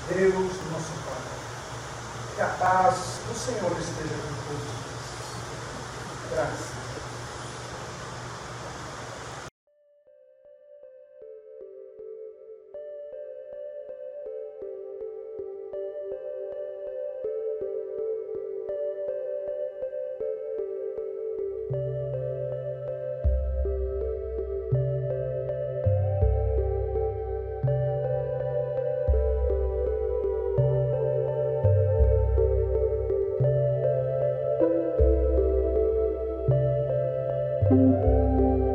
Deus, 0.10 0.52
nosso 0.72 0.92
Pai, 1.06 2.36
que 2.36 2.42
a 2.42 2.48
paz 2.60 2.96
do 3.26 3.40
Senhor 3.40 3.72
esteja 3.80 4.16
com 4.16 4.54
todos. 4.54 4.93
Graças. 6.34 6.83